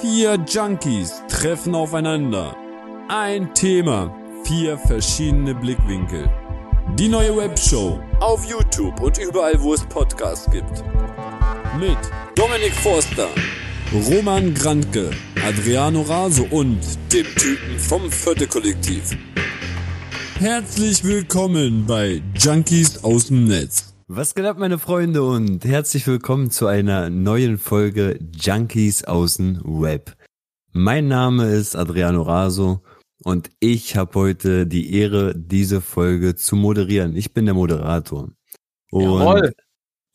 Vier 0.00 0.38
Junkies 0.48 1.22
treffen 1.28 1.74
aufeinander. 1.74 2.56
Ein 3.08 3.54
Thema, 3.54 4.12
vier 4.42 4.76
verschiedene 4.76 5.54
Blickwinkel. 5.54 6.28
Die 6.98 7.08
neue 7.08 7.36
Webshow 7.36 8.00
auf 8.20 8.44
YouTube 8.44 9.00
und 9.00 9.18
überall, 9.18 9.60
wo 9.62 9.72
es 9.72 9.84
Podcasts 9.84 10.50
gibt. 10.50 10.82
Mit 11.78 11.96
Dominik 12.34 12.72
Forster, 12.72 13.28
Roman 13.92 14.52
Grantke, 14.52 15.10
Adriano 15.46 16.02
Raso 16.02 16.46
und 16.50 16.80
dem 17.12 17.26
Typen 17.36 17.78
vom 17.78 18.10
Vierte 18.10 18.48
Kollektiv. 18.48 19.16
Herzlich 20.40 21.04
willkommen 21.04 21.86
bei 21.86 22.20
Junkies 22.36 23.04
aus 23.04 23.28
dem 23.28 23.44
Netz. 23.44 23.93
Was 24.06 24.34
geht 24.34 24.44
ab, 24.44 24.58
meine 24.58 24.78
Freunde, 24.78 25.22
und 25.22 25.64
herzlich 25.64 26.06
willkommen 26.06 26.50
zu 26.50 26.66
einer 26.66 27.08
neuen 27.08 27.56
Folge 27.56 28.18
Junkies 28.38 29.04
aus 29.04 29.38
dem 29.38 29.62
Web. 29.64 30.14
Mein 30.72 31.08
Name 31.08 31.46
ist 31.46 31.74
Adriano 31.74 32.20
Raso 32.20 32.82
und 33.22 33.50
ich 33.60 33.96
habe 33.96 34.12
heute 34.18 34.66
die 34.66 34.92
Ehre, 34.94 35.34
diese 35.34 35.80
Folge 35.80 36.34
zu 36.34 36.54
moderieren. 36.54 37.16
Ich 37.16 37.32
bin 37.32 37.46
der 37.46 37.54
Moderator. 37.54 38.28
Und 38.90 39.02
Jawohl. 39.02 39.54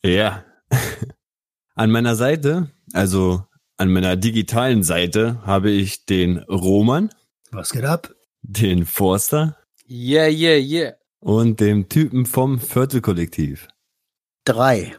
Ja. 0.04 0.44
An 1.74 1.90
meiner 1.90 2.14
Seite, 2.14 2.70
also 2.92 3.44
an 3.76 3.90
meiner 3.90 4.14
digitalen 4.14 4.82
Seite, 4.84 5.44
habe 5.46 5.70
ich 5.70 6.04
den 6.06 6.38
Roman, 6.38 7.10
Was 7.50 7.72
geht 7.72 7.84
ab? 7.84 8.14
den 8.42 8.86
Forster 8.86 9.56
Yeah, 9.88 10.28
yeah, 10.28 10.58
yeah. 10.58 10.92
und 11.18 11.58
dem 11.58 11.88
Typen 11.88 12.26
vom 12.26 12.60
Viertelkollektiv. 12.60 13.66
Drei. 14.44 14.96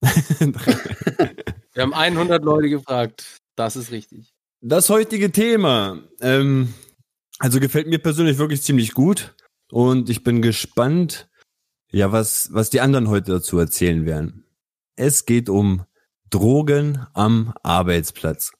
Wir 0.00 1.82
haben 1.82 1.94
100 1.94 2.42
Leute 2.42 2.68
gefragt. 2.68 3.38
Das 3.56 3.76
ist 3.76 3.90
richtig. 3.90 4.32
Das 4.60 4.88
heutige 4.88 5.32
Thema, 5.32 6.02
ähm, 6.20 6.72
also 7.38 7.60
gefällt 7.60 7.88
mir 7.88 7.98
persönlich 7.98 8.38
wirklich 8.38 8.62
ziemlich 8.62 8.94
gut 8.94 9.34
und 9.70 10.08
ich 10.08 10.22
bin 10.22 10.42
gespannt, 10.42 11.28
ja, 11.90 12.12
was, 12.12 12.48
was 12.52 12.70
die 12.70 12.80
anderen 12.80 13.08
heute 13.08 13.32
dazu 13.32 13.58
erzählen 13.58 14.06
werden. 14.06 14.44
Es 14.96 15.26
geht 15.26 15.48
um 15.48 15.84
Drogen 16.30 17.06
am 17.12 17.52
Arbeitsplatz. 17.62 18.52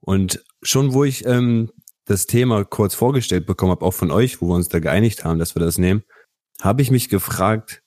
Und 0.00 0.44
schon 0.62 0.92
wo 0.92 1.04
ich 1.04 1.24
ähm, 1.26 1.70
das 2.04 2.26
Thema 2.26 2.64
kurz 2.64 2.94
vorgestellt 2.94 3.46
bekommen 3.46 3.72
habe, 3.72 3.84
auch 3.84 3.94
von 3.94 4.10
euch, 4.10 4.40
wo 4.40 4.48
wir 4.48 4.54
uns 4.54 4.68
da 4.68 4.78
geeinigt 4.78 5.24
haben, 5.24 5.38
dass 5.38 5.54
wir 5.54 5.60
das 5.60 5.78
nehmen, 5.78 6.04
habe 6.60 6.82
ich 6.82 6.90
mich 6.90 7.08
gefragt, 7.08 7.82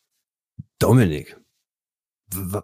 Dominik, 0.80 1.40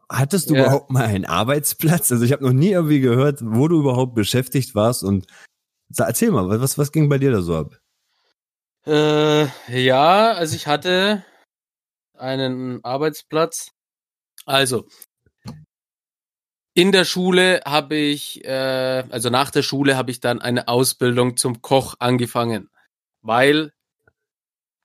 hattest 0.10 0.50
du 0.50 0.56
Ja. 0.56 0.62
überhaupt 0.62 0.90
mal 0.90 1.06
einen 1.06 1.26
Arbeitsplatz? 1.26 2.12
Also 2.12 2.24
ich 2.26 2.32
habe 2.32 2.44
noch 2.44 2.54
nie 2.54 2.72
irgendwie 2.72 3.00
gehört, 3.00 3.40
wo 3.44 3.68
du 3.68 3.80
überhaupt 3.80 4.16
beschäftigt 4.16 4.76
warst 4.76 5.04
und 5.04 5.28
erzähl 5.98 6.32
mal, 6.32 6.50
was, 6.62 6.78
was 6.78 6.92
ging 6.92 7.10
bei 7.10 7.18
dir 7.18 7.32
da 7.32 7.42
so 7.42 7.56
ab? 7.56 7.80
Äh, 8.86 9.48
ja, 9.68 10.32
also 10.32 10.56
ich 10.56 10.68
hatte 10.68 11.24
einen 12.18 12.84
Arbeitsplatz. 12.84 13.72
Also, 14.46 14.88
in 16.74 16.92
der 16.92 17.06
Schule 17.06 17.62
habe 17.66 17.96
ich, 17.96 18.44
äh, 18.46 19.04
also 19.10 19.30
nach 19.30 19.52
der 19.52 19.64
Schule 19.64 19.98
habe 19.98 20.12
ich 20.12 20.20
dann 20.20 20.42
eine 20.42 20.68
Ausbildung 20.68 21.38
zum 21.38 21.62
Koch 21.62 21.96
angefangen, 22.00 22.70
weil 23.22 23.74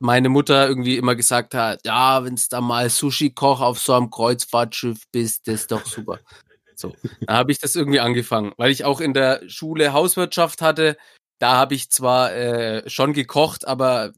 meine 0.04 0.28
Mutter 0.28 0.68
irgendwie 0.68 0.98
immer 0.98 1.16
gesagt 1.16 1.54
hat, 1.54 1.80
ja, 1.84 2.22
wenn's 2.24 2.48
da 2.48 2.60
mal 2.60 2.90
Sushi-Koch 2.90 3.60
auf 3.60 3.78
so 3.78 3.94
einem 3.94 4.10
Kreuzfahrtschiff 4.10 5.00
bist, 5.10 5.48
das 5.48 5.62
ist 5.62 5.72
doch 5.72 5.84
super. 5.86 6.20
So, 6.76 6.94
da 7.20 7.34
habe 7.34 7.52
ich 7.52 7.58
das 7.58 7.74
irgendwie 7.74 8.00
angefangen, 8.00 8.52
weil 8.56 8.70
ich 8.70 8.84
auch 8.84 9.00
in 9.00 9.14
der 9.14 9.40
Schule 9.48 9.92
Hauswirtschaft 9.92 10.60
hatte. 10.60 10.96
Da 11.38 11.54
habe 11.56 11.74
ich 11.74 11.90
zwar 11.90 12.32
äh, 12.34 12.88
schon 12.88 13.12
gekocht, 13.12 13.66
aber 13.66 14.12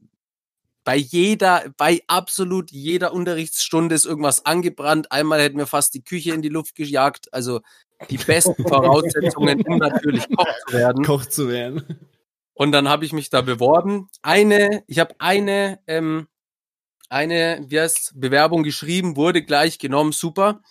bei 0.83 0.95
jeder, 0.95 1.65
bei 1.77 2.01
absolut 2.07 2.71
jeder 2.71 3.13
Unterrichtsstunde 3.13 3.95
ist 3.95 4.05
irgendwas 4.05 4.45
angebrannt. 4.45 5.11
Einmal 5.11 5.41
hätten 5.41 5.57
wir 5.57 5.67
fast 5.67 5.93
die 5.93 6.03
Küche 6.03 6.33
in 6.33 6.41
die 6.41 6.49
Luft 6.49 6.75
gejagt. 6.75 7.33
Also 7.33 7.61
die 8.09 8.17
besten 8.17 8.63
Voraussetzungen, 8.67 9.61
um 9.67 9.77
natürlich 9.77 10.27
Koch 10.35 10.47
zu 10.67 10.73
werden. 10.73 11.05
Koch 11.05 11.25
zu 11.25 11.49
werden. 11.49 11.99
Und 12.57 12.71
dann 12.71 12.89
habe 12.89 13.05
ich 13.05 13.13
mich 13.13 13.29
da 13.29 13.41
beworben. 13.41 14.09
Eine, 14.23 14.83
ich 14.87 14.97
habe 14.97 15.13
eine, 15.19 15.79
ähm, 15.85 16.27
eine, 17.07 17.63
wie 17.67 17.79
heißt 17.79 18.13
Bewerbung 18.15 18.63
geschrieben, 18.63 19.15
wurde 19.15 19.43
gleich 19.43 19.77
genommen, 19.77 20.11
super. 20.11 20.61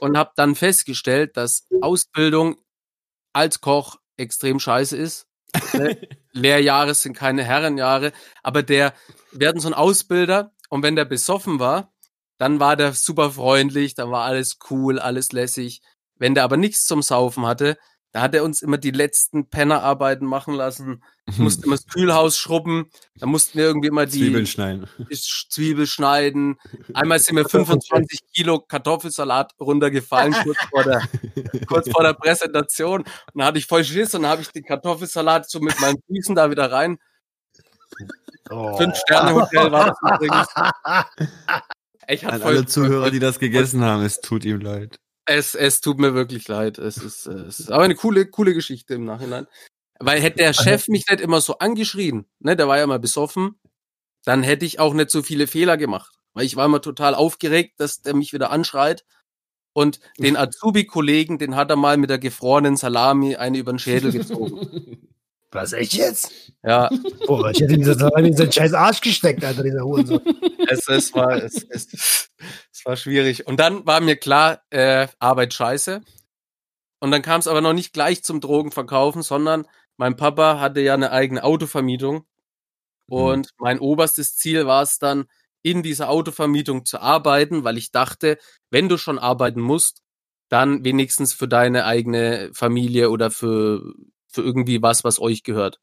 Und 0.00 0.18
habe 0.18 0.32
dann 0.34 0.56
festgestellt, 0.56 1.36
dass 1.36 1.68
Ausbildung 1.82 2.56
als 3.32 3.60
Koch 3.60 3.98
extrem 4.16 4.58
scheiße 4.58 4.96
ist. 4.96 5.28
Ne? 5.72 5.96
Lehrjahre 6.32 6.94
sind 6.94 7.14
keine 7.14 7.44
Herrenjahre, 7.44 8.12
aber 8.42 8.64
der, 8.64 8.92
wir 9.30 9.48
hatten 9.48 9.60
so 9.60 9.68
einen 9.68 9.74
Ausbilder 9.74 10.52
und 10.68 10.82
wenn 10.82 10.96
der 10.96 11.04
besoffen 11.04 11.60
war, 11.60 11.92
dann 12.38 12.58
war 12.58 12.74
der 12.74 12.92
super 12.92 13.30
freundlich, 13.30 13.94
dann 13.94 14.10
war 14.10 14.24
alles 14.24 14.58
cool, 14.70 14.98
alles 14.98 15.30
lässig. 15.30 15.80
Wenn 16.16 16.34
der 16.34 16.42
aber 16.42 16.56
nichts 16.56 16.86
zum 16.86 17.02
Saufen 17.02 17.46
hatte, 17.46 17.78
da 18.12 18.22
hat 18.22 18.34
er 18.34 18.42
uns 18.42 18.62
immer 18.62 18.78
die 18.78 18.90
letzten 18.90 19.48
Pennerarbeiten 19.48 20.26
machen 20.26 20.54
lassen. 20.54 21.02
Ich 21.26 21.38
musste 21.38 21.66
immer 21.66 21.76
das 21.76 21.86
Kühlhaus 21.86 22.38
schrubben, 22.38 22.90
da 23.14 23.26
mussten 23.26 23.56
wir 23.58 23.66
irgendwie 23.66 23.88
immer 23.88 24.06
die 24.06 24.18
Zwiebeln 24.18 24.46
schneiden. 24.46 24.88
die 24.98 25.14
Zwiebel 25.14 25.86
schneiden. 25.86 26.58
Einmal 26.92 27.20
sind 27.20 27.36
mir 27.36 27.44
25 27.48 28.20
Kilo 28.34 28.60
Kartoffelsalat 28.60 29.52
runtergefallen, 29.60 30.32
kurz 30.42 30.58
vor 30.70 30.82
der, 30.82 31.02
kurz 31.68 31.88
vor 31.90 32.02
der 32.02 32.14
Präsentation. 32.14 33.02
Und 33.02 33.06
dann 33.34 33.46
hatte 33.46 33.58
ich 33.58 33.66
voll 33.66 33.84
Schiss 33.84 34.14
und 34.14 34.22
dann 34.22 34.32
habe 34.32 34.42
ich 34.42 34.48
den 34.48 34.64
Kartoffelsalat 34.64 35.48
so 35.48 35.60
mit 35.60 35.80
meinen 35.80 36.02
Füßen 36.08 36.34
da 36.34 36.50
wieder 36.50 36.72
rein. 36.72 36.98
Oh. 38.50 38.76
Fünf-Sterne-Hotel 38.76 39.70
war 39.70 39.86
das 39.86 40.14
übrigens. 40.14 40.48
Ich 42.12 42.24
hatte 42.24 42.34
An 42.34 42.40
voll, 42.40 42.56
alle 42.56 42.66
Zuhörer, 42.66 43.10
die 43.12 43.20
das 43.20 43.38
gegessen 43.38 43.84
haben, 43.84 44.02
es 44.02 44.20
tut 44.20 44.44
ihm 44.44 44.60
leid. 44.60 44.98
Es, 45.30 45.54
es 45.54 45.80
tut 45.80 45.98
mir 45.98 46.14
wirklich 46.14 46.48
leid. 46.48 46.78
Es 46.78 46.96
ist, 46.98 47.26
äh, 47.26 47.32
es 47.32 47.60
ist 47.60 47.70
aber 47.70 47.84
eine 47.84 47.94
coole, 47.94 48.26
coole 48.26 48.54
Geschichte 48.54 48.94
im 48.94 49.04
Nachhinein. 49.04 49.46
Weil 49.98 50.20
hätte 50.20 50.38
der 50.38 50.52
Chef 50.54 50.88
mich 50.88 51.04
nicht 51.08 51.20
immer 51.20 51.40
so 51.40 51.58
angeschrien, 51.58 52.26
ne, 52.38 52.56
der 52.56 52.68
war 52.68 52.78
ja 52.78 52.86
mal 52.86 52.98
besoffen, 52.98 53.60
dann 54.24 54.42
hätte 54.42 54.64
ich 54.64 54.80
auch 54.80 54.94
nicht 54.94 55.10
so 55.10 55.22
viele 55.22 55.46
Fehler 55.46 55.76
gemacht. 55.76 56.14
Weil 56.32 56.46
ich 56.46 56.56
war 56.56 56.66
immer 56.66 56.80
total 56.80 57.14
aufgeregt, 57.14 57.78
dass 57.78 58.00
der 58.00 58.14
mich 58.14 58.32
wieder 58.32 58.50
anschreit. 58.50 59.04
Und 59.72 60.00
den 60.18 60.36
Azubi-Kollegen, 60.36 61.38
den 61.38 61.54
hat 61.54 61.70
er 61.70 61.76
mal 61.76 61.96
mit 61.96 62.10
der 62.10 62.18
gefrorenen 62.18 62.76
Salami 62.76 63.36
eine 63.36 63.58
über 63.58 63.72
den 63.72 63.78
Schädel 63.78 64.12
gezogen. 64.12 65.06
Was, 65.52 65.72
echt 65.72 65.94
jetzt? 65.94 66.32
Ja, 66.62 66.88
Oh, 67.26 67.44
ich 67.46 67.60
hätte 67.60 67.76
dieser 67.76 67.94
Salami 67.94 68.28
in 68.28 68.36
seinen 68.36 68.52
scheiß 68.52 68.72
Arsch 68.72 69.00
gesteckt, 69.00 69.44
Alter, 69.44 69.62
dieser 69.64 69.82
Hurensohn. 69.82 70.20
es, 70.68 70.88
es, 70.88 71.14
war, 71.14 71.42
es, 71.42 71.64
es, 71.68 72.30
es 72.72 72.84
war 72.84 72.96
schwierig. 72.96 73.46
Und 73.46 73.58
dann 73.58 73.84
war 73.86 74.00
mir 74.00 74.16
klar, 74.16 74.62
äh, 74.70 75.08
Arbeit 75.18 75.52
scheiße. 75.54 76.02
Und 77.00 77.10
dann 77.10 77.22
kam 77.22 77.40
es 77.40 77.48
aber 77.48 77.60
noch 77.60 77.72
nicht 77.72 77.92
gleich 77.92 78.22
zum 78.22 78.40
Drogenverkaufen, 78.40 79.22
sondern 79.22 79.66
mein 79.96 80.16
Papa 80.16 80.60
hatte 80.60 80.80
ja 80.80 80.94
eine 80.94 81.10
eigene 81.10 81.42
Autovermietung. 81.42 82.24
Und 83.06 83.50
mein 83.58 83.80
oberstes 83.80 84.36
Ziel 84.36 84.66
war 84.66 84.82
es 84.82 84.98
dann, 84.98 85.26
in 85.62 85.82
dieser 85.82 86.08
Autovermietung 86.08 86.84
zu 86.86 87.00
arbeiten, 87.00 87.64
weil 87.64 87.76
ich 87.76 87.90
dachte, 87.90 88.38
wenn 88.70 88.88
du 88.88 88.96
schon 88.96 89.18
arbeiten 89.18 89.60
musst, 89.60 90.02
dann 90.48 90.84
wenigstens 90.84 91.32
für 91.32 91.48
deine 91.48 91.84
eigene 91.84 92.50
Familie 92.54 93.10
oder 93.10 93.30
für, 93.30 93.94
für 94.30 94.42
irgendwie 94.42 94.82
was, 94.82 95.04
was 95.04 95.20
euch 95.20 95.42
gehört. 95.42 95.80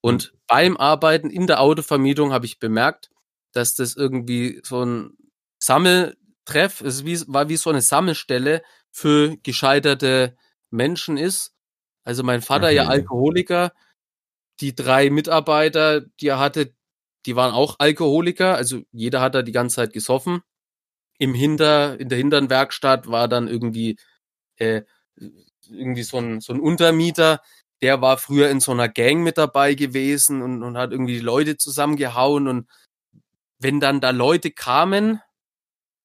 Und 0.00 0.32
beim 0.46 0.76
Arbeiten 0.76 1.30
in 1.30 1.46
der 1.46 1.60
Autovermietung 1.60 2.32
habe 2.32 2.46
ich 2.46 2.58
bemerkt, 2.58 3.10
dass 3.52 3.74
das 3.74 3.96
irgendwie 3.96 4.60
so 4.64 4.84
ein 4.84 5.16
Sammeltreff, 5.58 6.80
es 6.80 7.04
wie, 7.04 7.20
war 7.26 7.48
wie 7.48 7.56
so 7.56 7.70
eine 7.70 7.82
Sammelstelle 7.82 8.62
für 8.90 9.36
gescheiterte 9.42 10.36
Menschen 10.70 11.16
ist. 11.16 11.54
Also 12.04 12.22
mein 12.22 12.42
Vater 12.42 12.70
ja 12.70 12.84
Okay. 12.84 12.92
Alkoholiker, 12.92 13.72
die 14.60 14.74
drei 14.74 15.10
Mitarbeiter, 15.10 16.00
die 16.00 16.28
er 16.28 16.38
hatte, 16.38 16.74
die 17.26 17.36
waren 17.36 17.52
auch 17.52 17.76
Alkoholiker, 17.78 18.54
also 18.56 18.82
jeder 18.92 19.20
hat 19.20 19.34
da 19.34 19.42
die 19.42 19.52
ganze 19.52 19.76
Zeit 19.76 19.92
gesoffen. 19.92 20.42
Im 21.18 21.34
Hinter, 21.34 21.98
in 22.00 22.08
der 22.08 22.18
hinteren 22.18 22.50
Werkstatt 22.50 23.08
war 23.08 23.28
dann 23.28 23.48
irgendwie, 23.48 23.98
äh, 24.56 24.82
irgendwie 25.68 26.02
so 26.04 26.18
ein, 26.18 26.40
so 26.40 26.52
ein 26.52 26.60
Untermieter, 26.60 27.40
der 27.82 28.00
war 28.00 28.18
früher 28.18 28.50
in 28.50 28.60
so 28.60 28.72
einer 28.72 28.88
Gang 28.88 29.22
mit 29.22 29.38
dabei 29.38 29.74
gewesen 29.74 30.42
und, 30.42 30.62
und 30.62 30.76
hat 30.76 30.92
irgendwie 30.92 31.14
die 31.14 31.20
Leute 31.20 31.56
zusammengehauen 31.56 32.48
und 32.48 32.68
wenn 33.58 33.80
dann 33.80 34.00
da 34.00 34.10
Leute 34.10 34.50
kamen, 34.50 35.20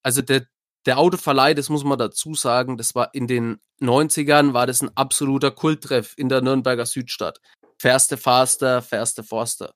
also 0.01 0.21
der, 0.21 0.45
der 0.85 0.97
Autoverleih, 0.97 1.53
das 1.53 1.69
muss 1.69 1.83
man 1.83 1.97
dazu 1.97 2.35
sagen, 2.35 2.77
das 2.77 2.95
war 2.95 3.13
in 3.13 3.27
den 3.27 3.59
90ern, 3.79 4.53
war 4.53 4.67
das 4.67 4.81
ein 4.81 4.95
absoluter 4.95 5.51
Kulttreff 5.51 6.13
in 6.17 6.29
der 6.29 6.41
Nürnberger 6.41 6.85
Südstadt. 6.85 7.39
Fairste 7.77 8.17
Faster, 8.17 8.81
Fairste 8.81 9.23
Forster. 9.23 9.73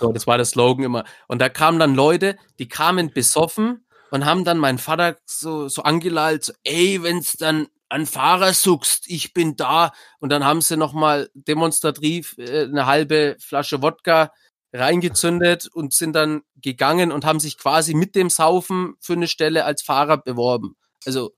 So, 0.00 0.12
das 0.12 0.26
war 0.26 0.36
der 0.36 0.46
Slogan 0.46 0.84
immer. 0.84 1.04
Und 1.28 1.40
da 1.40 1.48
kamen 1.48 1.78
dann 1.78 1.94
Leute, 1.94 2.36
die 2.58 2.68
kamen 2.68 3.12
besoffen 3.12 3.86
und 4.10 4.24
haben 4.24 4.44
dann 4.44 4.58
meinen 4.58 4.78
Vater 4.78 5.16
so, 5.24 5.68
so 5.68 5.82
angelallt, 5.82 6.44
so, 6.44 6.52
ey, 6.64 7.02
wenn's 7.02 7.36
dann 7.36 7.68
an 7.88 8.06
Fahrer 8.06 8.52
suchst, 8.52 9.04
ich 9.06 9.32
bin 9.34 9.56
da. 9.56 9.92
Und 10.18 10.30
dann 10.30 10.44
haben 10.44 10.60
sie 10.60 10.76
nochmal 10.76 11.30
demonstrativ 11.34 12.36
äh, 12.38 12.64
eine 12.64 12.86
halbe 12.86 13.36
Flasche 13.40 13.82
Wodka 13.82 14.32
reingezündet 14.72 15.68
und 15.68 15.94
sind 15.94 16.14
dann 16.14 16.42
gegangen 16.56 17.12
und 17.12 17.24
haben 17.24 17.38
sich 17.40 17.58
quasi 17.58 17.94
mit 17.94 18.16
dem 18.16 18.28
Saufen 18.28 18.96
für 19.00 19.12
eine 19.12 19.28
Stelle 19.28 19.64
als 19.64 19.82
Fahrer 19.82 20.16
beworben. 20.16 20.76
Also 21.06 21.32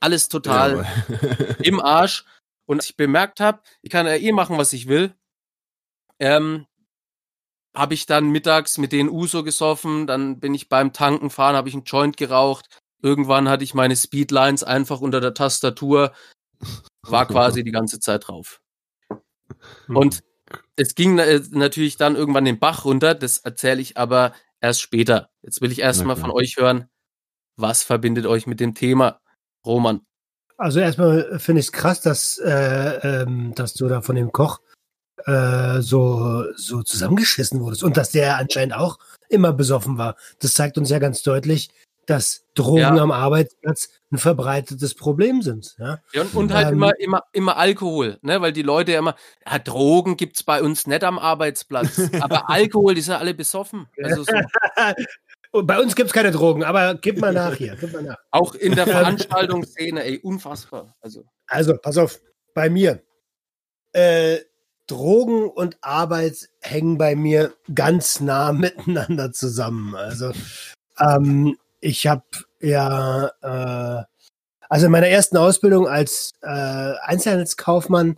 alles 0.00 0.28
total 0.28 0.86
im 1.62 1.80
Arsch. 1.80 2.24
Und 2.66 2.78
als 2.78 2.90
ich 2.90 2.96
bemerkt 2.96 3.40
habe, 3.40 3.60
ich 3.82 3.90
kann 3.90 4.06
ja 4.06 4.14
eh 4.14 4.32
machen, 4.32 4.56
was 4.56 4.72
ich 4.72 4.86
will, 4.86 5.14
ähm, 6.20 6.66
habe 7.74 7.94
ich 7.94 8.06
dann 8.06 8.30
mittags 8.30 8.78
mit 8.78 8.92
den 8.92 9.10
Uso 9.10 9.42
gesoffen, 9.42 10.06
dann 10.06 10.38
bin 10.38 10.54
ich 10.54 10.68
beim 10.68 10.92
Tanken 10.92 11.30
fahren, 11.30 11.56
habe 11.56 11.68
ich 11.68 11.74
einen 11.74 11.84
Joint 11.84 12.16
geraucht. 12.16 12.68
Irgendwann 13.04 13.50
hatte 13.50 13.64
ich 13.64 13.74
meine 13.74 13.96
Speedlines 13.96 14.64
einfach 14.64 15.02
unter 15.02 15.20
der 15.20 15.34
Tastatur, 15.34 16.12
war 17.02 17.26
quasi 17.26 17.62
die 17.62 17.70
ganze 17.70 18.00
Zeit 18.00 18.26
drauf. 18.26 18.62
Und 19.88 20.22
es 20.76 20.94
ging 20.94 21.18
äh, 21.18 21.42
natürlich 21.50 21.98
dann 21.98 22.16
irgendwann 22.16 22.46
den 22.46 22.58
Bach 22.58 22.86
runter, 22.86 23.14
das 23.14 23.38
erzähle 23.38 23.82
ich 23.82 23.98
aber 23.98 24.32
erst 24.62 24.80
später. 24.80 25.28
Jetzt 25.42 25.60
will 25.60 25.70
ich 25.70 25.80
erstmal 25.80 26.16
von 26.16 26.30
euch 26.30 26.56
hören, 26.56 26.88
was 27.56 27.82
verbindet 27.82 28.24
euch 28.24 28.46
mit 28.46 28.58
dem 28.58 28.74
Thema, 28.74 29.20
Roman? 29.66 30.00
Also 30.56 30.80
erstmal 30.80 31.38
finde 31.38 31.60
ich 31.60 31.66
es 31.66 31.72
krass, 31.72 32.00
dass, 32.00 32.38
äh, 32.38 33.22
ähm, 33.22 33.54
dass 33.54 33.74
du 33.74 33.86
da 33.86 34.00
von 34.00 34.16
dem 34.16 34.32
Koch 34.32 34.60
äh, 35.26 35.82
so, 35.82 36.44
so 36.56 36.82
zusammengeschissen 36.82 37.60
wurdest 37.60 37.82
und 37.82 37.98
dass 37.98 38.12
der 38.12 38.38
anscheinend 38.38 38.74
auch 38.74 38.98
immer 39.28 39.52
besoffen 39.52 39.98
war. 39.98 40.16
Das 40.38 40.54
zeigt 40.54 40.78
uns 40.78 40.88
ja 40.88 40.98
ganz 40.98 41.22
deutlich, 41.22 41.70
dass 42.06 42.44
Drogen 42.54 42.78
Ja. 42.80 42.96
am 42.96 43.10
Arbeitsplatz 43.10 43.88
ein 44.12 44.18
verbreitetes 44.18 44.94
Problem 44.94 45.42
sind. 45.42 45.74
Ja? 45.78 46.00
Ja, 46.12 46.22
und, 46.22 46.34
und 46.34 46.52
halt 46.54 46.68
Ähm, 46.68 46.74
immer, 46.74 46.92
immer, 47.00 47.22
immer 47.32 47.56
Alkohol, 47.56 48.18
ne? 48.22 48.40
Weil 48.40 48.52
die 48.52 48.62
Leute 48.62 48.92
ja 48.92 48.98
immer, 49.00 49.16
ja, 49.46 49.58
Drogen 49.58 50.16
gibt's 50.16 50.42
bei 50.42 50.62
uns 50.62 50.86
nicht 50.86 51.02
am 51.04 51.18
Arbeitsplatz. 51.18 52.00
aber 52.20 52.48
Alkohol, 52.50 52.94
die 52.94 53.00
sind 53.00 53.14
alle 53.14 53.34
besoffen. 53.34 53.88
Also 54.02 54.22
so, 54.24 54.32
bei 55.64 55.80
uns 55.80 55.94
gibt's 55.96 56.12
keine 56.12 56.30
Drogen, 56.30 56.64
aber 56.64 56.94
gib 56.96 57.18
mal 57.18 57.32
nach 57.32 57.54
hier. 57.54 57.76
Gib 57.80 57.92
mal 57.92 58.02
nach. 58.02 58.16
auch 58.30 58.54
in 58.54 58.74
der 58.74 58.86
Veranstaltungsszene, 58.86 60.04
ey, 60.04 60.18
unfassbar. 60.18 60.94
Also, 61.00 61.24
Also, 61.46 61.76
pass 61.76 61.96
auf, 61.98 62.20
bei 62.54 62.68
mir. 62.70 63.02
Äh, 63.92 64.38
Drogen 64.86 65.48
und 65.48 65.78
Arbeit 65.80 66.50
hängen 66.60 66.98
bei 66.98 67.16
mir 67.16 67.54
ganz 67.74 68.20
nah 68.20 68.52
miteinander 68.52 69.32
zusammen. 69.32 69.94
Also, 69.94 70.32
ähm, 71.00 71.56
ich 71.84 72.06
habe 72.06 72.24
ja, 72.60 73.26
äh, 73.42 74.04
also 74.70 74.86
in 74.86 74.92
meiner 74.92 75.08
ersten 75.08 75.36
Ausbildung 75.36 75.86
als 75.86 76.32
äh, 76.40 76.94
Einzelhandelskaufmann, 77.02 78.16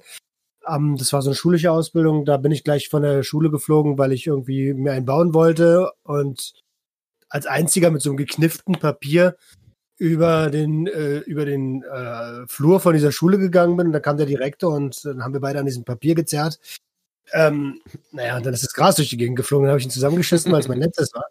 ähm, 0.68 0.96
das 0.96 1.12
war 1.12 1.20
so 1.20 1.30
eine 1.30 1.36
schulische 1.36 1.72
Ausbildung, 1.72 2.24
da 2.24 2.36
bin 2.36 2.52
ich 2.52 2.62
gleich 2.62 2.88
von 2.88 3.02
der 3.02 3.24
Schule 3.24 3.50
geflogen, 3.50 3.98
weil 3.98 4.12
ich 4.12 4.26
irgendwie 4.26 4.72
mir 4.72 4.92
einen 4.92 5.04
bauen 5.04 5.34
wollte 5.34 5.90
und 6.04 6.54
als 7.28 7.46
einziger 7.46 7.90
mit 7.90 8.02
so 8.02 8.10
einem 8.10 8.16
geknifften 8.18 8.76
Papier 8.78 9.36
über 9.98 10.48
den, 10.50 10.86
äh, 10.86 11.18
über 11.20 11.44
den 11.44 11.82
äh, 11.82 12.46
Flur 12.46 12.78
von 12.78 12.94
dieser 12.94 13.10
Schule 13.10 13.38
gegangen 13.38 13.76
bin. 13.76 13.90
Da 13.90 13.98
kam 13.98 14.16
der 14.16 14.26
Direktor 14.26 14.74
und 14.74 15.04
dann 15.04 15.24
haben 15.24 15.32
wir 15.32 15.40
beide 15.40 15.58
an 15.58 15.66
diesem 15.66 15.84
Papier 15.84 16.14
gezerrt. 16.14 16.60
Ähm, 17.32 17.80
naja, 18.12 18.36
und 18.36 18.46
dann 18.46 18.54
ist 18.54 18.62
das 18.62 18.74
Gras 18.74 18.94
durch 18.94 19.10
die 19.10 19.16
Gegend 19.16 19.36
geflogen. 19.36 19.64
Dann 19.64 19.72
habe 19.72 19.80
ich 19.80 19.86
ihn 19.86 19.90
zusammengeschissen, 19.90 20.52
weil 20.52 20.60
es 20.60 20.68
mein 20.68 20.78
letztes 20.78 21.12
war. 21.14 21.24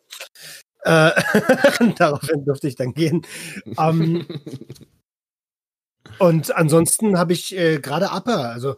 Äh, 0.85 1.11
daraufhin 1.97 2.45
durfte 2.45 2.67
ich 2.67 2.75
dann 2.75 2.93
gehen. 2.93 3.25
Ähm, 3.77 4.25
und 6.19 6.55
ansonsten 6.55 7.17
habe 7.17 7.33
ich 7.33 7.57
äh, 7.57 7.79
gerade 7.79 8.11
Upper, 8.11 8.51
also 8.51 8.75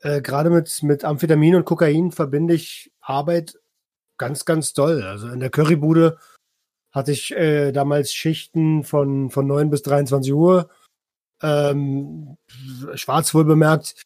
äh, 0.00 0.22
gerade 0.22 0.48
mit, 0.48 0.82
mit 0.82 1.04
Amphetamin 1.04 1.56
und 1.56 1.66
Kokain 1.66 2.12
verbinde 2.12 2.54
ich 2.54 2.90
Arbeit 3.00 3.58
ganz, 4.16 4.46
ganz 4.46 4.72
doll. 4.72 5.02
Also 5.02 5.28
in 5.28 5.40
der 5.40 5.50
Currybude 5.50 6.18
hatte 6.90 7.12
ich 7.12 7.32
äh, 7.32 7.72
damals 7.72 8.14
Schichten 8.14 8.82
von, 8.82 9.30
von 9.30 9.46
9 9.46 9.68
bis 9.68 9.82
23 9.82 10.32
Uhr. 10.32 10.70
Ähm, 11.42 12.38
schwarz 12.94 13.34
wohl 13.34 13.44
bemerkt. 13.44 14.02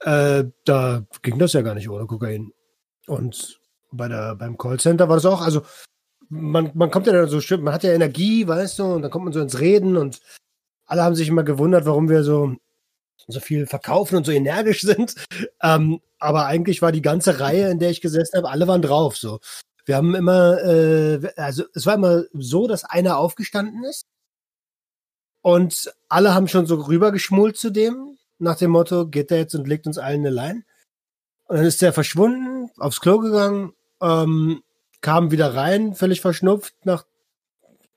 Äh, 0.00 0.44
da 0.64 1.04
ging 1.22 1.38
das 1.40 1.52
ja 1.52 1.62
gar 1.62 1.74
nicht 1.74 1.88
ohne 1.88 2.06
Kokain. 2.06 2.52
Und 3.08 3.60
bei 3.90 4.06
der, 4.06 4.36
beim 4.36 4.56
Callcenter 4.56 5.08
war 5.08 5.16
das 5.16 5.26
auch, 5.26 5.40
also 5.40 5.62
man, 6.28 6.70
man 6.74 6.90
kommt 6.90 7.06
ja 7.06 7.12
dann 7.12 7.28
so, 7.28 7.40
stimmt, 7.40 7.64
man 7.64 7.74
hat 7.74 7.84
ja 7.84 7.92
Energie, 7.92 8.46
weißt 8.46 8.78
du, 8.78 8.84
und 8.84 9.02
dann 9.02 9.10
kommt 9.10 9.24
man 9.24 9.34
so 9.34 9.40
ins 9.40 9.60
Reden 9.60 9.96
und 9.96 10.20
alle 10.86 11.02
haben 11.02 11.14
sich 11.14 11.28
immer 11.28 11.42
gewundert, 11.42 11.86
warum 11.86 12.08
wir 12.08 12.22
so, 12.22 12.56
so 13.26 13.40
viel 13.40 13.66
verkaufen 13.66 14.16
und 14.16 14.26
so 14.26 14.32
energisch 14.32 14.82
sind. 14.82 15.14
Ähm, 15.62 16.00
aber 16.18 16.46
eigentlich 16.46 16.82
war 16.82 16.92
die 16.92 17.02
ganze 17.02 17.40
Reihe, 17.40 17.70
in 17.70 17.78
der 17.78 17.90
ich 17.90 18.00
gesessen 18.00 18.36
habe, 18.36 18.50
alle 18.50 18.68
waren 18.68 18.82
drauf, 18.82 19.16
so. 19.16 19.40
Wir 19.84 19.96
haben 19.96 20.14
immer, 20.14 20.62
äh, 20.62 21.32
also 21.36 21.64
es 21.74 21.86
war 21.86 21.94
immer 21.94 22.24
so, 22.34 22.66
dass 22.68 22.84
einer 22.84 23.18
aufgestanden 23.18 23.84
ist 23.84 24.06
und 25.42 25.92
alle 26.08 26.34
haben 26.34 26.46
schon 26.48 26.66
so 26.66 26.76
rübergeschmult 26.76 27.56
zu 27.56 27.70
dem, 27.70 28.18
nach 28.38 28.56
dem 28.56 28.70
Motto, 28.70 29.06
geht 29.06 29.30
der 29.30 29.38
jetzt 29.38 29.54
und 29.54 29.66
legt 29.66 29.86
uns 29.86 29.98
allen 29.98 30.20
eine 30.20 30.30
Line. 30.30 30.64
Und 31.46 31.56
dann 31.56 31.66
ist 31.66 31.82
der 31.82 31.92
verschwunden, 31.92 32.70
aufs 32.78 33.00
Klo 33.00 33.18
gegangen, 33.18 33.72
ähm, 34.00 34.62
kam 35.00 35.30
wieder 35.30 35.54
rein, 35.54 35.94
völlig 35.94 36.20
verschnupft, 36.20 36.74
nach, 36.84 37.04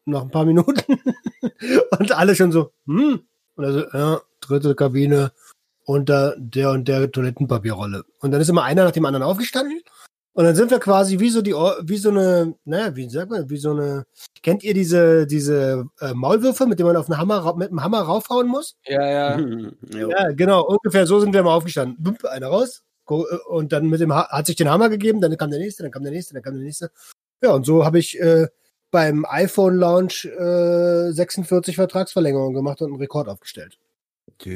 nach 0.06 0.24
ein 0.24 0.32
paar 0.32 0.46
Minuten. 0.46 1.00
und 2.00 2.12
alle 2.12 2.36
schon 2.36 2.52
so, 2.52 2.72
hm. 2.86 3.22
Und 3.56 3.66
also, 3.66 3.86
ja, 3.94 4.22
dritte 4.40 4.74
Kabine 4.74 5.32
unter 5.86 6.36
der 6.38 6.72
und 6.72 6.88
der 6.88 7.12
Toilettenpapierrolle. 7.12 8.06
Und 8.20 8.32
dann 8.32 8.40
ist 8.40 8.50
immer 8.50 8.64
einer 8.64 8.86
nach 8.86 8.92
dem 8.92 9.06
anderen 9.06 9.24
aufgestanden. 9.24 9.82
Und 10.34 10.46
dann 10.46 10.56
sind 10.56 10.72
wir 10.72 10.80
quasi 10.80 11.20
wie 11.20 11.30
so 11.30 11.42
die, 11.42 11.52
wie 11.52 11.98
so 11.98 12.12
eine, 12.12 12.56
naja, 12.64 12.96
wie 12.96 13.10
sagt 13.10 13.32
man, 13.32 13.50
wie 13.50 13.58
so 13.58 13.72
eine, 13.72 14.06
kennt 14.42 14.64
ihr 14.64 14.74
diese, 14.74 15.28
diese 15.28 15.86
äh, 16.00 16.14
Maulwürfe, 16.14 16.66
mit 16.68 16.80
denen 16.80 16.88
man 16.88 16.96
auf 16.96 17.10
einen 17.10 17.20
Hammer, 17.20 17.56
mit 17.58 17.70
einem 17.70 17.84
Hammer 17.84 18.02
raufhauen 18.02 18.48
muss? 18.48 18.78
ja, 18.86 19.06
ja. 19.06 19.40
Ja, 19.92 20.32
genau, 20.32 20.64
ungefähr 20.66 21.06
so 21.06 21.20
sind 21.20 21.34
wir 21.34 21.44
mal 21.44 21.56
aufgestanden. 21.56 22.02
Bump, 22.02 22.24
einer 22.24 22.48
raus, 22.48 22.84
und 23.10 23.72
dann 23.72 23.88
mit 23.88 24.02
dem 24.02 24.14
ha 24.14 24.30
hat 24.30 24.46
sich 24.46 24.56
den 24.56 24.70
Hammer 24.70 24.90
gegeben, 24.90 25.22
dann 25.22 25.36
kam 25.38 25.52
der 25.52 25.60
nächste, 25.60 25.84
dann 25.84 25.92
kam 25.92 26.04
der 26.04 26.12
nächste, 26.12 26.34
dann 26.34 26.44
kam 26.44 26.56
der 26.56 26.64
nächste. 26.64 26.92
Ja, 27.42 27.52
und 27.52 27.66
so 27.66 27.86
habe 27.86 28.00
ich 28.00 28.20
äh, 28.20 28.48
beim 28.92 29.26
iPhone 29.28 29.76
Launch 29.76 30.26
äh, 30.26 31.12
46 31.12 31.76
Vertragsverlängerungen 31.76 32.54
gemacht 32.54 32.82
und 32.82 32.88
einen 32.90 33.00
Rekord 33.00 33.28
aufgestellt. 33.28 33.78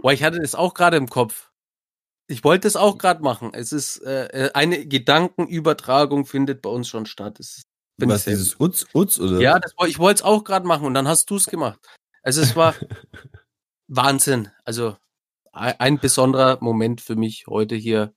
Boah, 0.00 0.12
ich 0.12 0.22
hatte 0.22 0.40
das 0.40 0.54
auch 0.54 0.74
gerade 0.74 0.96
im 0.96 1.08
Kopf. 1.08 1.50
Ich 2.26 2.44
wollte 2.44 2.68
es 2.68 2.76
auch 2.76 2.98
gerade 2.98 3.22
machen. 3.22 3.52
Es 3.54 3.72
ist 3.72 3.98
äh, 3.98 4.26
äh, 4.26 4.52
eine 4.52 4.86
Gedankenübertragung 4.86 6.26
findet 6.26 6.62
bei 6.62 6.70
uns 6.70 6.88
schon 6.88 7.06
statt. 7.06 7.40
Ist, 7.40 7.62
bin 7.96 8.08
Was, 8.08 8.24
dieses 8.24 8.58
Utz, 8.58 8.86
Utz, 8.94 9.18
oder? 9.18 9.40
Ja, 9.40 9.58
das, 9.58 9.72
ich 9.86 9.98
wollte 9.98 10.20
es 10.20 10.22
auch 10.22 10.44
gerade 10.44 10.66
machen 10.66 10.86
und 10.86 10.94
dann 10.94 11.08
hast 11.08 11.28
du 11.30 11.36
es 11.36 11.46
gemacht. 11.46 11.80
Also 12.22 12.40
es 12.40 12.54
war 12.56 12.74
Wahnsinn. 13.90 14.48
Also 14.64 14.96
ein, 15.52 15.74
ein 15.78 15.98
besonderer 15.98 16.58
Moment 16.60 17.00
für 17.00 17.16
mich 17.16 17.46
heute 17.48 17.74
hier 17.74 18.14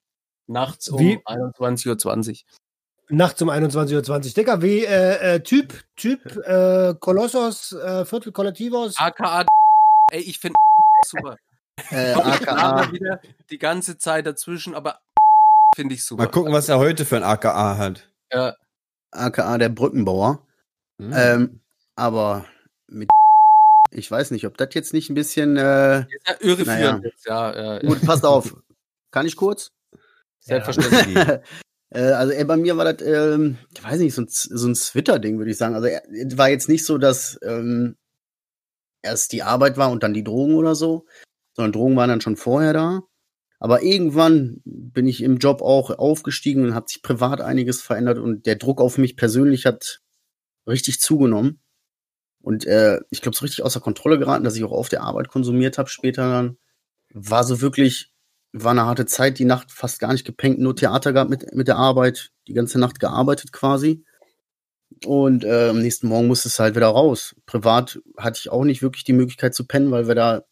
nachts 0.48 0.88
um 0.88 1.00
Wie- 1.00 1.18
21.20 1.26 2.30
Uhr. 2.32 2.38
Nachts 3.10 3.42
um 3.42 3.50
21.20 3.50 4.10
Uhr. 4.10 4.20
Dicker, 4.34 4.62
wie 4.62 4.86
äh, 4.86 5.36
äh, 5.36 5.40
Typ, 5.42 5.84
Typ, 5.96 6.26
äh, 6.46 6.94
Kolossos, 7.00 7.74
äh, 7.74 8.06
Viertel 8.06 8.32
Kollektivos. 8.32 8.96
AKA, 8.98 9.46
ey, 10.12 10.22
ich 10.22 10.40
finde 10.40 10.56
super. 11.06 11.38
Äh, 11.90 12.14
AKA. 12.14 12.92
wieder 12.92 13.20
die 13.50 13.58
ganze 13.58 13.98
Zeit 13.98 14.26
dazwischen, 14.26 14.76
aber 14.76 15.00
finde 15.76 15.96
ich 15.96 16.06
super. 16.06 16.24
Mal 16.24 16.30
gucken, 16.32 16.54
was 16.54 16.70
er 16.70 16.78
heute 16.78 17.04
für 17.04 17.18
ein 17.18 17.24
AKA 17.24 17.78
hat. 17.78 18.08
Ja, 18.32 18.56
AKA 19.12 19.58
der 19.58 19.70
Brückenbauer. 19.70 20.46
Hm. 21.00 21.14
Ähm, 21.16 21.60
aber 21.96 22.46
mit 22.88 23.10
ich 23.94 24.10
weiß 24.10 24.32
nicht, 24.32 24.46
ob 24.46 24.58
das 24.58 24.70
jetzt 24.74 24.94
nicht 24.94 25.10
ein 25.10 25.16
bisschen 25.16 25.58
äh, 25.58 26.02
ist 26.02 26.28
ja 26.28 26.36
irreführend 26.40 26.68
Naja. 26.68 27.02
jetzt, 27.04 27.26
ja, 27.26 27.76
ja. 27.76 27.80
gut, 27.80 28.02
passt 28.06 28.26
auf. 28.26 28.56
Kann 29.12 29.26
ich 29.26 29.36
kurz? 29.36 29.72
Selbstverständlich. 30.40 31.16
äh, 31.90 32.00
also 32.00 32.34
ey, 32.34 32.44
bei 32.46 32.58
mir 32.58 32.78
war 32.78 32.92
das, 32.92 33.08
ähm, 33.08 33.58
ich 33.76 33.84
weiß 33.84 34.00
nicht, 34.00 34.14
so 34.14 34.24
ein, 34.24 34.28
so 34.30 34.68
ein 34.68 34.74
Twitter-Ding, 34.74 35.38
würde 35.38 35.52
ich 35.52 35.58
sagen. 35.58 35.76
Also 35.76 35.88
es 35.88 36.38
war 36.38 36.50
jetzt 36.50 36.70
nicht 36.70 36.86
so, 36.86 36.98
dass 36.98 37.40
ähm, 37.44 37.96
erst 39.02 39.32
die 39.32 39.44
Arbeit 39.44 39.78
war 39.78 39.92
und 39.92 40.04
dann 40.04 40.14
die 40.14 40.24
Drogen 40.24 40.56
oder 40.56 40.76
so, 40.76 41.06
sondern 41.56 41.74
Drogen 41.74 41.96
waren 41.96 42.10
dann 42.10 42.22
schon 42.22 42.38
vorher 42.38 42.74
da. 42.74 43.02
Aber 43.60 43.82
irgendwann 43.82 44.62
bin 44.66 45.08
ich 45.08 45.22
im 45.24 45.38
Job 45.38 45.62
auch 45.62 45.90
aufgestiegen 45.92 46.66
und 46.66 46.76
hat 46.76 46.90
sich 46.90 47.02
privat 47.02 47.40
einiges 47.40 47.82
verändert 47.82 48.18
und 48.18 48.46
der 48.46 48.56
Druck 48.56 48.82
auf 48.82 48.98
mich 48.98 49.16
persönlich 49.16 49.66
hat 49.66 50.02
richtig 50.68 51.00
zugenommen. 51.00 51.63
Und 52.44 52.66
äh, 52.66 53.00
ich 53.10 53.22
glaube, 53.22 53.38
so 53.38 53.46
richtig 53.46 53.64
außer 53.64 53.80
Kontrolle 53.80 54.20
geraten, 54.20 54.44
dass 54.44 54.58
ich 54.58 54.66
auch 54.66 54.74
auf 54.74 54.90
der 54.90 55.02
Arbeit 55.02 55.30
konsumiert 55.30 55.78
habe 55.78 55.90
später 55.90 56.30
dann. 56.30 56.58
War 57.14 57.46
so 57.46 57.62
wirklich, 57.62 58.12
war 58.52 58.72
eine 58.72 58.86
harte 58.86 59.06
Zeit, 59.06 59.40
die 59.40 59.46
Nacht 59.46 59.72
fast 59.72 60.00
gar 60.00 60.12
nicht 60.12 60.26
gepennt, 60.26 60.60
nur 60.60 60.76
Theater 60.76 61.14
gehabt 61.14 61.30
mit, 61.30 61.56
mit 61.56 61.70
der 61.70 61.78
Arbeit, 61.78 62.32
die 62.48 62.54
ganze 62.54 62.80
Nacht 62.80 63.00
gearbeitet 63.00 63.54
quasi. 63.54 64.04
Und 65.06 65.46
äh, 65.46 65.70
am 65.70 65.80
nächsten 65.80 66.08
Morgen 66.10 66.28
musste 66.28 66.50
es 66.50 66.60
halt 66.60 66.76
wieder 66.76 66.88
raus. 66.88 67.34
Privat 67.46 68.02
hatte 68.18 68.40
ich 68.42 68.50
auch 68.50 68.66
nicht 68.66 68.82
wirklich 68.82 69.06
die 69.06 69.14
Möglichkeit 69.14 69.56
zu 69.56 69.66
pennen, 69.66 69.92
weil 69.92 70.10
wir 70.10 70.16
da 70.16 70.44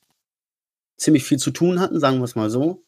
ziemlich 0.95 1.25
viel 1.25 1.39
zu 1.39 1.51
tun 1.51 1.81
hatten, 1.81 1.99
sagen 1.99 2.19
wir 2.19 2.23
es 2.23 2.35
mal 2.35 2.49
so. 2.49 2.85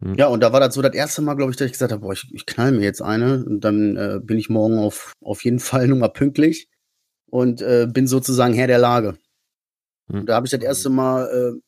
Hm. 0.00 0.14
Ja, 0.14 0.28
und 0.28 0.40
da 0.40 0.52
war 0.52 0.60
das 0.60 0.74
so 0.74 0.82
das 0.82 0.94
erste 0.94 1.22
Mal, 1.22 1.34
glaube 1.34 1.50
ich, 1.50 1.56
dass 1.56 1.66
ich 1.66 1.72
gesagt 1.72 1.90
habe, 1.90 2.02
boah, 2.02 2.12
ich, 2.12 2.28
ich 2.32 2.46
knall 2.46 2.70
mir 2.70 2.84
jetzt 2.84 3.02
eine 3.02 3.44
und 3.44 3.62
dann 3.62 3.96
äh, 3.96 4.20
bin 4.22 4.38
ich 4.38 4.48
morgen 4.48 4.78
auf, 4.78 5.12
auf 5.20 5.42
jeden 5.42 5.58
Fall 5.58 5.86
nur 5.88 5.98
mal 5.98 6.12
pünktlich 6.12 6.68
und 7.32 7.62
äh, 7.62 7.88
bin 7.90 8.06
sozusagen 8.06 8.52
Herr 8.52 8.66
der 8.66 8.78
Lage. 8.78 9.16
Hm. 10.10 10.20
Und 10.20 10.26
da 10.26 10.34
habe 10.34 10.46
ich 10.46 10.50
das 10.50 10.60
erste 10.60 10.90
Mal 10.90 11.26
äh, 11.56 11.60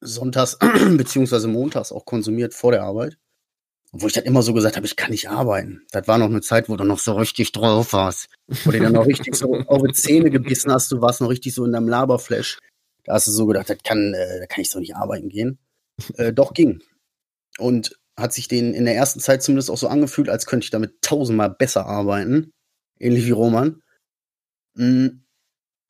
sonntags 0.00 0.56
beziehungsweise 0.96 1.48
montags 1.48 1.90
auch 1.90 2.04
konsumiert 2.04 2.54
vor 2.54 2.70
der 2.70 2.84
Arbeit. 2.84 3.18
Obwohl 3.92 4.08
ich 4.08 4.14
dann 4.14 4.24
immer 4.24 4.42
so 4.42 4.54
gesagt 4.54 4.76
habe, 4.76 4.86
ich 4.86 4.96
kann 4.96 5.10
nicht 5.10 5.28
arbeiten. 5.28 5.82
Das 5.90 6.08
war 6.08 6.16
noch 6.16 6.30
eine 6.30 6.40
Zeit, 6.40 6.68
wo 6.68 6.76
du 6.76 6.84
noch 6.84 7.00
so 7.00 7.12
richtig 7.14 7.52
drauf 7.52 7.92
warst. 7.92 8.28
Wo 8.64 8.70
du 8.70 8.78
dann 8.78 8.92
noch 8.92 9.06
richtig 9.06 9.34
so 9.34 9.52
auf 9.66 9.82
die 9.82 9.92
Zähne 9.92 10.30
gebissen 10.30 10.72
hast, 10.72 10.90
du 10.92 11.02
warst 11.02 11.20
noch 11.20 11.28
richtig 11.28 11.52
so 11.52 11.64
in 11.64 11.72
deinem 11.72 11.88
Laberflash. 11.88 12.58
Da 13.04 13.14
hast 13.14 13.26
du 13.26 13.32
so 13.32 13.44
gedacht, 13.46 13.68
das 13.68 13.78
kann, 13.84 14.14
äh, 14.14 14.38
da 14.38 14.46
kann 14.46 14.62
ich 14.62 14.70
so 14.70 14.78
nicht 14.78 14.96
arbeiten 14.96 15.28
gehen. 15.28 15.58
Äh, 16.14 16.32
doch 16.32 16.54
ging. 16.54 16.80
Und 17.58 17.98
hat 18.16 18.32
sich 18.32 18.46
den 18.46 18.72
in 18.72 18.84
der 18.84 18.94
ersten 18.94 19.20
Zeit 19.20 19.42
zumindest 19.42 19.70
auch 19.70 19.76
so 19.76 19.88
angefühlt, 19.88 20.28
als 20.28 20.46
könnte 20.46 20.64
ich 20.64 20.70
damit 20.70 21.02
tausendmal 21.02 21.50
besser 21.50 21.86
arbeiten. 21.86 22.52
Ähnlich 22.98 23.26
wie 23.26 23.32
Roman. 23.32 23.82
Mm, 24.74 25.08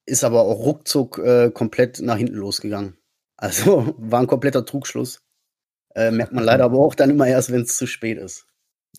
Ist 0.07 0.25
aber 0.25 0.43
auch 0.43 0.59
ruckzuck 0.65 1.19
äh, 1.19 1.51
komplett 1.51 2.01
nach 2.01 2.17
hinten 2.17 2.35
losgegangen. 2.35 2.97
Also 3.37 3.95
war 3.99 4.21
ein 4.21 4.27
kompletter 4.27 4.65
Trugschluss. 4.65 5.21
Äh, 5.95 6.11
merkt 6.11 6.33
man 6.33 6.45
leider 6.45 6.65
aber 6.67 6.79
auch 6.79 6.95
dann 6.95 7.11
immer 7.11 7.27
erst, 7.27 7.53
wenn 7.53 7.63
es 7.63 7.77
zu 7.77 7.87
spät 7.87 8.19
ist. 8.19 8.47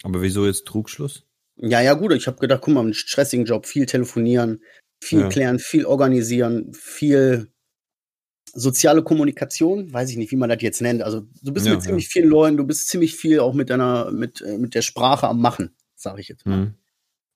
Aber 0.03 0.21
wieso 0.21 0.45
jetzt 0.45 0.65
Trugschluss? 0.65 1.25
Ja, 1.57 1.81
ja, 1.81 1.93
gut. 1.93 2.13
Ich 2.13 2.27
habe 2.27 2.39
gedacht, 2.39 2.61
guck 2.61 2.73
mal, 2.73 2.81
einen 2.81 2.93
stressigen 2.93 3.45
Job, 3.45 3.65
viel 3.67 3.85
telefonieren, 3.85 4.63
viel 5.03 5.21
Ja. 5.21 5.29
klären, 5.29 5.59
viel 5.59 5.85
organisieren, 5.85 6.73
viel 6.73 7.51
soziale 8.55 9.03
Kommunikation, 9.03 9.91
weiß 9.91 10.09
ich 10.11 10.17
nicht, 10.17 10.31
wie 10.31 10.35
man 10.35 10.49
das 10.49 10.61
jetzt 10.61 10.81
nennt. 10.81 11.01
Also 11.01 11.21
du 11.41 11.53
bist 11.53 11.65
Ja, 11.65 11.73
mit 11.73 11.83
ziemlich 11.83 12.07
vielen 12.07 12.29
Leuten, 12.29 12.57
du 12.57 12.65
bist 12.65 12.87
ziemlich 12.87 13.15
viel 13.15 13.39
auch 13.39 13.53
mit 13.53 13.69
deiner, 13.69 14.11
mit, 14.11 14.41
äh, 14.41 14.57
mit 14.57 14.75
der 14.75 14.81
Sprache 14.83 15.27
am 15.27 15.41
Machen, 15.41 15.75
sage 15.95 16.21
ich 16.21 16.27
jetzt 16.27 16.45
mal. 16.45 16.57
Hm. 16.57 16.73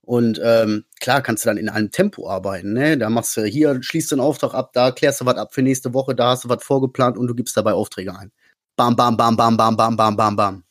Und 0.07 0.39
ähm, 0.41 0.85
klar 1.01 1.21
kannst 1.21 1.43
du 1.43 1.49
dann 1.49 1.57
in 1.57 1.67
einem 1.67 1.91
Tempo 1.91 2.29
arbeiten, 2.29 2.71
ne? 2.71 2.97
Da 2.97 3.09
machst 3.09 3.35
du 3.35 3.43
hier, 3.43 3.83
schließt 3.83 4.09
du 4.09 4.15
einen 4.15 4.21
Auftrag 4.21 4.53
ab, 4.53 4.71
da 4.71 4.91
klärst 4.91 5.19
du 5.19 5.25
was 5.25 5.35
ab 5.35 5.53
für 5.53 5.61
nächste 5.61 5.93
Woche, 5.93 6.15
da 6.15 6.29
hast 6.29 6.45
du 6.45 6.49
was 6.49 6.63
vorgeplant 6.63 7.17
und 7.17 7.27
du 7.27 7.35
gibst 7.35 7.57
dabei 7.57 7.73
Aufträge 7.73 8.17
ein. 8.17 8.31
Bam, 8.77 8.95
bam, 8.95 9.17
bam, 9.17 9.35
bam, 9.35 9.57
bam, 9.57 9.75
bam, 9.75 9.97
bam, 9.97 10.15
bam, 10.15 10.35
bam. 10.37 10.63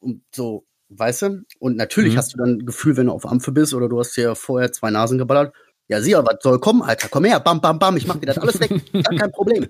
Und 0.00 0.22
so, 0.34 0.64
weißt 0.88 1.22
du? 1.22 1.42
Und 1.58 1.76
natürlich 1.76 2.14
Mhm. 2.14 2.16
hast 2.16 2.32
du 2.32 2.38
dann 2.38 2.50
ein 2.52 2.64
Gefühl, 2.64 2.96
wenn 2.96 3.08
du 3.08 3.12
auf 3.12 3.26
Ampfe 3.26 3.52
bist 3.52 3.74
oder 3.74 3.86
du 3.86 3.98
hast 3.98 4.16
dir 4.16 4.34
vorher 4.34 4.72
zwei 4.72 4.90
Nasen 4.90 5.18
geballert. 5.18 5.54
Ja, 5.88 6.00
sieh, 6.00 6.14
was 6.14 6.36
soll 6.40 6.58
kommen, 6.58 6.80
Alter? 6.80 7.08
Komm 7.10 7.26
her, 7.26 7.38
bam, 7.40 7.60
bam, 7.60 7.78
bam, 7.78 7.98
ich 7.98 8.06
mach 8.06 8.16
dir 8.16 8.26
das 8.26 8.38
alles 8.38 8.58
weg. 8.60 8.70
Gar 9.02 9.14
kein 9.14 9.30
Problem. 9.30 9.68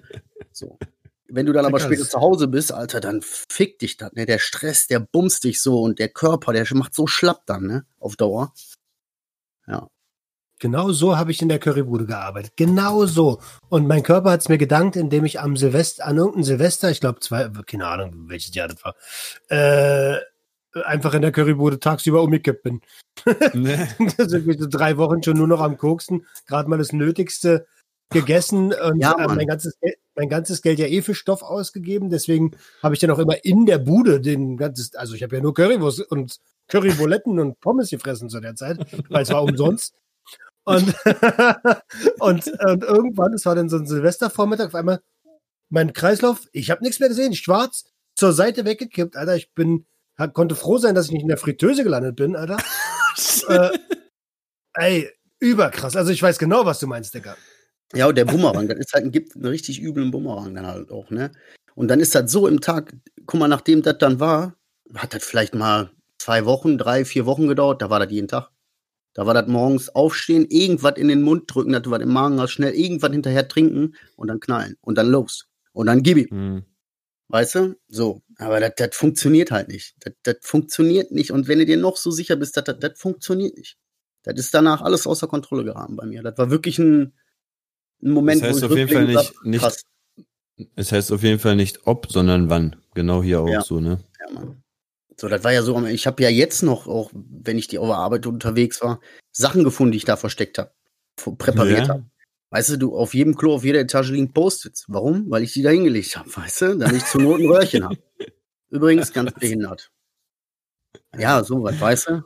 So. 0.52 0.78
Wenn 1.28 1.46
du 1.46 1.52
dann 1.52 1.66
aber 1.66 1.80
später 1.80 2.08
zu 2.08 2.20
Hause 2.20 2.48
bist, 2.48 2.72
Alter, 2.72 3.00
dann 3.00 3.20
fick 3.22 3.78
dich 3.78 3.96
das, 3.96 4.12
ne? 4.12 4.26
Der 4.26 4.38
Stress, 4.38 4.86
der 4.86 5.00
bumst 5.00 5.44
dich 5.44 5.60
so 5.60 5.82
und 5.82 5.98
der 5.98 6.08
Körper, 6.08 6.52
der 6.52 6.66
macht 6.74 6.94
so 6.94 7.06
schlapp 7.06 7.46
dann, 7.46 7.66
ne? 7.66 7.86
Auf 7.98 8.16
Dauer. 8.16 8.52
Ja. 9.66 9.88
Genau 10.58 10.90
so 10.90 11.18
habe 11.18 11.32
ich 11.32 11.42
in 11.42 11.48
der 11.48 11.58
Currybude 11.58 12.06
gearbeitet. 12.06 12.52
Genau 12.56 13.04
so. 13.04 13.40
Und 13.68 13.86
mein 13.86 14.02
Körper 14.02 14.30
hat 14.30 14.40
es 14.40 14.48
mir 14.48 14.56
gedankt, 14.56 14.96
indem 14.96 15.24
ich 15.26 15.38
am 15.38 15.56
Silvester, 15.56 16.06
an 16.06 16.16
irgendeinem 16.16 16.44
Silvester, 16.44 16.90
ich 16.90 17.00
glaube 17.00 17.20
zwei, 17.20 17.50
keine 17.66 17.86
Ahnung, 17.86 18.28
welches 18.28 18.54
Jahr 18.54 18.68
das 18.68 18.82
war, 18.82 18.94
äh, 19.48 20.18
einfach 20.84 21.12
in 21.14 21.22
der 21.22 21.32
Currybude 21.32 21.78
tagsüber 21.78 22.22
umgekippt 22.22 22.62
bin. 22.62 22.80
Ne? 23.54 23.88
Also 24.18 24.36
ich 24.36 24.46
bin 24.46 24.58
so 24.58 24.68
drei 24.68 24.96
Wochen 24.98 25.22
schon 25.22 25.36
nur 25.36 25.48
noch 25.48 25.60
am 25.60 25.76
Koksen, 25.76 26.26
gerade 26.46 26.68
mal 26.68 26.78
das 26.78 26.92
Nötigste 26.92 27.66
gegessen 28.10 28.72
und 28.72 29.00
Ja, 29.00 29.12
äh, 29.18 29.26
mein, 29.26 29.46
ganzes 29.46 29.78
Geld, 29.80 29.96
mein 30.16 30.28
ganzes 30.28 30.62
Geld 30.62 30.78
ja 30.78 30.86
eh 30.86 31.02
für 31.02 31.14
Stoff 31.14 31.42
ausgegeben. 31.42 32.10
Deswegen 32.10 32.52
habe 32.82 32.94
ich 32.94 33.00
dann 33.00 33.10
auch 33.10 33.18
immer 33.18 33.44
in 33.44 33.66
der 33.66 33.78
Bude 33.78 34.20
den 34.20 34.56
ganzes, 34.56 34.94
also 34.94 35.14
ich 35.14 35.22
habe 35.22 35.36
ja 35.36 35.42
nur 35.42 35.54
Currywurst 35.54 36.10
und 36.10 36.38
Currybuletten 36.68 37.38
und 37.38 37.60
Pommes 37.60 37.90
gefressen 37.90 38.28
zu 38.28 38.40
der 38.40 38.56
Zeit, 38.56 38.78
weil 39.08 39.22
es 39.22 39.30
war 39.30 39.42
umsonst. 39.42 39.94
Und, 40.64 40.94
und, 42.18 42.48
und 42.48 42.82
irgendwann, 42.82 43.34
es 43.34 43.46
war 43.46 43.54
dann 43.54 43.68
so 43.68 43.76
ein 43.76 43.86
Silvestervormittag, 43.86 44.66
auf 44.66 44.74
einmal 44.74 45.00
mein 45.68 45.92
Kreislauf, 45.92 46.46
ich 46.52 46.70
habe 46.70 46.82
nichts 46.82 46.98
mehr 46.98 47.08
gesehen, 47.08 47.34
schwarz, 47.34 47.84
zur 48.14 48.32
Seite 48.32 48.64
weggekippt, 48.64 49.16
Alter. 49.16 49.36
Ich 49.36 49.52
bin, 49.52 49.86
hab, 50.16 50.32
konnte 50.34 50.56
froh 50.56 50.78
sein, 50.78 50.94
dass 50.94 51.06
ich 51.06 51.12
nicht 51.12 51.22
in 51.22 51.28
der 51.28 51.36
Fritteuse 51.36 51.84
gelandet 51.84 52.16
bin, 52.16 52.34
Alter. 52.34 52.56
äh, 53.48 53.78
ey, 54.74 55.10
überkrass. 55.38 55.96
Also 55.96 56.10
ich 56.10 56.22
weiß 56.22 56.38
genau, 56.38 56.64
was 56.64 56.80
du 56.80 56.86
meinst, 56.86 57.14
Digga. 57.14 57.36
Ja, 57.94 58.08
und 58.08 58.16
der 58.18 58.24
Bumerang, 58.24 58.68
das 58.68 58.78
ist 58.78 58.92
halt, 58.92 59.12
gibt 59.12 59.36
einen 59.36 59.46
richtig 59.46 59.80
üblen 59.80 60.10
Bumerang 60.10 60.54
dann 60.54 60.66
halt 60.66 60.90
auch, 60.90 61.10
ne? 61.10 61.30
Und 61.74 61.88
dann 61.88 62.00
ist 62.00 62.14
das 62.14 62.30
so 62.30 62.48
im 62.48 62.60
Tag, 62.60 62.94
guck 63.26 63.38
mal, 63.38 63.48
nachdem 63.48 63.82
das 63.82 63.98
dann 63.98 64.18
war, 64.18 64.56
hat 64.94 65.14
das 65.14 65.24
vielleicht 65.24 65.54
mal 65.54 65.90
zwei 66.18 66.44
Wochen, 66.46 66.78
drei, 66.78 67.04
vier 67.04 67.26
Wochen 67.26 67.46
gedauert, 67.48 67.82
da 67.82 67.90
war 67.90 68.00
das 68.00 68.10
jeden 68.10 68.28
Tag. 68.28 68.50
Da 69.14 69.26
war 69.26 69.34
das 69.34 69.46
morgens 69.46 69.88
aufstehen, 69.90 70.46
irgendwas 70.48 70.96
in 70.96 71.08
den 71.08 71.22
Mund 71.22 71.44
drücken, 71.46 71.72
dass 71.72 71.82
du 71.82 71.90
was 71.90 72.02
im 72.02 72.12
Magen 72.12 72.40
hast, 72.40 72.50
schnell 72.52 72.74
irgendwas 72.74 73.12
hinterher 73.12 73.48
trinken 73.48 73.94
und 74.16 74.28
dann 74.28 74.40
knallen 74.40 74.76
und 74.82 74.98
dann 74.98 75.08
los. 75.08 75.48
Und 75.72 75.86
dann 75.86 76.02
gib 76.02 76.18
ihm, 76.18 76.28
Hm. 76.30 76.64
weißt 77.28 77.54
du? 77.56 77.76
So. 77.88 78.22
Aber 78.38 78.60
das, 78.60 78.96
funktioniert 78.96 79.50
halt 79.50 79.68
nicht. 79.68 79.94
Das, 80.22 80.36
funktioniert 80.42 81.12
nicht. 81.12 81.30
Und 81.30 81.48
wenn 81.48 81.58
du 81.60 81.66
dir 81.66 81.78
noch 81.78 81.96
so 81.96 82.10
sicher 82.10 82.36
bist, 82.36 82.56
das 82.56 83.00
funktioniert 83.00 83.56
nicht. 83.56 83.78
Das 84.22 84.38
ist 84.38 84.52
danach 84.54 84.82
alles 84.82 85.06
außer 85.06 85.28
Kontrolle 85.28 85.64
geraten 85.64 85.96
bei 85.96 86.06
mir. 86.06 86.22
Das 86.22 86.36
war 86.38 86.50
wirklich 86.50 86.78
ein, 86.78 87.14
ein 88.02 88.10
Moment, 88.10 88.42
Das 88.42 88.48
heißt 88.50 88.62
wo 88.62 88.66
ich 88.66 88.72
auf 88.72 88.78
jeden 88.78 88.92
Fall 88.92 89.06
nicht- 89.06 89.44
nicht- 89.44 89.60
krass. 89.60 89.82
Es 90.74 90.92
heißt 90.92 91.12
auf 91.12 91.22
jeden 91.22 91.38
Fall 91.38 91.54
nicht 91.56 91.86
ob, 91.86 92.10
sondern 92.10 92.48
wann. 92.48 92.76
Genau 92.94 93.22
hier 93.22 93.40
auch 93.42 93.48
Ja. 93.48 93.60
so, 93.62 93.78
ne? 93.80 94.02
Ja, 94.20 94.32
Mann. 94.32 94.62
So, 95.18 95.28
das 95.28 95.44
war 95.44 95.52
ja 95.52 95.62
so, 95.62 95.84
ich 95.86 96.06
habe 96.06 96.22
ja 96.22 96.28
jetzt 96.28 96.62
noch, 96.62 96.86
auch 96.86 97.10
wenn 97.14 97.58
ich 97.58 97.68
die 97.68 97.78
auf 97.78 97.90
Arbeit 97.90 98.26
unterwegs 98.26 98.82
war, 98.82 99.00
Sachen 99.32 99.64
gefunden, 99.64 99.92
die 99.92 99.98
ich 99.98 100.04
da 100.04 100.16
versteckt 100.16 100.58
habe, 100.58 100.72
präpariert 101.16 101.86
Ja. 101.86 101.88
habe. 101.88 102.04
Weißt 102.50 102.70
du, 102.70 102.76
du, 102.78 102.96
auf 102.96 103.12
jedem 103.14 103.34
Klo, 103.36 103.54
auf 103.54 103.64
jeder 103.64 103.80
Etage 103.80 104.10
liegen 104.10 104.32
Post-its. 104.32 104.84
Warum? 104.88 105.28
Weil 105.30 105.42
ich 105.42 105.52
die 105.52 105.62
da 105.62 105.70
hingelegt 105.70 106.16
habe, 106.16 106.34
weißt 106.36 106.60
du? 106.62 106.78
Damit 106.78 106.96
ich 106.96 107.04
zur 107.06 107.22
Not 107.22 107.40
ein 107.40 107.46
Röhrchen 107.48 107.84
habe. 107.84 107.96
Übrigens 108.70 109.12
ganz 109.12 109.32
behindert. 109.34 109.90
Ja, 111.18 111.42
so 111.44 111.62
was, 111.62 111.78
weißt 111.80 112.08
du? 112.08 112.22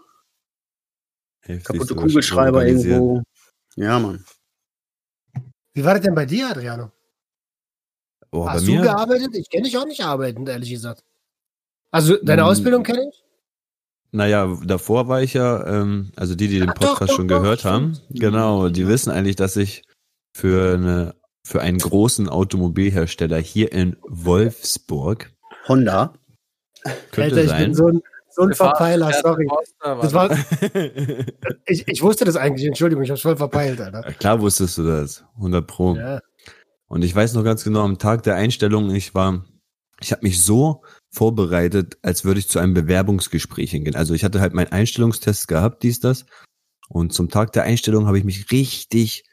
Heftig 1.43 1.65
Kaputte 1.65 1.95
Kugelschreiber 1.95 2.67
irgendwo. 2.67 3.23
Ja, 3.77 3.99
Mann. 3.99 4.25
Wie 5.75 5.85
war 5.85 5.95
das 5.95 6.03
denn 6.03 6.15
bei 6.15 6.27
dir, 6.27 6.49
Adriano? 6.51 6.91
Oh, 8.33 8.45
bei 8.45 8.53
Hast 8.53 8.67
du 8.67 8.73
mir? 8.73 8.83
gearbeitet? 8.83 9.35
Ich 9.35 9.49
kenne 9.51 9.65
dich 9.65 9.77
auch 9.77 9.87
nicht 9.87 10.03
arbeiten, 10.05 10.47
ehrlich 10.47 10.71
gesagt. 10.71 11.05
Also 11.91 12.17
deine 12.23 12.43
Hm. 12.43 12.49
Ausbildung 12.49 12.83
kenne 12.83 13.09
ich? 13.09 13.25
Naja, 14.13 14.57
davor 14.65 15.07
war 15.09 15.23
ich 15.23 15.35
ja, 15.35 15.65
ähm, 15.67 16.11
also 16.17 16.35
die, 16.35 16.49
die 16.49 16.59
den 16.59 16.71
Ach, 16.71 16.75
doch, 16.75 16.89
Podcast 16.91 17.13
doch, 17.13 17.17
schon 17.17 17.29
doch, 17.29 17.41
gehört 17.41 17.65
haben, 17.65 17.95
stimmt. 17.95 18.21
genau, 18.21 18.69
die 18.69 18.89
wissen 18.89 19.11
eigentlich, 19.11 19.37
dass 19.37 19.57
ich 19.57 19.83
für 20.37 20.75
eine 20.75 21.15
für 21.47 21.61
einen 21.63 21.79
großen 21.79 22.29
Automobilhersteller 22.29 23.39
hier 23.39 23.73
in 23.73 23.97
Wolfsburg 24.07 25.33
Honda. 25.67 26.13
könnte 27.13 27.37
Alter, 27.37 27.43
ich 27.45 27.49
sein. 27.49 27.65
bin 27.65 27.75
so 27.75 27.87
ein, 27.89 28.03
so 28.33 28.43
ein 28.43 28.55
Verpeiler, 28.55 29.13
sorry. 29.23 29.49
Das 29.81 30.13
war, 30.13 30.31
ich, 31.67 31.87
ich 31.87 32.03
wusste 32.03 32.25
das 32.25 32.37
eigentlich, 32.37 32.67
Entschuldigung, 32.67 33.03
ich 33.05 33.11
hab's 33.11 33.23
voll 33.23 33.37
verpeilt, 33.37 33.81
Alter. 33.81 34.03
Klar 34.15 34.41
wusstest 34.41 34.79
du 34.79 34.85
das, 34.85 35.25
100 35.37 35.67
pro. 35.67 35.97
Ja. 35.97 36.21
Und 36.89 37.03
ich 37.03 37.15
weiß 37.15 37.35
noch 37.35 37.45
ganz 37.45 37.65
genau, 37.65 37.85
am 37.85 37.99
Tag 37.99 38.23
der 38.25 38.35
Einstellung, 38.35 38.95
ich 38.95 39.15
war, 39.15 39.45
ich 40.01 40.13
habe 40.13 40.23
mich 40.23 40.43
so 40.43 40.83
vorbereitet, 41.13 41.99
als 42.03 42.25
würde 42.25 42.41
ich 42.41 42.49
zu 42.49 42.59
einem 42.59 42.75
Bewerbungsgespräch 42.75 43.71
hingehen. 43.71 43.95
Also 43.95 44.15
ich 44.15 44.25
hatte 44.25 44.41
halt 44.41 44.55
meinen 44.55 44.73
Einstellungstest 44.73 45.49
gehabt, 45.49 45.83
dies, 45.83 46.01
das. 46.01 46.27
Und 46.89 47.13
zum 47.13 47.29
Tag 47.29 47.53
der 47.53 47.63
Einstellung 47.63 48.07
habe 48.07 48.19
ich 48.19 48.25
mich 48.25 48.51
richtig 48.51 49.25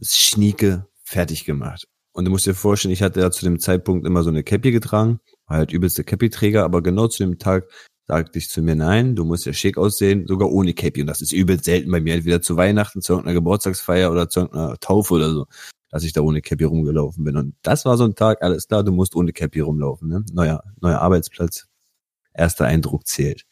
schnieke 0.00 0.86
fertig 1.04 1.44
gemacht. 1.44 1.86
Und 2.12 2.24
du 2.24 2.30
musst 2.30 2.46
dir 2.46 2.54
vorstellen, 2.54 2.92
ich 2.92 3.02
hatte 3.02 3.20
ja 3.20 3.30
zu 3.30 3.44
dem 3.44 3.58
Zeitpunkt 3.58 4.06
immer 4.06 4.22
so 4.22 4.30
eine 4.30 4.44
Cappy 4.44 4.70
getragen, 4.70 5.18
war 5.46 5.58
halt 5.58 5.72
übelste 5.72 6.04
Cappy-Träger, 6.04 6.64
aber 6.64 6.82
genau 6.82 7.08
zu 7.08 7.22
dem 7.22 7.38
Tag 7.38 7.68
sagte 8.06 8.38
ich 8.38 8.50
zu 8.50 8.62
mir, 8.62 8.76
nein, 8.76 9.16
du 9.16 9.24
musst 9.24 9.46
ja 9.46 9.52
schick 9.52 9.78
aussehen, 9.78 10.26
sogar 10.26 10.50
ohne 10.50 10.74
Cappy. 10.74 11.00
Und 11.00 11.06
das 11.06 11.20
ist 11.20 11.32
übel 11.32 11.62
selten 11.62 11.90
bei 11.90 12.00
mir, 12.00 12.14
entweder 12.14 12.42
zu 12.42 12.56
Weihnachten, 12.56 13.00
zu 13.02 13.12
irgendeiner 13.12 13.34
Geburtstagsfeier 13.34 14.10
oder 14.10 14.28
zu 14.28 14.40
irgendeiner 14.40 14.78
Taufe 14.78 15.14
oder 15.14 15.30
so 15.30 15.46
dass 15.94 16.02
ich 16.02 16.12
da 16.12 16.22
ohne 16.22 16.42
Cappy 16.42 16.64
rumgelaufen 16.64 17.22
bin. 17.22 17.36
Und 17.36 17.54
das 17.62 17.84
war 17.84 17.96
so 17.96 18.02
ein 18.02 18.16
Tag, 18.16 18.42
alles 18.42 18.66
klar, 18.66 18.82
du 18.82 18.90
musst 18.90 19.14
ohne 19.14 19.32
Cappy 19.32 19.60
rumlaufen. 19.60 20.08
Ne? 20.08 20.24
Neuer, 20.32 20.64
neuer 20.80 20.98
Arbeitsplatz, 20.98 21.68
erster 22.32 22.64
Eindruck 22.64 23.06
zählt. 23.06 23.46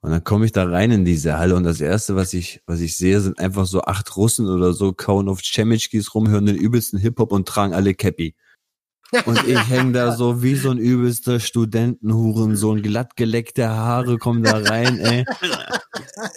Und 0.00 0.10
dann 0.10 0.24
komme 0.24 0.44
ich 0.44 0.50
da 0.50 0.64
rein 0.64 0.90
in 0.90 1.04
diese 1.04 1.38
Halle 1.38 1.54
und 1.54 1.62
das 1.62 1.80
erste, 1.80 2.16
was 2.16 2.34
ich, 2.34 2.60
was 2.66 2.80
ich 2.80 2.96
sehe, 2.96 3.20
sind 3.20 3.38
einfach 3.38 3.64
so 3.66 3.82
acht 3.82 4.16
Russen 4.16 4.48
oder 4.48 4.72
so, 4.72 4.92
kauen 4.92 5.28
auf 5.28 5.40
Chemitschkis 5.40 6.16
rum, 6.16 6.28
hören 6.28 6.46
den 6.46 6.56
übelsten 6.56 6.98
Hip-Hop 6.98 7.30
und 7.30 7.46
tragen 7.46 7.74
alle 7.74 7.94
Cappy. 7.94 8.34
Und 9.26 9.46
ich 9.46 9.68
häng 9.68 9.92
da 9.92 10.16
so 10.16 10.42
wie 10.42 10.54
so 10.54 10.70
ein 10.70 10.78
übelster 10.78 11.40
Studentenhuren, 11.40 12.56
so 12.56 12.72
ein 12.72 12.82
glatt 12.82 13.16
geleckte 13.16 13.68
Haare 13.68 14.18
kommen 14.18 14.42
da 14.42 14.58
rein, 14.58 14.98
ey. 14.98 15.24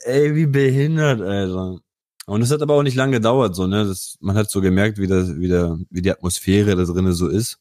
Ey, 0.05 0.35
wie 0.35 0.47
behindert, 0.47 1.21
Alter. 1.21 1.79
Und 2.25 2.41
es 2.41 2.51
hat 2.51 2.61
aber 2.61 2.73
auch 2.73 2.83
nicht 2.83 2.95
lange 2.95 3.13
gedauert, 3.13 3.55
so, 3.55 3.67
ne? 3.67 3.85
Das, 3.85 4.17
man 4.19 4.35
hat 4.35 4.49
so 4.49 4.61
gemerkt, 4.61 4.97
wie, 4.97 5.07
das, 5.07 5.37
wie, 5.37 5.47
der, 5.47 5.77
wie 5.89 6.01
die 6.01 6.11
Atmosphäre 6.11 6.75
da 6.75 6.83
drinnen 6.83 7.13
so 7.13 7.27
ist. 7.27 7.59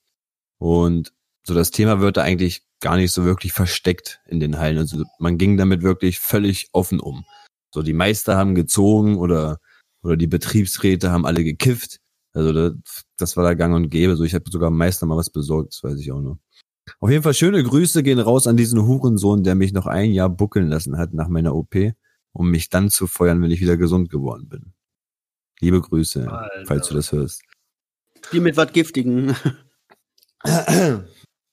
Und 0.59 1.13
so 1.47 1.55
das 1.55 1.71
Thema 1.71 2.01
wird 2.01 2.17
da 2.17 2.23
eigentlich 2.23 2.63
gar 2.81 2.97
nicht 2.97 3.13
so 3.13 3.25
wirklich 3.25 3.53
versteckt 3.53 4.21
in 4.27 4.41
den 4.41 4.59
Hallen. 4.59 4.79
Also 4.79 5.05
man 5.19 5.39
ging 5.39 5.57
damit 5.57 5.83
wirklich 5.83 6.19
völlig 6.19 6.69
offen 6.73 7.01
um. 7.01 7.25
So 7.73 7.83
die 7.83 7.93
Meister 7.93 8.37
haben 8.37 8.55
gezogen 8.55 9.19
oder 9.19 9.59
oder 10.07 10.17
die 10.17 10.29
Betriebsräte 10.29 11.11
haben 11.11 11.27
alle 11.27 11.45
gekifft. 11.45 11.99
Also 12.37 12.53
das, 12.53 13.05
das 13.17 13.37
war 13.39 13.45
da 13.45 13.55
gang 13.55 13.75
und 13.75 13.89
gäbe. 13.89 14.15
So 14.15 14.25
ich 14.25 14.35
habe 14.35 14.45
sogar 14.51 14.69
am 14.69 14.77
Meister 14.77 15.07
mal 15.07 15.17
was 15.17 15.31
besorgt, 15.31 15.73
das 15.73 15.83
weiß 15.83 15.99
ich 15.99 16.13
auch 16.13 16.21
noch. 16.21 16.37
Auf 17.01 17.11
jeden 17.11 17.23
Fall 17.23 17.35
schöne 17.35 17.63
Grüße 17.63 18.03
gehen 18.03 18.21
raus 18.21 18.47
an 18.47 18.59
diesen 18.59 18.87
Hurensohn, 18.87 19.43
der 19.43 19.55
mich 19.55 19.73
noch 19.73 19.87
ein 19.87 20.13
Jahr 20.13 20.29
buckeln 20.29 20.69
lassen 20.69 20.99
hat 20.99 21.15
nach 21.15 21.29
meiner 21.29 21.55
OP, 21.55 21.75
um 22.33 22.51
mich 22.51 22.69
dann 22.69 22.91
zu 22.91 23.07
feuern, 23.07 23.43
wenn 23.43 23.51
ich 23.51 23.61
wieder 23.61 23.79
gesund 23.79 24.11
geworden 24.11 24.49
bin. 24.49 24.75
Liebe 25.61 25.81
Grüße, 25.81 26.31
Alter. 26.31 26.67
falls 26.67 26.89
du 26.89 26.95
das 26.95 27.11
hörst. 27.11 27.43
Die 28.33 28.41
mit 28.41 28.57
was 28.57 28.73
Giftigen. 28.73 29.35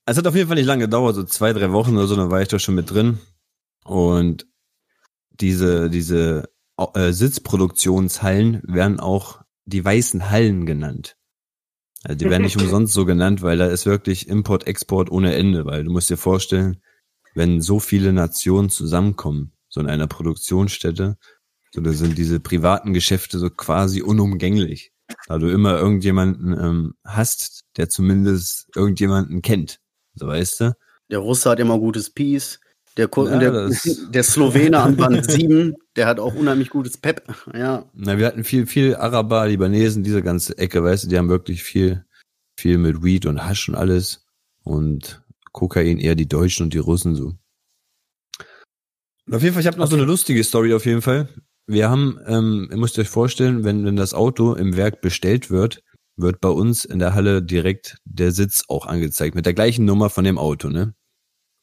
Es 0.06 0.18
hat 0.18 0.28
auf 0.28 0.36
jeden 0.36 0.50
Fall 0.50 0.58
nicht 0.58 0.66
lange 0.66 0.84
gedauert, 0.84 1.16
so 1.16 1.24
zwei, 1.24 1.54
drei 1.54 1.72
Wochen 1.72 1.96
oder 1.96 2.08
so, 2.08 2.18
dann 2.18 2.30
war 2.30 2.42
ich 2.42 2.50
da 2.50 2.60
schon 2.60 2.76
mit 2.76 2.92
drin. 2.92 3.20
Und 3.86 4.46
diese, 5.30 5.90
diese 5.90 6.50
äh, 6.78 7.14
Sitzproduktionshallen 7.14 8.62
werden 8.66 9.00
auch 9.00 9.43
die 9.66 9.84
weißen 9.84 10.30
Hallen 10.30 10.66
genannt. 10.66 11.16
Also 12.04 12.18
die 12.18 12.30
werden 12.30 12.44
nicht 12.44 12.58
umsonst 12.62 12.94
so 12.94 13.06
genannt, 13.06 13.42
weil 13.42 13.58
da 13.58 13.68
ist 13.68 13.86
wirklich 13.86 14.28
Import, 14.28 14.68
Export 14.68 15.12
ohne 15.12 15.36
Ende, 15.36 15.66
weil 15.66 15.84
du 15.84 15.92
musst 15.92 16.10
dir 16.10 16.18
vorstellen, 16.18 16.82
wenn 17.34 17.62
so 17.62 17.80
viele 17.80 18.14
Nationen 18.14 18.70
zusammenkommen, 18.70 19.54
so 19.70 19.80
in 19.80 19.90
einer 19.90 20.08
Produktionsstätte, 20.08 21.18
so 21.74 21.82
da 21.82 21.92
sind 21.92 22.18
diese 22.18 22.40
privaten 22.40 22.94
Geschäfte 22.94 23.40
so 23.40 23.50
quasi 23.50 24.02
unumgänglich, 24.02 24.92
da 25.28 25.38
du 25.38 25.48
immer 25.50 25.78
irgendjemanden 25.80 26.54
ähm, 26.54 26.94
hast, 27.04 27.64
der 27.78 27.90
zumindest 27.90 28.70
irgendjemanden 28.76 29.42
kennt, 29.42 29.80
so 30.14 30.28
weißt 30.28 30.62
du. 30.62 30.76
Der 31.10 31.20
Russe 31.20 31.50
hat 31.50 31.60
immer 31.60 31.80
gutes 31.80 32.12
Peace. 32.12 32.60
Der, 32.98 33.08
Kur 33.08 33.30
Ja, 33.30 33.40
der, 33.40 33.72
der 34.10 34.24
Slowene 34.24 34.80
am 34.80 34.96
Band 34.96 35.30
7, 35.30 35.76
der 35.96 36.08
hat 36.08 36.20
auch 36.20 36.34
unheimlich 36.34 36.70
gutes 36.70 36.98
Pep. 36.98 37.24
Ja. 37.54 37.90
Na, 37.94 38.18
wir 38.18 38.26
hatten 38.26 38.44
viel, 38.44 38.66
viel 38.66 38.96
Araber, 38.96 39.48
Libanesen, 39.48 40.04
diese 40.04 40.24
ganze 40.24 40.58
Ecke, 40.58 40.84
weißt 40.84 41.06
du, 41.06 41.08
die 41.10 41.18
haben 41.18 41.30
wirklich 41.30 41.64
viel, 41.64 42.06
viel 42.58 42.78
mit 42.78 43.04
Weed 43.04 43.26
und 43.26 43.46
Hasch 43.46 43.70
und 43.70 43.76
alles. 43.76 44.26
Und 44.64 45.24
Kokain 45.52 46.00
eher 46.00 46.16
die 46.16 46.28
Deutschen 46.28 46.64
und 46.64 46.74
die 46.74 46.80
Russen 46.80 47.16
so. 47.16 47.34
Und 49.26 49.36
auf 49.36 49.42
jeden 49.42 49.54
Fall, 49.54 49.62
ich 49.62 49.68
habe 49.68 49.78
noch 49.78 49.88
so 49.90 49.96
eine 49.96 50.06
lustige 50.06 50.44
Story 50.44 50.74
auf 50.74 50.86
jeden 50.86 51.02
Fall. 51.02 51.30
Wir 51.68 51.90
haben, 51.90 52.20
ähm, 52.26 52.68
ihr 52.72 52.78
müsst 52.78 53.00
euch 53.00 53.08
vorstellen, 53.08 53.64
wenn, 53.64 53.86
wenn 53.86 53.96
das 53.96 54.14
Auto 54.14 54.54
im 54.54 54.76
Werk 54.76 55.02
bestellt 55.02 55.50
wird, 55.50 55.82
wird 56.18 56.42
bei 56.42 56.50
uns 56.50 56.86
in 56.86 57.00
der 57.00 57.14
Halle 57.14 57.42
direkt 57.42 57.98
der 58.04 58.32
Sitz 58.32 58.66
auch 58.68 58.86
angezeigt, 58.86 59.36
mit 59.36 59.46
der 59.46 59.54
gleichen 59.54 59.86
Nummer 59.86 60.10
von 60.10 60.24
dem 60.24 60.38
Auto, 60.38 60.70
ne? 60.70 60.94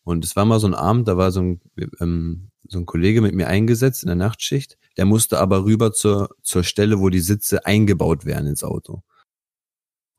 Und 0.02 0.24
es 0.24 0.34
war 0.34 0.46
mal 0.46 0.58
so 0.58 0.66
ein 0.66 0.74
Abend, 0.74 1.06
da 1.06 1.16
war 1.18 1.30
so 1.30 1.40
ein, 1.40 1.60
ähm, 2.00 2.49
so 2.70 2.78
ein 2.78 2.86
Kollege 2.86 3.20
mit 3.20 3.34
mir 3.34 3.48
eingesetzt 3.48 4.02
in 4.02 4.06
der 4.06 4.16
Nachtschicht, 4.16 4.78
der 4.96 5.04
musste 5.04 5.38
aber 5.38 5.64
rüber 5.64 5.92
zur, 5.92 6.30
zur 6.42 6.62
Stelle, 6.62 7.00
wo 7.00 7.08
die 7.10 7.20
Sitze 7.20 7.66
eingebaut 7.66 8.24
werden 8.24 8.46
ins 8.46 8.62
Auto. 8.64 9.02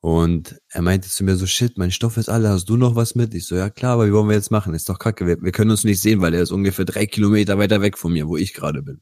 Und 0.03 0.59
er 0.69 0.81
meinte 0.81 1.07
zu 1.07 1.23
mir 1.23 1.35
so, 1.35 1.45
shit, 1.45 1.77
mein 1.77 1.91
Stoff 1.91 2.17
ist 2.17 2.27
alle, 2.27 2.49
hast 2.49 2.65
du 2.65 2.75
noch 2.75 2.95
was 2.95 3.13
mit? 3.15 3.33
Ich 3.35 3.45
so, 3.45 3.55
ja 3.55 3.69
klar, 3.69 3.93
aber 3.93 4.07
wie 4.07 4.13
wollen 4.13 4.27
wir 4.27 4.35
jetzt 4.35 4.49
machen? 4.51 4.73
Ist 4.73 4.89
doch 4.89 4.97
kacke, 4.99 5.27
wir, 5.27 5.41
wir 5.41 5.51
können 5.51 5.71
uns 5.71 5.83
nicht 5.83 6.01
sehen, 6.01 6.21
weil 6.21 6.33
er 6.33 6.41
ist 6.41 6.51
ungefähr 6.51 6.85
drei 6.85 7.05
Kilometer 7.05 7.57
weiter 7.59 7.81
weg 7.81 7.97
von 7.97 8.11
mir, 8.11 8.27
wo 8.27 8.35
ich 8.35 8.53
gerade 8.53 8.81
bin. 8.81 9.01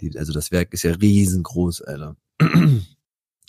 Die, 0.00 0.18
also 0.18 0.32
das 0.32 0.50
Werk 0.50 0.74
ist 0.74 0.82
ja 0.82 0.92
riesengroß, 0.92 1.82
Alter. 1.82 2.16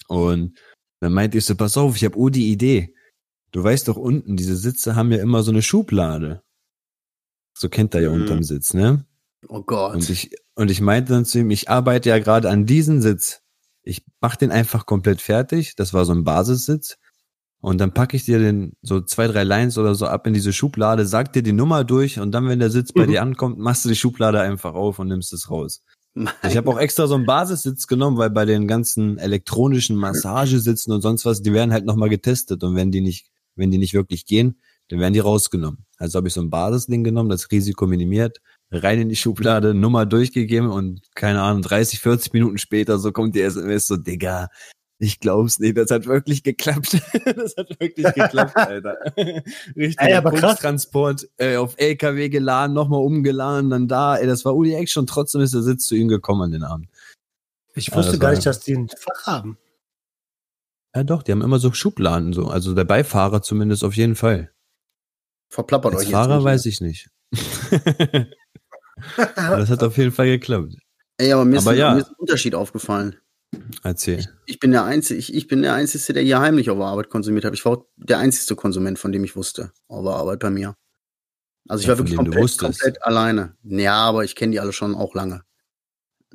Und 0.08 0.58
dann 1.02 1.14
meinte 1.14 1.38
ich 1.38 1.46
so, 1.46 1.56
pass 1.56 1.78
auf, 1.78 1.96
ich 1.96 2.06
habe 2.06 2.18
oh 2.18 2.30
die 2.30 2.52
Idee. 2.52 2.94
Du 3.52 3.64
weißt 3.64 3.88
doch 3.88 3.98
unten, 3.98 4.38
diese 4.38 4.56
Sitze 4.56 4.96
haben 4.96 5.12
ja 5.12 5.18
immer 5.18 5.44
so 5.44 5.52
eine 5.52 5.62
Schublade. 5.62 6.44
So 7.58 7.70
kennt 7.70 7.96
er 7.96 8.02
ja 8.02 8.10
Mhm. 8.12 8.22
unterm 8.22 8.44
Sitz, 8.44 8.74
ne? 8.74 9.06
Oh 9.48 9.62
Gott. 9.62 9.96
Und 9.96 10.10
ich, 10.10 10.32
und 10.56 10.72
ich 10.72 10.82
meinte 10.82 11.14
dann 11.14 11.26
zu 11.26 11.40
ihm, 11.40 11.52
ich 11.52 11.70
arbeite 11.70 12.10
ja 12.10 12.20
gerade 12.20 12.50
an 12.50 12.66
diesem 12.66 13.02
Sitz. 13.02 13.42
Ich 13.84 14.04
mach 14.20 14.36
den 14.36 14.52
einfach 14.52 14.86
komplett 14.86 15.22
fertig. 15.22 15.76
Das 15.76 15.94
war 15.94 16.06
so 16.06 16.14
ein 16.14 16.24
Basissitz. 16.24 16.98
Und 17.60 17.80
dann 17.80 17.94
packe 17.94 18.16
ich 18.16 18.26
dir 18.26 18.40
den 18.40 18.74
so 18.82 19.02
zwei, 19.02 19.28
drei 19.28 19.44
Lines 19.44 19.78
oder 19.78 19.96
so 19.96 20.06
ab 20.06 20.28
in 20.28 20.34
diese 20.34 20.54
Schublade, 20.54 21.06
sag 21.06 21.34
dir 21.34 21.42
die 21.42 21.54
Nummer 21.54 21.84
durch 21.84 22.20
und 22.20 22.32
dann, 22.32 22.48
wenn 22.48 22.60
der 22.60 22.70
Sitz 22.70 22.94
bei 22.94 23.04
Mhm. 23.06 23.12
dir 23.12 23.22
ankommt, 23.24 23.58
machst 23.58 23.84
du 23.84 23.90
die 23.90 23.96
Schublade 23.96 24.40
einfach 24.40 24.76
auf 24.76 25.00
und 25.00 25.08
nimmst 25.08 25.34
es 25.34 25.50
raus. 25.50 25.82
Mein 26.14 26.34
Ich 26.48 26.56
habe 26.56 26.70
auch 26.70 26.78
extra 26.80 27.08
so 27.08 27.16
einen 27.16 27.26
Basissitz 27.26 27.88
genommen, 27.88 28.18
weil 28.18 28.30
bei 28.30 28.46
den 28.46 28.68
ganzen 28.68 29.18
elektronischen 29.18 29.96
Massagesitzen 29.96 30.92
und 30.94 31.02
sonst 31.02 31.26
was, 31.26 31.42
die 31.42 31.52
werden 31.54 31.72
halt 31.74 31.86
nochmal 31.86 32.10
getestet 32.10 32.64
und 32.64 32.76
wenn 32.76 32.92
die 32.92 33.02
nicht, 33.02 33.28
wenn 33.56 33.72
die 33.72 33.78
nicht 33.80 33.94
wirklich 33.96 34.26
gehen, 34.26 34.60
dann 34.90 35.00
werden 35.00 35.14
die 35.14 35.20
rausgenommen. 35.20 35.86
Also 35.98 36.18
habe 36.18 36.28
ich 36.28 36.36
so 36.36 36.42
ein 36.42 36.50
Basisding 36.52 37.04
genommen, 37.04 37.30
das 37.30 37.50
Risiko 37.52 37.88
minimiert, 37.88 38.40
rein 38.72 39.00
in 39.02 39.10
die 39.10 39.16
Schublade, 39.16 39.74
Nummer 39.74 40.06
durchgegeben 40.06 40.70
und 40.70 41.02
keine 41.16 41.42
Ahnung, 41.42 41.62
30, 41.62 42.00
40 42.00 42.34
Minuten 42.34 42.58
später 42.58 43.00
so 43.00 43.12
kommt 43.12 43.36
die 43.36 43.42
SMS 43.42 43.88
so, 43.88 43.98
Digga, 43.98 44.50
ich 45.00 45.20
glaub's 45.20 45.60
nicht, 45.60 45.78
das 45.78 45.92
hat 45.92 46.08
wirklich 46.08 46.42
geklappt. 46.44 46.94
das 47.36 47.56
hat 47.56 47.70
wirklich 47.80 48.14
geklappt, 48.14 48.56
Alter. 48.56 48.98
Richtig, 49.76 50.00
Ey, 50.00 50.14
aber 50.16 50.32
krass. 50.32 50.60
Transport 50.60 51.28
äh, 51.38 51.56
auf 51.58 51.76
LKW 51.78 52.30
geladen, 52.30 52.74
nochmal 52.74 53.02
umgeladen, 53.02 53.70
dann 53.70 53.88
da, 53.88 54.18
ey, 54.18 54.26
das 54.28 54.44
war 54.44 54.56
Uli 54.56 54.74
Eck 54.74 54.90
schon, 54.90 55.06
trotzdem 55.08 55.42
ist 55.42 55.54
der 55.54 55.62
Sitz 55.62 55.86
zu 55.86 55.96
ihm 55.96 56.08
gekommen 56.08 56.42
an 56.44 56.52
den 56.52 56.64
Abend. 56.64 56.88
Ich 57.76 57.88
Ja, 57.90 57.96
wusste 57.96 58.14
das 58.14 58.20
gar 58.20 58.32
nicht, 58.32 58.46
dass 58.46 58.60
die 58.62 58.74
ein 58.76 58.90
Fach 58.90 59.28
haben. 59.28 59.58
Ja 60.96 61.04
doch, 61.04 61.22
die 61.22 61.32
haben 61.32 61.44
immer 61.44 61.60
so 61.60 61.72
Schubladen 61.74 62.34
so, 62.34 62.48
also 62.48 62.74
der 62.74 62.86
Beifahrer 62.86 63.44
zumindest 63.44 63.84
auf 63.84 63.96
jeden 63.96 64.16
Fall. 64.16 64.52
Verplappert 65.50 65.94
Als 65.94 66.06
euch 66.06 66.12
Fahrer 66.12 66.38
jetzt. 66.38 66.44
weiß 66.44 66.66
ich 66.66 66.82
nicht. 66.82 67.10
Aber 69.36 69.58
das 69.58 69.70
hat 69.70 69.84
auf 69.84 69.98
jeden 69.98 70.12
Fall 70.12 70.28
geklappt. 70.28 70.76
Ey, 71.18 71.32
aber 71.34 71.46
mir 71.46 71.58
ist, 71.58 71.64
Aber 71.64 71.72
ein- 71.72 71.78
ja. 71.78 71.94
mir 71.94 72.02
ist 72.02 72.10
ein 72.10 72.16
Unterschied 72.18 72.56
aufgefallen. 72.56 73.16
Erzähl. 73.84 74.28
Ich 74.46 74.60
bin 74.60 74.72
der 74.72 74.84
Einzige, 74.84 75.18
ich, 75.20 75.34
ich 75.34 75.48
bin 75.48 75.62
der 75.62 75.74
Einzige, 75.74 76.14
der 76.14 76.22
hier 76.24 76.40
heimlich 76.40 76.70
auf 76.70 76.80
Arbeit 76.80 77.10
konsumiert 77.10 77.46
hat. 77.46 77.54
Ich 77.54 77.64
war 77.66 77.72
auch 77.78 77.86
der 77.96 78.20
einzigste 78.20 78.56
Konsument, 78.56 79.00
von 79.00 79.12
dem 79.12 79.24
ich 79.24 79.36
wusste, 79.36 79.72
auf 79.88 80.06
Arbeit 80.06 80.40
bei 80.40 80.50
mir. 80.50 80.76
Also 81.70 81.82
ich 81.82 81.88
Ja, 81.88 81.94
war 81.94 82.00
wirklich 82.00 82.16
komplett, 82.18 82.58
komplett 82.58 83.04
alleine. 83.04 83.56
Ja, 83.64 83.96
aber 83.96 84.24
ich 84.26 84.36
kenne 84.36 84.52
die 84.52 84.60
alle 84.60 84.74
schon 84.74 84.96
auch 84.96 85.16
lange. 85.16 85.44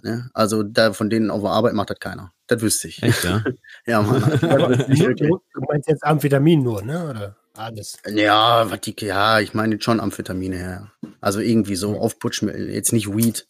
Ne? 0.03 0.31
Also 0.35 0.63
da 0.63 0.93
von 0.95 1.11
denen 1.11 1.31
auf 1.31 1.45
Arbeit 1.45 1.75
macht 1.75 1.91
das 1.91 1.99
keiner. 2.01 2.33
Das 2.47 2.61
wüsste 2.63 2.89
ich. 2.89 3.03
Echt, 3.03 3.25
ja? 3.25 3.45
Ja, 3.87 4.03
Mann. 4.03 4.23
Ich 4.89 5.01
du 5.05 5.41
meinst 5.69 5.89
jetzt 5.89 6.05
Amphetamin 6.05 6.63
nur, 6.63 6.83
ne? 6.83 7.09
Oder 7.11 7.37
alles? 7.55 7.99
Ja, 8.09 8.71
was 8.71 8.81
die, 8.81 8.95
ja, 9.01 9.41
ich 9.41 9.55
meine 9.55 9.81
schon 9.81 10.01
Amphetamine 10.01 10.57
her. 10.57 10.93
Also 11.21 11.41
irgendwie 11.41 11.77
so 11.77 11.99
Aufputschmittel, 11.99 12.71
jetzt 12.71 12.93
nicht 12.93 13.15
Weed. 13.15 13.47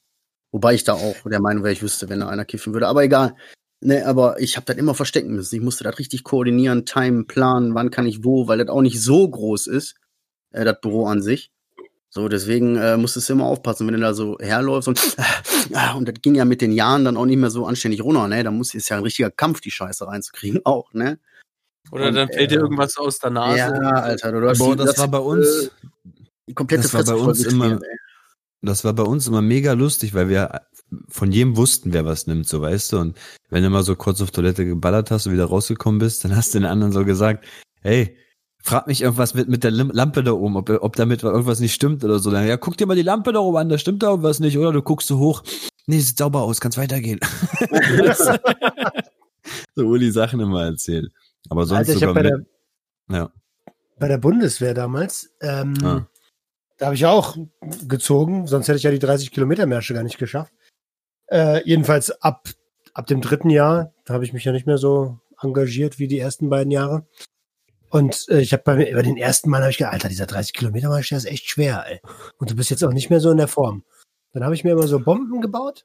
Wobei 0.51 0.75
ich 0.75 0.85
da 0.85 0.95
auch 0.95 1.17
der 1.25 1.41
Meinung 1.41 1.65
wäre, 1.65 1.73
ich 1.73 1.83
wüsste, 1.83 2.09
wenn 2.09 2.21
da 2.21 2.29
einer 2.29 2.45
kiffen 2.45 2.73
würde. 2.75 2.89
Aber 2.89 3.03
egal. 3.03 3.35
Ne, 3.81 4.07
aber 4.07 4.41
ich 4.41 4.57
habe 4.57 4.67
das 4.67 4.77
immer 4.77 4.95
verstecken 4.95 5.35
müssen. 5.35 5.57
Ich 5.57 5.63
musste 5.63 5.83
das 5.83 5.99
richtig 5.99 6.23
koordinieren, 6.23 6.87
timen, 6.87 7.27
planen, 7.27 7.75
wann 7.75 7.91
kann 7.91 8.07
ich 8.07 8.23
wo, 8.23 8.47
weil 8.47 8.59
das 8.59 8.69
auch 8.69 8.83
nicht 8.83 9.01
so 9.01 9.29
groß 9.29 9.67
ist, 9.67 9.97
äh, 10.53 10.65
das 10.65 10.81
Büro 10.81 11.07
an 11.07 11.21
sich. 11.21 11.51
So, 12.09 12.29
deswegen 12.29 12.77
äh, 12.77 12.97
musstest 12.97 13.29
du 13.29 13.33
immer 13.33 13.47
aufpassen, 13.47 13.87
wenn 13.87 13.95
du 13.95 14.01
da 14.01 14.15
so 14.15 14.37
herläufst 14.39 14.87
und, 14.87 15.01
äh, 15.73 15.95
und 15.97 16.07
das 16.07 16.17
ging 16.21 16.35
ja 16.35 16.45
mit 16.45 16.61
den 16.61 16.71
Jahren 16.71 17.05
dann 17.05 17.17
auch 17.17 17.25
nicht 17.25 17.39
mehr 17.39 17.51
so 17.51 17.67
anständig 17.67 18.05
runter, 18.05 18.29
ne? 18.29 18.45
Da 18.45 18.51
muss 18.51 18.75
ist 18.75 18.91
ja 18.91 18.99
ein 18.99 19.03
richtiger 19.03 19.31
Kampf, 19.31 19.63
die 19.63 19.71
Scheiße 19.71 20.07
reinzukriegen, 20.07 20.61
auch, 20.65 20.93
ne? 20.93 21.19
Oder 21.91 22.09
Und, 22.09 22.15
dann 22.15 22.29
fällt 22.29 22.51
dir 22.51 22.59
äh, 22.59 22.63
irgendwas 22.63 22.97
aus 22.97 23.19
der 23.19 23.31
Nase. 23.31 23.59
Ja, 23.59 23.69
Alter, 23.71 24.33
du 24.33 24.49
hast 24.49 24.59
Boah, 24.59 24.77
die- 24.77 24.85
das 24.85 24.99
war 24.99 25.09
bei 25.09 25.19
uns, 25.19 25.47
äh, 25.47 25.69
die 26.49 26.55
komplette 26.55 26.83
das 26.83 26.95
war 26.95 27.05
bei 27.05 27.15
uns 27.23 27.45
immer- 27.45 27.73
ey. 27.73 27.79
das 28.63 28.85
war 28.85 28.93
bei 28.95 29.03
uns 29.03 29.27
immer 29.27 29.43
mega 29.43 29.73
lustig, 29.73 30.15
weil 30.15 30.29
wir 30.29 30.63
von 31.09 31.33
jedem 31.33 31.57
wussten, 31.57 31.93
wer 31.93 32.05
was 32.05 32.27
nimmt, 32.27 32.47
so 32.49 32.61
weißt 32.63 32.93
du. 32.93 32.99
Und 32.99 33.19
wenn 33.51 33.63
du 33.63 33.71
mal 33.71 33.83
so 33.83 33.97
kurz 33.97 34.21
auf 34.21 34.31
Toilette 34.31 34.65
geballert 34.65 35.11
hast 35.11 35.27
und 35.27 35.33
wieder 35.33 35.47
rausgekommen 35.47 35.99
bist, 35.99 36.25
dann 36.25 36.37
hast 36.37 36.55
du 36.55 36.59
den 36.61 36.67
anderen 36.67 36.93
so 36.93 37.05
gesagt, 37.05 37.45
hey, 37.81 38.17
frag 38.63 38.87
mich 38.87 39.03
irgendwas 39.03 39.35
mit, 39.35 39.49
mit 39.49 39.65
der 39.65 39.71
Lampe 39.73 40.23
da 40.23 40.33
oben, 40.33 40.57
ob, 40.57 40.71
ob 40.71 40.97
damit 40.97 41.23
irgendwas 41.25 41.61
nicht 41.61 41.75
stimmt 41.75 42.05
oder 42.05 42.19
so. 42.21 42.31
Dann, 42.31 42.47
ja, 42.47 42.57
guck 42.57 42.77
dir 42.77 42.87
mal 42.87 42.95
die 42.95 43.03
Lampe 43.03 43.33
da 43.33 43.41
oben 43.41 43.57
an, 43.57 43.69
da 43.69 43.79
stimmt 43.79 44.03
da 44.03 44.11
irgendwas 44.11 44.39
nicht, 44.39 44.57
oder? 44.57 44.73
Du 44.73 44.83
guckst 44.83 45.09
so 45.09 45.19
hoch, 45.19 45.43
nee, 45.87 45.99
sieht 45.99 46.19
sauber 46.19 46.43
aus, 46.43 46.61
kann's 46.61 46.79
weitergehen. 46.79 47.19
so 49.75 49.85
Uli 49.85 50.11
Sachen 50.11 50.41
immer 50.41 50.65
erzählt. 50.65 51.13
Aber 51.49 51.67
sonst 51.67 51.89
Alter, 51.89 51.93
ich 51.95 52.03
habe 52.03 52.13
sogar 52.13 52.15
bei 52.15 52.29
der, 52.29 53.17
ja. 53.17 53.33
bei 53.99 54.09
der 54.09 54.19
Bundeswehr 54.19 54.75
damals, 54.75 55.35
ähm, 55.41 55.75
Ah. 55.83 56.07
da 56.79 56.87
habe 56.87 56.95
ich 56.95 57.07
auch 57.07 57.37
gezogen, 57.87 58.47
sonst 58.47 58.69
hätte 58.69 58.79
ich 58.79 58.85
ja 58.85 58.91
die 58.91 58.99
30 58.99 59.31
Kilometer 59.31 59.67
Märsche 59.67 59.95
gar 59.95 60.03
nicht 60.03 60.19
geschafft. 60.19 60.53
Äh, 61.29 61.67
jedenfalls 61.67 62.11
ab, 62.23 62.49
ab 62.95 63.07
dem 63.07 63.21
dritten 63.21 63.51
Jahr, 63.51 63.93
da 64.05 64.15
habe 64.15 64.25
ich 64.25 64.33
mich 64.33 64.45
ja 64.45 64.53
nicht 64.53 64.67
mehr 64.67 64.79
so 64.79 65.19
engagiert 65.41 65.99
wie 65.99 66.09
die 66.09 66.19
ersten 66.19 66.49
beiden 66.49 66.71
Jahre. 66.71 67.07
Und 67.91 68.27
äh, 68.29 68.41
ich 68.41 68.53
habe 68.53 68.63
bei, 68.65 68.77
bei 68.95 69.03
den 69.03 69.17
ersten 69.17 69.51
Mal 69.51 69.61
habe 69.61 69.71
ich 69.71 69.79
gedacht, 69.79 69.95
Alter, 69.95 70.09
dieser 70.09 70.27
30 70.27 70.55
Kilometer 70.55 70.89
Marsch, 70.89 71.11
der 71.11 71.19
ist 71.19 71.27
echt 71.27 71.49
schwer, 71.51 71.85
ey. 71.87 72.01
Und 72.39 72.51
du 72.51 72.57
bist 72.57 72.71
jetzt 72.71 72.83
auch 72.85 72.93
nicht 72.93 73.11
mehr 73.11 73.21
so 73.21 73.31
in 73.31 73.37
der 73.37 73.49
Form. 73.49 73.85
Dann 74.33 74.45
habe 74.45 74.55
ich 74.55 74.65
mir 74.65 74.73
immer 74.73 74.89
so 74.89 74.99
Bomben 74.99 75.41
gebaut 75.41 75.85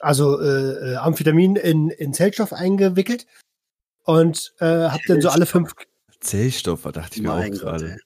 also 0.00 0.40
äh, 0.40 0.92
äh, 0.92 0.96
Amphetamin 0.96 1.56
in, 1.56 1.90
in 1.90 2.12
Zellstoff 2.12 2.52
eingewickelt 2.52 3.26
und 4.04 4.54
äh, 4.60 4.88
hab 4.88 5.00
dann 5.06 5.20
so 5.20 5.28
alle 5.28 5.46
fünf, 5.46 5.72
Zellstoff, 6.20 6.82
dachte 6.82 7.16
ich 7.16 7.22
mir 7.22 7.28
Mein 7.28 7.52
auch 7.52 7.58
gerade. 7.58 7.98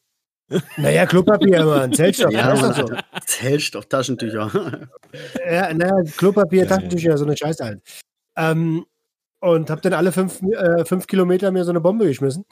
naja, 0.76 1.06
Klopapier 1.06 1.60
immer, 1.60 1.82
ein 1.82 1.92
Zellstoff. 1.92 2.32
Ja, 2.32 2.54
Ja, 2.54 2.60
Mann, 2.60 2.74
so. 2.74 2.90
Zellstoff, 3.26 3.86
Taschentücher. 3.86 4.50
ja, 5.50 5.72
naja, 5.74 6.02
Klopapier, 6.16 6.66
Geil. 6.66 6.76
Taschentücher, 6.76 7.18
so 7.18 7.24
eine 7.24 7.36
Scheiße 7.36 7.64
halt. 7.64 7.82
Ähm, 8.36 8.84
und 9.40 9.70
hab 9.70 9.82
dann 9.82 9.92
alle 9.92 10.10
fünf, 10.10 10.42
äh, 10.42 10.84
fünf 10.84 11.06
Kilometer 11.06 11.50
mir 11.50 11.64
so 11.64 11.70
eine 11.70 11.80
Bombe 11.80 12.06
geschmissen 12.06 12.44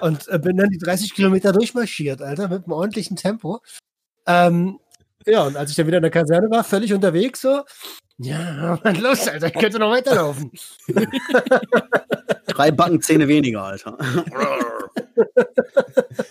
und 0.00 0.26
äh, 0.28 0.38
bin 0.38 0.56
dann 0.56 0.70
die 0.70 0.78
30 0.78 1.14
Kilometer 1.14 1.52
durchmarschiert, 1.52 2.22
Alter, 2.22 2.48
mit 2.48 2.64
einem 2.64 2.72
ordentlichen 2.72 3.16
Tempo. 3.16 3.60
Ähm, 4.26 4.80
ja, 5.24 5.44
und 5.44 5.56
als 5.56 5.70
ich 5.70 5.76
dann 5.76 5.86
wieder 5.86 5.98
in 5.98 6.02
der 6.02 6.10
Kaserne 6.10 6.50
war, 6.50 6.64
völlig 6.64 6.92
unterwegs, 6.92 7.42
so, 7.42 7.62
ja, 8.18 8.78
Mann, 8.84 8.96
los, 8.96 9.28
Alter, 9.28 9.48
ich 9.48 9.54
könnte 9.54 9.78
noch 9.78 9.90
weiterlaufen. 9.90 10.50
Drei 12.46 12.70
Backenzähne 12.70 13.28
weniger, 13.28 13.62
Alter. 13.64 13.96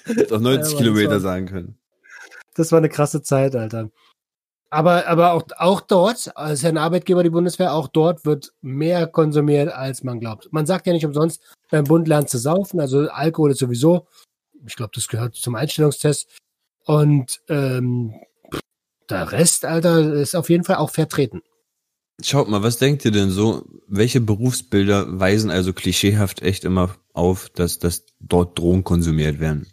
Hätte 0.06 0.36
auch 0.36 0.40
90 0.40 0.74
Ja, 0.74 0.78
Kilometer 0.80 1.12
war- 1.12 1.20
sagen 1.20 1.46
können. 1.48 1.78
Das 2.56 2.72
war 2.72 2.78
eine 2.78 2.90
krasse 2.90 3.22
Zeit, 3.22 3.56
Alter. 3.56 3.90
Aber, 4.70 5.08
aber 5.08 5.34
auch, 5.34 5.44
auch 5.58 5.82
dort, 5.82 6.32
als 6.36 6.62
ja 6.62 6.70
ein 6.70 6.78
Arbeitgeber, 6.78 7.24
die 7.24 7.30
Bundeswehr, 7.30 7.74
auch 7.74 7.88
dort 7.88 8.26
wird 8.26 8.54
mehr 8.62 9.08
konsumiert, 9.08 9.70
als 9.72 10.04
man 10.04 10.20
glaubt. 10.20 10.52
Man 10.52 10.66
sagt 10.66 10.88
ja 10.88 10.94
nicht 10.94 11.06
umsonst, 11.06 11.42
beim 11.70 11.84
Bund 11.86 12.08
lernst 12.08 12.34
du 12.34 12.38
saufen, 12.38 12.80
also 12.80 13.10
Alkohol 13.10 13.52
ist 13.52 13.60
sowieso, 13.60 14.08
ich 14.66 14.76
glaube, 14.76 14.92
das 14.96 15.08
gehört 15.08 15.36
zum 15.36 15.56
Einstellungstest. 15.56 16.30
Und 16.86 17.42
ähm, 17.50 18.14
der 19.10 19.32
Rest, 19.32 19.66
Alter, 19.66 20.14
ist 20.14 20.36
auf 20.36 20.50
jeden 20.50 20.64
Fall 20.64 20.78
auch 20.78 20.90
vertreten. 20.90 21.42
Schaut 22.24 22.48
mal, 22.48 22.64
was 22.64 22.78
denkt 22.78 23.04
ihr 23.06 23.12
denn 23.12 23.30
so? 23.30 23.66
Welche 23.88 24.22
Berufsbilder 24.22 25.20
weisen 25.20 25.52
also 25.52 25.74
klischeehaft 25.74 26.42
echt 26.42 26.64
immer 26.64 26.96
auf, 27.14 27.50
dass, 27.50 27.78
dass 27.80 28.06
dort 28.20 28.58
Drogen 28.58 28.84
konsumiert 28.84 29.40
werden? 29.40 29.68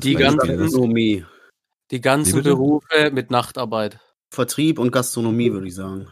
Die 0.00 0.14
ganzen- 0.14 0.38
Beispiel, 0.38 0.56
was- 0.58 0.64
Gastronomie. 0.66 1.24
Die 1.90 2.00
ganzen? 2.00 2.42
Berufe 2.42 3.10
mit 3.12 3.30
Nachtarbeit. 3.30 3.98
Vertrieb 4.30 4.78
und 4.78 4.92
Gastronomie, 4.92 5.52
würde 5.52 5.66
ich 5.66 5.74
sagen. 5.74 6.06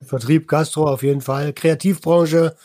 Vertrieb, 0.00 0.48
Gastro 0.48 0.88
auf 0.90 1.02
jeden 1.02 1.20
Fall, 1.20 1.52
Kreativbranche, 1.52 2.56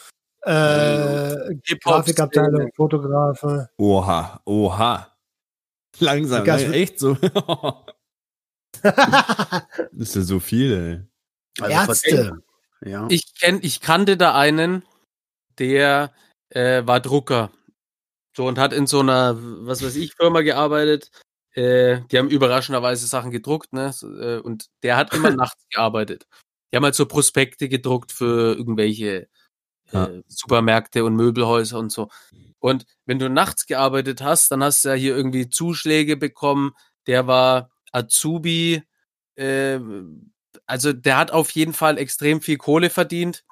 äh, 0.41 1.36
Grafikabteilung, 1.84 2.71
Fotografe. 2.75 3.69
Oha, 3.78 4.41
oha. 4.45 5.15
Langsam, 5.99 6.43
ne? 6.45 6.73
echt 6.73 6.99
so. 6.99 7.15
das 8.82 9.65
ist 9.93 10.15
ja 10.15 10.21
so 10.21 10.39
viel, 10.39 10.73
ey. 10.73 11.09
Ärzte. 11.62 12.10
Vertrieb. 12.26 12.43
Ja. 12.86 13.08
Ich 13.10 13.34
kenn, 13.39 13.60
ich 13.62 13.82
kannte 13.82 14.17
da 14.17 14.36
einen, 14.36 14.84
der 15.60 16.13
äh, 16.50 16.86
war 16.88 17.00
Drucker. 17.00 17.52
So 18.36 18.48
und 18.48 18.58
hat 18.60 18.74
in 18.74 18.88
so 18.88 19.02
einer, 19.02 19.36
was 19.67 19.84
weiß 19.84 19.95
ich, 19.98 20.13
Firma 20.15 20.41
gearbeitet. 20.41 21.12
Äh, 21.54 22.02
die 22.12 22.17
haben 22.17 22.30
überraschenderweise 22.30 23.08
Sachen 23.08 23.32
gedruckt, 23.32 23.74
ne? 23.74 23.91
So, 23.93 24.08
äh, 24.17 24.39
Und 24.39 24.67
der 24.84 24.98
hat 24.98 25.13
immer 25.13 25.32
nachts 25.36 25.65
gearbeitet. 25.69 26.28
Die 26.72 26.78
haben 26.78 26.86
halt 26.86 26.95
so 26.95 27.06
Prospekte 27.08 27.67
gedruckt 27.69 28.12
für 28.12 28.56
irgendwelche 28.56 29.28
Ja. 29.91 30.06
äh, 30.06 30.24
Supermärkte 30.28 31.04
und 31.06 31.15
Möbelhäuser 31.15 31.80
und 31.80 31.91
so. 31.91 32.10
Und 32.60 32.86
wenn 33.06 33.19
du 33.19 33.30
nachts 33.30 33.65
gearbeitet 33.65 34.22
hast, 34.22 34.52
dann 34.52 34.63
hast 34.63 34.86
du 34.86 34.89
ja 34.89 34.95
hier 34.95 35.15
irgendwie 35.17 35.50
Zuschläge 35.50 36.17
bekommen. 36.17 36.74
Der 37.08 37.28
war 37.28 37.72
Azubi, 37.91 38.84
äh, 39.36 39.80
also 40.69 40.93
der 40.93 41.17
hat 41.17 41.32
auf 41.32 41.49
jeden 41.51 41.73
Fall 41.73 41.97
extrem 41.97 42.41
viel 42.41 42.58
Kohle 42.58 42.89
verdient 42.89 43.43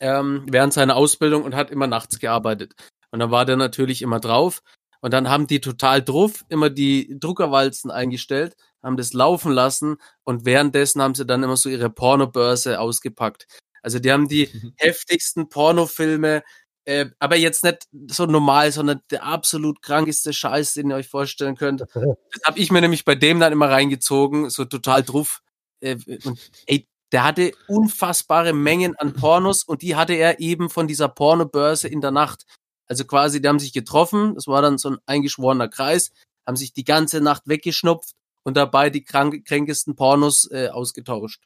ähm, 0.00 0.46
während 0.48 0.72
seiner 0.72 0.96
Ausbildung 0.96 1.44
und 1.44 1.54
hat 1.54 1.70
immer 1.70 1.86
nachts 1.86 2.18
gearbeitet. 2.18 2.74
Und 3.10 3.20
dann 3.20 3.30
war 3.30 3.44
der 3.44 3.56
natürlich 3.56 4.00
immer 4.00 4.20
drauf. 4.20 4.62
Und 5.02 5.12
dann 5.12 5.28
haben 5.28 5.46
die 5.46 5.60
total 5.60 6.02
drauf 6.02 6.44
immer 6.48 6.70
die 6.70 7.16
Druckerwalzen 7.18 7.90
eingestellt, 7.90 8.54
haben 8.82 8.96
das 8.96 9.12
laufen 9.12 9.52
lassen 9.52 9.96
und 10.24 10.44
währenddessen 10.44 11.00
haben 11.02 11.14
sie 11.14 11.26
dann 11.26 11.42
immer 11.42 11.56
so 11.56 11.68
ihre 11.68 11.90
Pornobörse 11.90 12.80
ausgepackt. 12.80 13.46
Also 13.82 13.98
die 13.98 14.12
haben 14.12 14.28
die 14.28 14.46
heftigsten 14.76 15.48
Pornofilme, 15.48 16.42
äh, 16.84 17.06
aber 17.18 17.36
jetzt 17.36 17.64
nicht 17.64 17.86
so 18.08 18.26
normal, 18.26 18.72
sondern 18.72 19.00
der 19.10 19.24
absolut 19.24 19.80
krankeste 19.82 20.32
Scheiß, 20.32 20.74
den 20.74 20.90
ihr 20.90 20.96
euch 20.96 21.08
vorstellen 21.08 21.56
könnt. 21.56 21.84
Das 21.94 22.42
habe 22.44 22.58
ich 22.58 22.70
mir 22.70 22.80
nämlich 22.80 23.04
bei 23.04 23.14
dem 23.14 23.40
dann 23.40 23.52
immer 23.52 23.70
reingezogen, 23.70 24.48
so 24.50 24.64
total 24.64 25.02
drauf. 25.02 25.42
Äh, 25.80 25.96
und 26.24 26.38
ey, 26.66 26.86
der 27.12 27.24
hatte 27.24 27.52
unfassbare 27.66 28.52
Mengen 28.52 28.96
an 28.96 29.12
Pornos 29.12 29.64
und 29.64 29.82
die 29.82 29.96
hatte 29.96 30.14
er 30.14 30.40
eben 30.40 30.70
von 30.70 30.86
dieser 30.86 31.08
Pornobörse 31.08 31.88
in 31.88 32.00
der 32.00 32.12
Nacht. 32.12 32.44
Also 32.86 33.04
quasi, 33.04 33.40
die 33.40 33.48
haben 33.48 33.58
sich 33.58 33.72
getroffen, 33.72 34.34
das 34.34 34.46
war 34.46 34.62
dann 34.62 34.78
so 34.78 34.90
ein 34.90 34.98
eingeschworener 35.06 35.68
Kreis, 35.68 36.10
haben 36.46 36.56
sich 36.56 36.72
die 36.72 36.84
ganze 36.84 37.20
Nacht 37.20 37.42
weggeschnupft 37.46 38.12
und 38.42 38.56
dabei 38.56 38.90
die 38.90 39.04
krank 39.04 39.44
kränkesten 39.44 39.96
Pornos 39.96 40.50
äh, 40.50 40.68
ausgetauscht. 40.68 41.42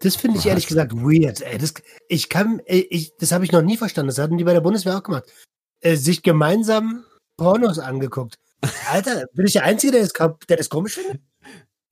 Das 0.00 0.16
finde 0.16 0.38
ich 0.38 0.46
ehrlich 0.46 0.66
gesagt 0.66 0.92
weird. 0.92 1.40
Ey. 1.40 1.56
Das, 1.58 1.74
ich 2.08 2.28
kann, 2.28 2.60
ich, 2.66 3.12
das 3.18 3.32
habe 3.32 3.44
ich 3.44 3.52
noch 3.52 3.62
nie 3.62 3.78
verstanden. 3.78 4.08
Das 4.08 4.18
hatten 4.18 4.36
die 4.36 4.44
bei 4.44 4.52
der 4.52 4.60
Bundeswehr 4.60 4.96
auch 4.98 5.02
gemacht. 5.02 5.24
Äh, 5.80 5.96
sich 5.96 6.22
gemeinsam 6.22 7.04
Pornos 7.38 7.78
angeguckt. 7.78 8.36
Alter, 8.90 9.26
bin 9.32 9.46
ich 9.46 9.54
der 9.54 9.64
Einzige, 9.64 9.92
der 9.92 10.02
das, 10.02 10.12
der 10.48 10.56
das 10.56 10.68
komisch 10.68 10.94
findet? 10.94 11.22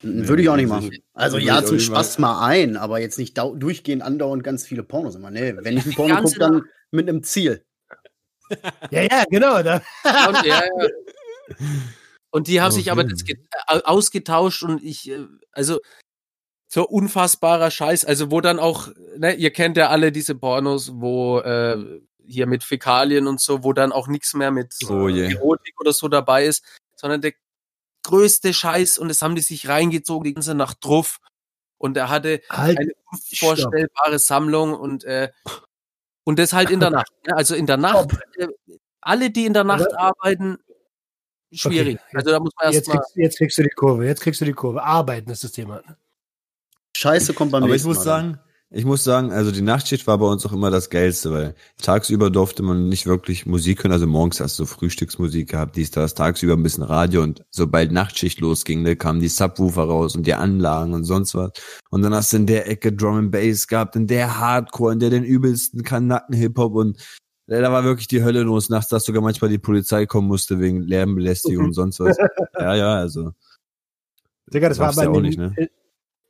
Würde 0.01 0.41
ich 0.43 0.49
auch 0.49 0.55
nicht 0.57 0.67
machen. 0.67 0.91
Also 1.13 1.37
ja, 1.37 1.63
zum 1.63 1.79
Spaß 1.79 2.19
mal 2.19 2.45
ein, 2.45 2.77
aber 2.77 2.99
jetzt 2.99 3.17
nicht 3.17 3.37
durchgehend 3.37 4.03
andauernd 4.03 4.43
ganz 4.43 4.65
viele 4.65 4.83
Pornos 4.83 5.15
immer. 5.15 5.31
Nee, 5.31 5.55
wenn 5.57 5.77
ich 5.77 5.83
einen 5.83 5.91
Die 5.91 5.95
Porno 5.95 6.21
gucke, 6.21 6.37
dann 6.39 6.63
mit 6.91 7.07
einem 7.09 7.23
Ziel. 7.23 7.63
Ja, 8.91 9.01
ja, 9.01 9.23
genau. 9.27 9.63
Da, 9.63 9.81
Und, 10.27 10.45
ja, 10.45 10.63
ja. 10.65 10.87
und 12.29 12.47
die 12.47 12.61
haben 12.61 12.71
sich 12.71 12.91
aber 12.91 13.01
Okay. 13.01 13.09
das 13.11 13.23
ge- 13.25 13.37
äh, 13.67 13.79
ausgetauscht 13.83 14.61
und 14.61 14.83
ich, 14.83 15.09
äh, 15.09 15.25
also 15.51 15.79
so 16.67 16.87
unfassbarer 16.87 17.71
Scheiß, 17.71 18.05
also 18.05 18.29
wo 18.29 18.41
dann 18.41 18.59
auch, 18.59 18.89
ne, 19.17 19.33
ihr 19.33 19.51
kennt 19.51 19.77
ja 19.77 19.89
alle 19.89 20.11
diese 20.11 20.35
Pornos, 20.35 20.91
wo 20.93 21.39
äh, 21.39 22.01
hier 22.23 22.45
mit 22.45 22.63
Fäkalien 22.63 23.25
und 23.25 23.41
so, 23.41 23.63
wo 23.63 23.73
dann 23.73 23.91
auch 23.91 24.07
nichts 24.07 24.35
mehr 24.35 24.51
mit 24.51 24.75
Oh 24.89 25.09
je. 25.09 25.33
Erotik 25.33 25.79
oder 25.79 25.93
so 25.93 26.07
dabei 26.07 26.45
ist, 26.45 26.63
sondern 26.95 27.21
der 27.21 27.33
größte 28.05 28.53
Scheiß 28.53 28.97
und 28.97 29.09
das 29.09 29.21
haben 29.21 29.35
die 29.35 29.41
sich 29.41 29.67
reingezogen, 29.67 30.23
die 30.23 30.33
ganze 30.33 30.55
Nacht 30.55 30.83
drauf. 30.83 31.19
Und 31.77 31.97
er 31.97 32.09
hatte 32.09 32.41
halt, 32.49 32.79
eine 32.79 32.91
unvorstellbare 33.11 34.17
Sammlung 34.19 34.73
und 34.73 35.03
äh, 35.03 35.29
und 36.23 36.39
das 36.39 36.53
halt 36.53 36.69
in 36.69 36.79
der 36.79 36.89
Nacht. 36.91 37.11
Ne? 37.27 37.35
Also 37.35 37.55
in 37.55 37.65
der 37.65 37.77
Nacht, 37.77 38.11
äh, 38.37 38.47
alle, 39.01 39.29
die 39.29 39.45
in 39.45 39.53
der 39.53 39.63
Nacht 39.63 39.93
arbeiten, 39.95 40.57
schwierig. 41.51 41.99
Okay, 42.07 42.17
also 42.17 42.31
da 42.31 42.39
muss 42.39 42.51
man 42.57 42.71
jetzt, 42.71 42.87
erstmal. 42.87 42.97
kriegst, 42.97 43.15
jetzt 43.17 43.37
kriegst 43.37 43.57
du 43.57 43.63
die 43.63 43.69
Kurve. 43.69 44.05
Jetzt 44.05 44.21
kriegst 44.21 44.41
du 44.41 44.45
die 44.45 44.53
Kurve. 44.53 44.83
Arbeiten 44.83 45.29
ist 45.29 45.43
das 45.43 45.51
Thema. 45.51 45.81
Scheiße 46.95 47.33
kommt 47.33 47.51
beim 47.51 47.63
Aber 47.63 47.75
ich 47.75 47.83
nächsten 47.83 47.89
muss 47.89 48.05
Mal 48.05 48.05
dann. 48.05 48.33
sagen, 48.33 48.43
ich 48.75 48.83
muss 48.83 49.05
sagen, 49.05 49.31
also 49.31 49.51
die 49.51 49.61
Nachtschicht 49.61 50.05
war 50.05 50.17
bei 50.17 50.25
uns 50.25 50.45
auch 50.45 50.51
immer 50.51 50.69
das 50.69 50.89
Geilste, 50.89 51.31
weil 51.31 51.55
tagsüber 51.81 52.29
durfte 52.29 52.61
man 52.61 52.89
nicht 52.89 53.05
wirklich 53.05 53.45
Musik 53.45 53.81
hören. 53.81 53.93
Also 53.93 54.05
morgens 54.05 54.41
hast 54.41 54.59
du 54.59 54.65
Frühstücksmusik 54.65 55.51
gehabt, 55.51 55.77
dies, 55.77 55.91
das, 55.91 56.13
tagsüber 56.13 56.55
ein 56.55 56.63
bisschen 56.63 56.83
Radio 56.83 57.23
und 57.23 57.45
sobald 57.51 57.93
Nachtschicht 57.93 58.41
losging, 58.41 58.81
ne, 58.81 58.97
kamen 58.97 59.21
die 59.21 59.29
Subwoofer 59.29 59.85
raus 59.85 60.17
und 60.17 60.27
die 60.27 60.33
Anlagen 60.33 60.93
und 60.93 61.05
sonst 61.05 61.35
was. 61.35 61.51
Und 61.89 62.01
dann 62.01 62.13
hast 62.13 62.33
du 62.33 62.37
in 62.37 62.47
der 62.47 62.69
Ecke 62.69 62.91
Drum 62.91 63.15
and 63.15 63.31
Bass 63.31 63.65
gehabt, 63.67 63.95
in 63.95 64.07
der 64.07 64.39
Hardcore, 64.41 64.91
in 64.91 64.99
der 64.99 65.09
den 65.09 65.23
übelsten 65.23 65.83
Kanacken-Hip-Hop 65.83 66.73
und 66.73 66.97
ja, 67.47 67.61
da 67.61 67.71
war 67.71 67.85
wirklich 67.85 68.09
die 68.09 68.23
Hölle 68.25 68.41
los. 68.41 68.67
Nachts, 68.67 68.89
dass 68.89 69.05
sogar 69.05 69.21
manchmal 69.21 69.51
die 69.51 69.57
Polizei 69.57 70.05
kommen 70.05 70.27
musste 70.27 70.59
wegen 70.59 70.81
Lärmbelästigung 70.81 71.65
und 71.65 71.73
sonst 71.73 72.01
was. 72.01 72.17
Ja, 72.59 72.75
ja, 72.75 72.95
also. 72.95 73.31
Digga, 74.51 74.67
das 74.67 74.79
war 74.79 74.97
aber 74.97 75.21
nicht, 75.21 75.37
ne? 75.37 75.53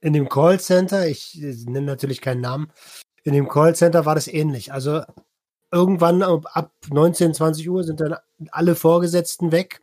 In 0.05 0.13
dem 0.13 0.29
Callcenter, 0.29 1.07
ich 1.07 1.33
nenne 1.35 1.87
natürlich 1.87 2.21
keinen 2.21 2.41
Namen, 2.41 2.71
in 3.23 3.33
dem 3.33 3.49
Callcenter 3.49 4.05
war 4.05 4.13
das 4.13 4.27
ähnlich. 4.27 4.71
Also 4.71 5.01
irgendwann 5.71 6.21
ab 6.21 6.45
ab 6.53 6.71
19, 6.91 7.33
20 7.33 7.67
Uhr 7.67 7.83
sind 7.83 7.99
dann 7.99 8.15
alle 8.51 8.75
Vorgesetzten 8.75 9.51
weg. 9.51 9.81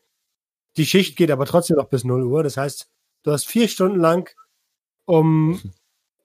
Die 0.77 0.87
Schicht 0.87 1.17
geht 1.17 1.33
aber 1.33 1.45
trotzdem 1.45 1.77
noch 1.77 1.89
bis 1.89 2.05
0 2.05 2.23
Uhr. 2.23 2.45
Das 2.45 2.57
heißt, 2.57 2.87
du 3.25 3.33
hast 3.33 3.49
vier 3.49 3.67
Stunden 3.67 3.99
lang, 3.99 4.31
um, 5.07 5.61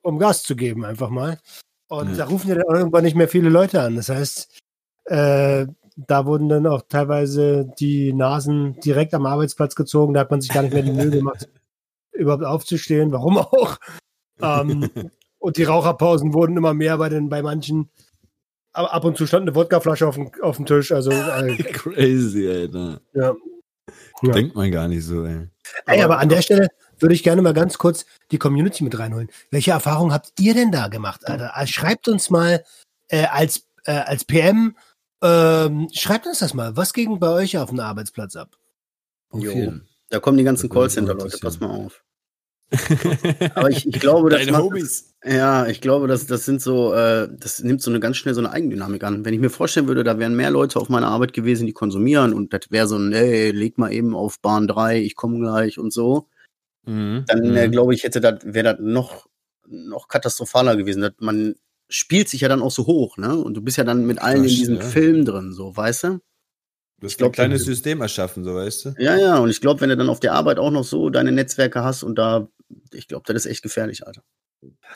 um 0.02 0.20
Gas 0.20 0.44
zu 0.44 0.54
geben, 0.54 0.84
einfach 0.84 1.10
mal. 1.10 1.40
Und 1.88 2.10
Ja. 2.10 2.18
da 2.18 2.24
rufen 2.26 2.46
dir 2.46 2.54
dann 2.54 2.76
irgendwann 2.76 3.02
nicht 3.02 3.16
mehr 3.16 3.28
viele 3.28 3.48
Leute 3.48 3.82
an. 3.82 3.96
Das 3.96 4.10
heißt, 4.10 4.60
äh, 5.06 5.66
da 5.96 6.24
wurden 6.24 6.48
dann 6.48 6.68
auch 6.68 6.82
teilweise 6.88 7.68
die 7.80 8.12
Nasen 8.12 8.78
direkt 8.78 9.12
am 9.12 9.26
Arbeitsplatz 9.26 9.74
gezogen. 9.74 10.14
Da 10.14 10.20
hat 10.20 10.30
man 10.30 10.40
sich 10.40 10.52
gar 10.52 10.62
nicht 10.62 10.72
mehr 10.72 10.84
die 10.84 10.92
Mühe 10.92 11.10
gemacht, 11.10 11.48
überhaupt 12.18 12.44
aufzustehen. 12.44 13.12
Warum 13.12 13.38
auch? 13.38 13.78
Ähm, 14.40 14.88
und 15.40 15.56
die 15.56 15.64
Raucherpausen 15.64 16.32
wurden 16.32 16.56
immer 16.56 16.72
mehr 16.72 16.96
bei 16.98 17.08
den 17.08 17.28
bei 17.28 17.42
manchen. 17.42 17.90
Aber 18.72 18.94
ab 18.94 19.04
und 19.04 19.16
zu 19.16 19.26
stand 19.26 19.42
eine 19.42 19.56
Wodkaflasche 19.56 20.06
auf 20.06 20.14
dem, 20.14 20.30
auf 20.42 20.58
dem 20.58 20.64
Tisch. 20.64 20.92
Also 20.92 21.10
äh, 21.10 21.56
Crazy, 21.56 22.48
Alter. 22.48 23.00
ja. 23.14 23.34
Ja. 24.22 24.32
Denkt 24.32 24.54
man 24.54 24.70
gar 24.70 24.88
nicht 24.88 25.04
so, 25.04 25.24
ey. 25.24 25.48
Ey, 25.86 26.02
aber 26.02 26.18
an 26.18 26.28
der 26.28 26.42
Stelle, 26.42 26.68
würde 26.98 27.14
ich 27.14 27.22
gerne 27.22 27.42
mal 27.42 27.54
ganz 27.54 27.78
kurz 27.78 28.06
die 28.30 28.38
Community 28.38 28.84
mit 28.84 28.98
reinholen. 28.98 29.28
Welche 29.50 29.70
Erfahrungen 29.70 30.12
habt 30.12 30.32
ihr 30.38 30.54
denn 30.54 30.72
da 30.72 30.88
gemacht, 30.88 31.26
Alter? 31.26 31.56
Also 31.56 31.72
schreibt 31.72 32.08
uns 32.08 32.30
mal 32.30 32.64
äh, 33.08 33.26
als, 33.26 33.66
äh, 33.84 33.92
als 33.92 34.24
PM, 34.24 34.76
ähm, 35.22 35.88
schreibt 35.92 36.26
uns 36.26 36.40
das 36.40 36.54
mal. 36.54 36.76
Was 36.76 36.92
ging 36.92 37.18
bei 37.18 37.28
euch 37.28 37.58
auf 37.58 37.70
dem 37.70 37.80
Arbeitsplatz 37.80 38.36
ab? 38.36 38.56
Jo. 39.32 39.74
Da 40.10 40.20
kommen 40.20 40.38
die 40.38 40.44
ganzen 40.44 40.68
Callcenter-Leute, 40.68 41.38
pass 41.38 41.60
mal 41.60 41.70
auf. 41.70 42.02
Aber 43.54 43.70
ich, 43.70 43.86
ich 43.86 43.98
glaube, 44.00 44.28
dass 44.30 44.44
Deine 44.44 44.58
Homies. 44.58 45.14
ja, 45.24 45.66
ich 45.66 45.80
glaube, 45.80 46.06
dass 46.06 46.26
das 46.26 46.44
sind 46.44 46.60
so, 46.60 46.92
äh, 46.92 47.28
das 47.30 47.62
nimmt 47.62 47.80
so 47.80 47.90
eine 47.90 48.00
ganz 48.00 48.16
schnell 48.18 48.34
so 48.34 48.40
eine 48.40 48.50
Eigendynamik 48.50 49.04
an. 49.04 49.24
Wenn 49.24 49.34
ich 49.34 49.40
mir 49.40 49.50
vorstellen 49.50 49.88
würde, 49.88 50.04
da 50.04 50.18
wären 50.18 50.36
mehr 50.36 50.50
Leute 50.50 50.78
auf 50.78 50.88
meiner 50.88 51.08
Arbeit 51.08 51.32
gewesen, 51.32 51.66
die 51.66 51.72
konsumieren 51.72 52.34
und 52.34 52.52
das 52.52 52.70
wäre 52.70 52.86
so 52.86 52.96
ein, 52.96 53.12
ey, 53.12 53.50
leg 53.52 53.78
mal 53.78 53.92
eben 53.92 54.14
auf 54.14 54.40
Bahn 54.40 54.66
3, 54.68 55.00
ich 55.00 55.16
komme 55.16 55.38
gleich 55.38 55.78
und 55.78 55.92
so, 55.92 56.28
Mhm. 56.84 57.24
dann 57.26 57.56
äh, 57.56 57.68
Mhm. 57.68 57.72
glaube 57.72 57.94
ich, 57.94 58.04
hätte 58.04 58.20
das, 58.20 58.40
wäre 58.44 58.74
das 58.74 58.76
noch, 58.80 59.26
noch 59.66 60.08
katastrophaler 60.08 60.76
gewesen. 60.76 61.00
Das, 61.02 61.12
man 61.20 61.54
spielt 61.88 62.28
sich 62.28 62.42
ja 62.42 62.48
dann 62.48 62.62
auch 62.62 62.70
so 62.70 62.86
hoch, 62.86 63.16
ne? 63.16 63.34
Und 63.36 63.54
du 63.54 63.62
bist 63.62 63.78
ja 63.78 63.84
dann 63.84 64.06
mit 64.06 64.20
allen 64.20 64.44
in 64.44 64.48
diesem 64.50 64.76
ja. 64.76 64.82
Film 64.82 65.24
drin, 65.24 65.52
so, 65.52 65.74
weißt 65.74 66.04
du? 66.04 66.20
Du 67.00 67.06
hast 67.06 67.16
glaub, 67.16 67.30
ein 67.30 67.34
kleines 67.34 67.64
System 67.64 68.00
erschaffen, 68.00 68.42
so 68.44 68.54
weißt 68.54 68.84
du? 68.84 68.94
Ja, 68.98 69.16
ja, 69.16 69.38
und 69.38 69.50
ich 69.50 69.60
glaube, 69.60 69.80
wenn 69.80 69.88
du 69.88 69.96
dann 69.96 70.08
auf 70.08 70.20
der 70.20 70.34
Arbeit 70.34 70.58
auch 70.58 70.70
noch 70.70 70.82
so 70.84 71.10
deine 71.10 71.30
Netzwerke 71.32 71.84
hast 71.84 72.02
und 72.02 72.16
da, 72.18 72.48
ich 72.92 73.08
glaube, 73.08 73.24
das 73.32 73.44
ist 73.44 73.50
echt 73.50 73.62
gefährlich, 73.62 74.06
Alter. 74.06 74.22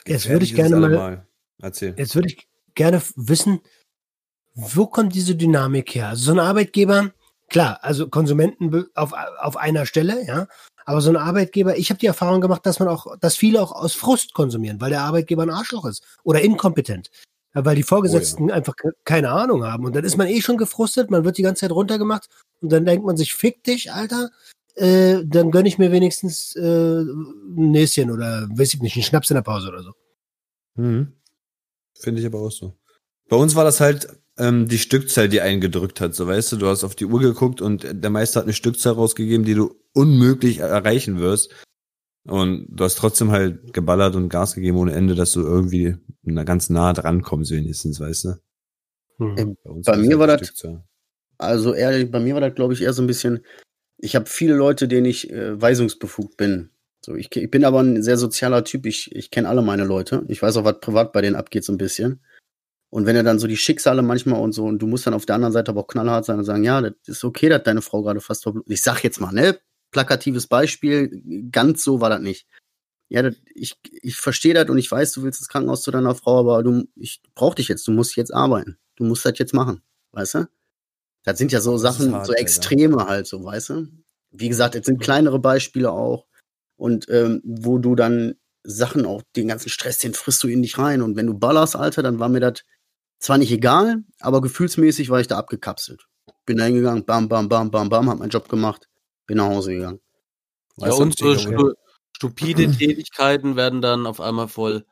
Jetzt 0.05 0.27
würde 0.29 0.43
ich 0.43 0.51
Gefährlich 0.51 0.55
gerne 0.55 0.75
es 0.75 0.81
mal, 0.81 0.85
allemal. 0.85 1.27
Erzähl. 1.61 1.95
jetzt 1.97 2.15
würde 2.15 2.27
ich 2.29 2.47
gerne 2.75 3.01
wissen, 3.15 3.61
wo 4.55 4.87
kommt 4.87 5.15
diese 5.15 5.35
Dynamik 5.35 5.95
her? 5.95 6.09
Also 6.09 6.25
so 6.25 6.31
ein 6.33 6.39
Arbeitgeber, 6.39 7.11
klar, 7.49 7.79
also 7.81 8.07
Konsumenten 8.07 8.85
auf, 8.95 9.13
auf 9.39 9.57
einer 9.57 9.85
Stelle, 9.85 10.25
ja, 10.25 10.47
aber 10.85 11.01
so 11.01 11.09
ein 11.09 11.15
Arbeitgeber, 11.15 11.77
ich 11.77 11.89
habe 11.89 11.99
die 11.99 12.07
Erfahrung 12.07 12.41
gemacht, 12.41 12.65
dass 12.65 12.79
man 12.79 12.89
auch, 12.89 13.17
dass 13.19 13.37
viele 13.37 13.61
auch 13.61 13.71
aus 13.71 13.93
Frust 13.93 14.33
konsumieren, 14.33 14.81
weil 14.81 14.89
der 14.89 15.01
Arbeitgeber 15.01 15.43
ein 15.43 15.49
Arschloch 15.49 15.85
ist 15.85 16.03
oder 16.23 16.41
inkompetent. 16.41 17.09
Ja, 17.55 17.63
weil 17.63 17.75
die 17.75 17.83
Vorgesetzten 17.83 18.51
einfach 18.51 18.75
ke- 18.75 18.95
keine 19.05 19.29
Ahnung 19.29 19.63
haben. 19.63 19.85
Und 19.85 19.95
dann 19.95 20.03
ist 20.03 20.17
man 20.17 20.25
eh 20.25 20.41
schon 20.41 20.57
gefrustet, 20.57 21.11
man 21.11 21.23
wird 21.23 21.37
die 21.37 21.43
ganze 21.43 21.61
Zeit 21.61 21.71
runtergemacht 21.71 22.27
und 22.61 22.71
dann 22.71 22.83
denkt 22.83 23.05
man 23.05 23.15
sich, 23.15 23.35
fick 23.35 23.63
dich, 23.63 23.93
Alter, 23.93 24.31
äh, 24.75 25.23
dann 25.25 25.51
gönn 25.51 25.65
ich 25.65 25.77
mir 25.77 25.91
wenigstens 25.91 26.55
äh, 26.55 27.01
ein 27.01 27.71
Näschen 27.71 28.11
oder 28.11 28.47
weiß 28.51 28.73
ich 28.73 28.81
nicht, 28.81 28.95
einen 28.95 29.03
Schnaps 29.03 29.29
in 29.29 29.35
der 29.35 29.41
Pause 29.41 29.69
oder 29.69 29.83
so. 29.83 29.91
Mhm. 30.75 31.13
Finde 31.95 32.21
ich 32.21 32.27
aber 32.27 32.39
auch 32.39 32.51
so. 32.51 32.73
Bei 33.29 33.35
uns 33.35 33.55
war 33.55 33.63
das 33.63 33.79
halt 33.79 34.07
ähm, 34.37 34.67
die 34.67 34.79
Stückzahl, 34.79 35.29
die 35.29 35.41
eingedrückt 35.41 36.01
hat, 36.01 36.15
so 36.15 36.27
weißt 36.27 36.51
du, 36.51 36.57
du 36.57 36.67
hast 36.67 36.83
auf 36.83 36.95
die 36.95 37.05
Uhr 37.05 37.19
geguckt 37.19 37.61
und 37.61 37.85
der 37.89 38.09
Meister 38.09 38.39
hat 38.39 38.45
eine 38.45 38.53
Stückzahl 38.53 38.93
rausgegeben, 38.93 39.45
die 39.45 39.53
du 39.53 39.75
unmöglich 39.93 40.59
erreichen 40.59 41.19
wirst. 41.19 41.53
Und 42.25 42.67
du 42.69 42.83
hast 42.85 42.95
trotzdem 42.95 43.31
halt 43.31 43.73
geballert 43.73 44.15
und 44.15 44.29
Gas 44.29 44.55
gegeben 44.55 44.77
ohne 44.77 44.93
Ende, 44.93 45.13
dass 45.13 45.33
du 45.33 45.41
irgendwie 45.41 45.97
ganz 46.45 46.69
nah 46.69 46.93
dran 46.93 47.21
kommst, 47.21 47.51
wenigstens, 47.51 47.99
weißt 47.99 48.25
du? 48.25 48.33
Hm. 49.17 49.57
uns 49.63 49.85
Bei 49.85 49.93
ist 49.93 49.99
mir 49.99 50.17
halt 50.17 50.19
war 50.19 50.37
das-. 50.37 50.67
Also 51.37 51.73
ehrlich, 51.73 52.09
bei 52.09 52.19
mir 52.19 52.33
war 52.33 52.41
das, 52.41 52.55
glaube 52.55 52.73
ich, 52.73 52.81
eher 52.81 52.93
so 52.93 53.03
ein 53.03 53.07
bisschen, 53.07 53.43
ich 54.03 54.15
habe 54.15 54.25
viele 54.25 54.53
Leute, 54.53 54.89
denen 54.89 55.05
ich 55.05 55.31
äh, 55.31 55.59
weisungsbefugt 55.59 56.35
bin. 56.35 56.69
So, 57.05 57.15
ich, 57.15 57.33
ich 57.35 57.49
bin 57.49 57.63
aber 57.63 57.81
ein 57.81 58.03
sehr 58.03 58.17
sozialer 58.17 58.63
Typ, 58.65 58.85
ich, 58.85 59.15
ich 59.15 59.31
kenne 59.31 59.47
alle 59.47 59.61
meine 59.61 59.85
Leute. 59.85 60.25
Ich 60.27 60.41
weiß 60.41 60.57
auch, 60.57 60.65
was 60.65 60.79
privat 60.81 61.13
bei 61.13 61.21
denen 61.21 61.37
abgeht, 61.37 61.63
so 61.63 61.71
ein 61.71 61.77
bisschen. 61.77 62.21
Und 62.89 63.05
wenn 63.05 63.15
er 63.15 63.23
dann 63.23 63.39
so 63.39 63.47
die 63.47 63.57
Schicksale 63.57 64.01
manchmal 64.01 64.41
und 64.41 64.51
so, 64.51 64.65
und 64.65 64.79
du 64.79 64.87
musst 64.87 65.07
dann 65.07 65.13
auf 65.13 65.25
der 65.25 65.35
anderen 65.35 65.53
Seite 65.53 65.71
aber 65.71 65.81
auch 65.81 65.87
knallhart 65.87 66.25
sein 66.25 66.37
und 66.37 66.45
sagen, 66.45 66.63
ja, 66.63 66.81
das 66.81 66.93
ist 67.05 67.23
okay, 67.23 67.49
dass 67.49 67.63
deine 67.63 67.81
Frau 67.81 68.03
gerade 68.03 68.19
fast 68.19 68.43
verblutet. 68.43 68.71
Ich 68.71 68.81
sag 68.81 69.03
jetzt 69.03 69.21
mal, 69.21 69.31
ne, 69.31 69.57
plakatives 69.91 70.47
Beispiel, 70.47 71.49
ganz 71.51 71.83
so 71.83 72.01
war 72.01 72.09
das 72.09 72.21
nicht. 72.21 72.45
Ja, 73.09 73.21
das, 73.21 73.35
ich, 73.55 73.79
ich 74.01 74.17
verstehe 74.17 74.53
das 74.53 74.69
und 74.69 74.77
ich 74.77 74.91
weiß, 74.91 75.13
du 75.13 75.23
willst 75.23 75.39
ins 75.39 75.49
Krankenhaus 75.49 75.81
zu 75.81 75.91
deiner 75.91 76.13
Frau, 76.13 76.39
aber 76.39 76.61
du, 76.61 76.83
ich 76.95 77.21
brauch 77.35 77.55
dich 77.55 77.69
jetzt, 77.69 77.87
du 77.87 77.91
musst 77.91 78.17
jetzt 78.17 78.33
arbeiten. 78.33 78.77
Du 78.97 79.05
musst 79.05 79.25
das 79.25 79.37
jetzt 79.39 79.53
machen, 79.53 79.81
weißt 80.11 80.35
du? 80.35 80.47
Das 81.23 81.37
sind 81.37 81.51
ja 81.51 81.61
so 81.61 81.77
Sachen, 81.77 82.13
hart, 82.13 82.25
so 82.25 82.31
Alter. 82.31 82.41
Extreme 82.41 83.05
halt, 83.05 83.27
so, 83.27 83.43
weißt 83.43 83.69
du? 83.69 83.87
Wie 84.31 84.49
gesagt, 84.49 84.75
jetzt 84.75 84.85
sind 84.85 85.01
kleinere 85.01 85.39
Beispiele 85.39 85.91
auch. 85.91 86.25
Und 86.75 87.07
ähm, 87.09 87.41
wo 87.45 87.77
du 87.77 87.95
dann 87.95 88.35
Sachen 88.63 89.05
auch, 89.05 89.21
den 89.35 89.47
ganzen 89.47 89.69
Stress, 89.69 89.99
den 89.99 90.13
frisst 90.13 90.43
du 90.43 90.47
in 90.47 90.61
dich 90.61 90.77
rein. 90.77 91.01
Und 91.01 91.15
wenn 91.15 91.27
du 91.27 91.33
ballerst, 91.33 91.75
Alter, 91.75 92.03
dann 92.03 92.19
war 92.19 92.29
mir 92.29 92.39
das 92.39 92.63
zwar 93.19 93.37
nicht 93.37 93.51
egal, 93.51 94.03
aber 94.19 94.41
gefühlsmäßig 94.41 95.09
war 95.09 95.19
ich 95.21 95.27
da 95.27 95.37
abgekapselt. 95.37 96.07
Bin 96.45 96.57
da 96.57 96.65
hingegangen, 96.65 97.05
bam, 97.05 97.29
bam, 97.29 97.47
bam, 97.47 97.71
bam, 97.71 97.89
bam, 97.89 98.09
hab 98.09 98.19
meinen 98.19 98.29
Job 98.29 98.49
gemacht, 98.49 98.89
bin 99.27 99.37
nach 99.37 99.45
Hause 99.45 99.73
gegangen. 99.75 100.01
Ja, 100.77 100.87
Weißt 100.87 100.97
du? 100.97 101.03
und 101.03 101.17
so 101.17 101.35
stu 101.35 101.73
stupide 102.15 102.71
Tätigkeiten 102.71 103.55
werden 103.55 103.81
dann 103.81 104.05
auf 104.05 104.21
einmal 104.21 104.47
voll, 104.47 104.85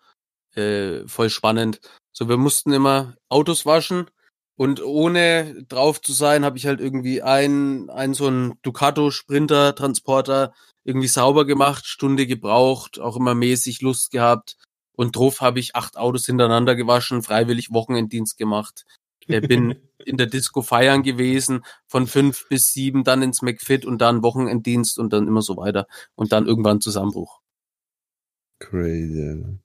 äh, 0.55 1.07
voll 1.07 1.29
spannend. 1.29 1.79
So, 2.13 2.29
wir 2.29 2.37
mussten 2.37 2.73
immer 2.73 3.15
Autos 3.29 3.65
waschen 3.65 4.09
und 4.55 4.83
ohne 4.83 5.63
drauf 5.67 6.01
zu 6.01 6.13
sein, 6.13 6.45
habe 6.45 6.57
ich 6.57 6.67
halt 6.67 6.79
irgendwie 6.79 7.21
ein, 7.21 7.89
ein 7.89 8.13
so 8.13 8.27
ein 8.27 8.53
Ducato 8.61 9.09
Sprinter 9.11 9.75
Transporter 9.75 10.53
irgendwie 10.83 11.07
sauber 11.07 11.45
gemacht, 11.45 11.85
Stunde 11.85 12.27
gebraucht, 12.27 12.99
auch 12.99 13.15
immer 13.15 13.35
mäßig 13.35 13.81
Lust 13.81 14.11
gehabt. 14.11 14.57
Und 14.93 15.15
drauf 15.15 15.41
habe 15.41 15.59
ich 15.59 15.75
acht 15.75 15.97
Autos 15.97 16.25
hintereinander 16.25 16.75
gewaschen, 16.75 17.23
freiwillig 17.23 17.71
Wochenenddienst 17.71 18.37
gemacht. 18.37 18.85
Äh, 19.27 19.41
bin 19.41 19.75
in 20.05 20.17
der 20.17 20.27
Disco 20.27 20.61
feiern 20.61 21.03
gewesen, 21.03 21.63
von 21.87 22.07
fünf 22.07 22.47
bis 22.49 22.73
sieben, 22.73 23.03
dann 23.03 23.21
ins 23.21 23.41
McFit 23.41 23.85
und 23.85 23.99
dann 23.99 24.23
Wochenenddienst 24.23 24.99
und 24.99 25.13
dann 25.13 25.27
immer 25.27 25.41
so 25.41 25.57
weiter. 25.57 25.87
Und 26.15 26.31
dann 26.31 26.47
irgendwann 26.47 26.81
Zusammenbruch. 26.81 27.39
Crazy. 28.59 29.59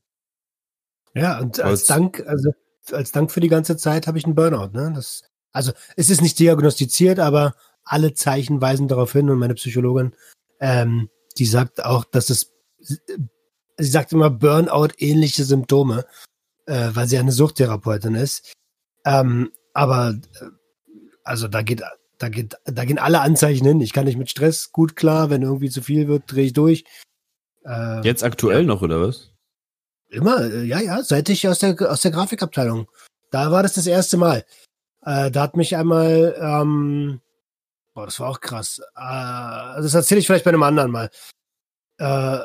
Ja, 1.14 1.40
und 1.40 1.60
als 1.60 1.86
Dank, 1.86 2.24
also 2.26 2.52
als 2.92 3.12
Dank 3.12 3.30
für 3.30 3.40
die 3.40 3.48
ganze 3.48 3.76
Zeit 3.76 4.06
habe 4.06 4.18
ich 4.18 4.24
einen 4.24 4.34
Burnout. 4.34 4.70
Ne? 4.72 4.92
Das, 4.94 5.24
also 5.52 5.72
es 5.96 6.10
ist 6.10 6.22
nicht 6.22 6.38
diagnostiziert, 6.38 7.18
aber 7.18 7.54
alle 7.84 8.14
Zeichen 8.14 8.60
weisen 8.60 8.88
darauf 8.88 9.12
hin 9.12 9.30
und 9.30 9.38
meine 9.38 9.54
Psychologin, 9.54 10.14
ähm, 10.60 11.08
die 11.38 11.46
sagt 11.46 11.84
auch, 11.84 12.04
dass 12.04 12.30
es, 12.30 12.52
sie 12.78 12.98
sagt 13.78 14.12
immer 14.12 14.30
Burnout-ähnliche 14.30 15.44
Symptome, 15.44 16.04
äh, 16.66 16.90
weil 16.92 17.06
sie 17.06 17.18
eine 17.18 17.32
Suchttherapeutin 17.32 18.14
ist. 18.14 18.52
Ähm, 19.04 19.52
aber 19.72 20.18
äh, 20.40 20.46
also 21.22 21.48
da 21.48 21.62
geht, 21.62 21.82
da 22.18 22.28
geht, 22.28 22.56
da 22.64 22.84
gehen 22.84 22.98
alle 22.98 23.20
Anzeichen 23.20 23.66
hin. 23.66 23.80
Ich 23.80 23.92
kann 23.92 24.06
nicht 24.06 24.18
mit 24.18 24.30
Stress 24.30 24.72
gut 24.72 24.96
klar, 24.96 25.30
wenn 25.30 25.42
irgendwie 25.42 25.70
zu 25.70 25.82
viel 25.82 26.08
wird, 26.08 26.24
drehe 26.26 26.46
ich 26.46 26.52
durch. 26.52 26.84
Äh, 27.64 28.00
Jetzt 28.02 28.24
aktuell 28.24 28.64
noch, 28.64 28.82
oder 28.82 29.00
was? 29.00 29.32
Immer, 30.08 30.40
äh, 30.40 30.64
ja, 30.64 30.80
ja, 30.80 31.02
seit 31.02 31.28
ich 31.28 31.48
aus 31.48 31.58
der, 31.58 31.76
aus 31.90 32.00
der 32.00 32.10
Grafikabteilung. 32.10 32.88
Da 33.30 33.50
war 33.50 33.62
das 33.62 33.74
das 33.74 33.86
erste 33.86 34.16
Mal. 34.16 34.44
Äh, 35.04 35.30
da 35.30 35.42
hat 35.42 35.56
mich 35.56 35.76
einmal, 35.76 36.36
ähm, 36.40 37.20
boah, 37.94 38.06
das 38.06 38.20
war 38.20 38.30
auch 38.30 38.40
krass. 38.40 38.80
Äh, 38.96 39.82
das 39.82 39.94
erzähle 39.94 40.20
ich 40.20 40.26
vielleicht 40.26 40.44
bei 40.44 40.50
einem 40.50 40.62
anderen 40.62 40.90
Mal. 40.90 41.10
Äh, 41.98 42.38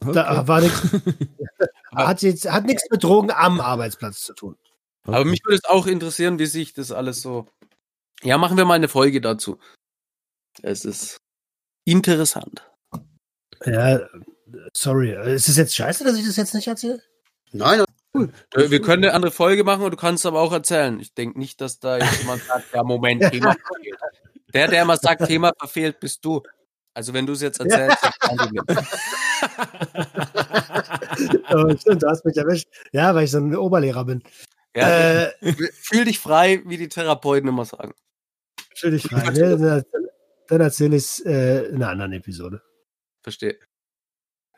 Da 0.00 0.46
war 0.46 0.60
nichts, 0.60 0.80
hat 1.94 2.22
jetzt, 2.22 2.50
hat 2.50 2.64
nichts 2.64 2.88
mit 2.90 3.02
Drogen 3.02 3.30
am 3.30 3.60
Arbeitsplatz 3.60 4.22
zu 4.22 4.32
tun. 4.32 4.56
Aber 5.04 5.24
mich 5.24 5.42
würde 5.44 5.56
es 5.56 5.64
auch 5.64 5.86
interessieren, 5.86 6.38
wie 6.38 6.46
sich 6.46 6.72
das 6.74 6.92
alles 6.92 7.22
so. 7.22 7.46
Ja, 8.22 8.36
machen 8.38 8.56
wir 8.56 8.64
mal 8.64 8.74
eine 8.74 8.88
Folge 8.88 9.20
dazu. 9.20 9.58
Es 10.62 10.84
ist 10.84 11.18
interessant. 11.84 12.68
Ja, 13.64 14.00
sorry. 14.74 15.12
Ist 15.34 15.48
es 15.48 15.56
jetzt 15.56 15.74
scheiße, 15.74 16.04
dass 16.04 16.16
ich 16.16 16.26
das 16.26 16.36
jetzt 16.36 16.54
nicht 16.54 16.68
erzähle? 16.68 17.02
Nein, 17.52 17.80
Äh, 18.14 18.70
Wir 18.70 18.80
können 18.82 19.04
eine 19.04 19.14
andere 19.14 19.30
Folge 19.32 19.64
machen 19.64 19.82
und 19.84 19.90
du 19.92 19.96
kannst 19.96 20.26
aber 20.26 20.40
auch 20.40 20.52
erzählen. 20.52 20.98
Ich 21.00 21.14
denke 21.14 21.38
nicht, 21.38 21.60
dass 21.60 21.78
da 21.78 21.98
jetzt 21.98 22.18
jemand 22.20 22.42
sagt, 22.44 22.72
ja, 22.74 22.82
Moment, 22.82 23.22
Thema 23.32 23.54
verfehlt. 23.54 23.98
Der, 24.54 24.68
der 24.68 24.82
immer 24.82 24.96
sagt, 24.96 25.26
Thema 25.26 25.52
verfehlt, 25.58 26.00
bist 26.00 26.24
du. 26.24 26.42
Also 26.94 27.12
wenn 27.14 27.26
du 27.26 27.34
es 27.34 27.42
jetzt 27.42 27.60
erzählst, 27.60 27.98
Problem. 28.20 28.62
oh, 31.50 31.76
stimmt, 31.76 32.02
du 32.02 32.06
hast 32.08 32.24
mich 32.24 32.36
erwischt. 32.36 32.66
Ja, 32.92 33.14
weil 33.14 33.24
ich 33.24 33.30
so 33.30 33.38
ein 33.38 33.54
Oberlehrer 33.54 34.04
bin. 34.04 34.22
Ja, 34.74 35.24
Äh, 35.26 35.32
Fühl 35.72 36.04
dich 36.06 36.18
frei, 36.18 36.62
wie 36.66 36.76
die 36.76 36.88
Therapeuten 36.88 37.48
immer 37.48 37.64
sagen. 37.64 37.94
stell 38.74 38.92
dich 38.92 39.02
frei. 39.04 39.30
Dann, 39.30 39.84
dann 40.48 40.60
erzähle 40.60 40.96
ich 40.96 41.04
es 41.04 41.20
äh, 41.24 41.66
in 41.68 41.76
einer 41.76 41.90
anderen 41.90 42.12
Episode. 42.14 42.62
Verstehe. 43.22 43.58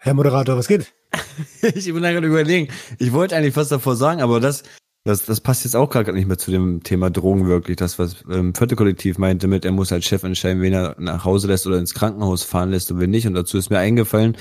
Herr 0.02 0.14
Moderator, 0.14 0.56
was 0.56 0.66
geht? 0.66 0.94
ich 1.62 1.92
bin 1.92 2.02
da 2.02 2.10
gerade 2.10 2.26
überlegen. 2.26 2.68
Ich 2.98 3.12
wollte 3.12 3.36
eigentlich 3.36 3.56
was 3.56 3.68
davor 3.68 3.96
sagen, 3.96 4.22
aber 4.22 4.40
das, 4.40 4.62
das, 5.04 5.26
das 5.26 5.42
passt 5.42 5.64
jetzt 5.64 5.76
auch 5.76 5.90
gerade 5.90 6.12
nicht 6.14 6.26
mehr 6.26 6.38
zu 6.38 6.50
dem 6.50 6.82
Thema 6.82 7.10
Drogen 7.10 7.46
wirklich. 7.46 7.76
Das, 7.76 7.98
was 7.98 8.24
ähm, 8.30 8.54
vierte 8.54 8.76
Kollektiv 8.76 9.18
meinte 9.18 9.46
mit, 9.46 9.66
er 9.66 9.72
muss 9.72 9.92
als 9.92 10.06
Chef 10.06 10.22
entscheiden, 10.22 10.62
wen 10.62 10.72
er 10.72 10.96
nach 10.98 11.26
Hause 11.26 11.48
lässt 11.48 11.66
oder 11.66 11.78
ins 11.78 11.92
Krankenhaus 11.92 12.44
fahren 12.44 12.70
lässt 12.70 12.90
und 12.90 12.98
wen 12.98 13.10
nicht. 13.10 13.26
Und 13.26 13.34
dazu 13.34 13.58
ist 13.58 13.68
mir 13.68 13.78
eingefallen, 13.78 14.38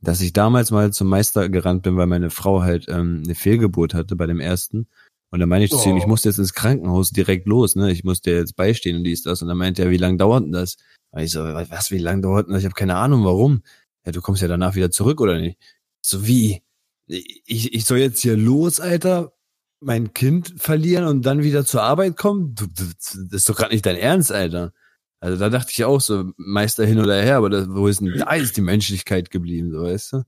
dass 0.00 0.22
ich 0.22 0.32
damals 0.32 0.70
mal 0.70 0.92
zum 0.92 1.08
Meister 1.08 1.50
gerannt 1.50 1.82
bin, 1.82 1.96
weil 1.98 2.06
meine 2.06 2.30
Frau 2.30 2.62
halt 2.62 2.86
ähm, 2.88 3.22
eine 3.24 3.34
Fehlgeburt 3.34 3.92
hatte 3.92 4.16
bei 4.16 4.26
dem 4.26 4.40
ersten. 4.40 4.88
Und 5.30 5.40
dann 5.40 5.48
meine 5.48 5.64
ich 5.64 5.70
zu 5.70 5.88
ihm, 5.88 5.96
Oh. 5.96 5.98
ich 5.98 6.06
musste 6.06 6.28
jetzt 6.30 6.38
ins 6.38 6.54
Krankenhaus 6.54 7.10
direkt 7.10 7.46
los, 7.46 7.74
ne? 7.76 7.90
Ich 7.90 8.02
musste 8.04 8.30
jetzt 8.30 8.56
beistehen 8.56 8.96
und 8.98 9.04
dies, 9.04 9.22
das. 9.22 9.42
Und 9.42 9.48
dann 9.48 9.56
meinte 9.58 9.82
er, 9.82 9.90
wie 9.90 9.96
lange 9.98 10.16
dauert 10.18 10.44
denn 10.44 10.52
das? 10.52 10.76
Und 11.10 11.22
ich 11.22 11.30
so, 11.30 11.40
was, 11.42 11.90
wie 11.90 11.98
lange 11.98 12.22
dauert 12.22 12.46
denn 12.46 12.54
das? 12.54 12.62
Ich 12.62 12.66
habe 12.66 12.74
keine 12.74 12.96
Ahnung, 12.96 13.24
warum. 13.24 13.62
Ja, 14.04 14.12
du 14.12 14.20
kommst 14.20 14.42
ja 14.42 14.48
danach 14.48 14.74
wieder 14.74 14.90
zurück, 14.90 15.20
oder 15.20 15.38
nicht? 15.38 15.58
So 16.00 16.26
wie? 16.26 16.62
Ich, 17.06 17.74
ich 17.74 17.84
soll 17.84 17.98
jetzt 17.98 18.20
hier 18.20 18.36
los, 18.36 18.80
Alter, 18.80 19.32
mein 19.80 20.14
Kind 20.14 20.54
verlieren 20.56 21.04
und 21.04 21.26
dann 21.26 21.42
wieder 21.42 21.64
zur 21.64 21.82
Arbeit 21.82 22.16
kommen? 22.16 22.54
Du, 22.54 22.66
du, 22.66 22.84
das 23.00 23.14
ist 23.30 23.48
doch 23.48 23.56
gerade 23.56 23.72
nicht 23.72 23.84
dein 23.86 23.96
Ernst, 23.96 24.32
Alter. 24.32 24.72
Also 25.20 25.38
da 25.38 25.50
dachte 25.50 25.70
ich 25.70 25.84
auch 25.84 26.00
so, 26.00 26.32
Meister 26.36 26.84
hin 26.84 26.98
oder 26.98 27.20
her, 27.22 27.36
aber 27.36 27.50
das, 27.50 27.68
wo 27.68 27.86
ist 27.86 28.00
denn, 28.00 28.12
da 28.18 28.32
ist 28.32 28.56
die 28.56 28.60
Menschlichkeit 28.60 29.30
geblieben, 29.30 29.70
so 29.70 29.82
weißt 29.82 30.12
du? 30.14 30.22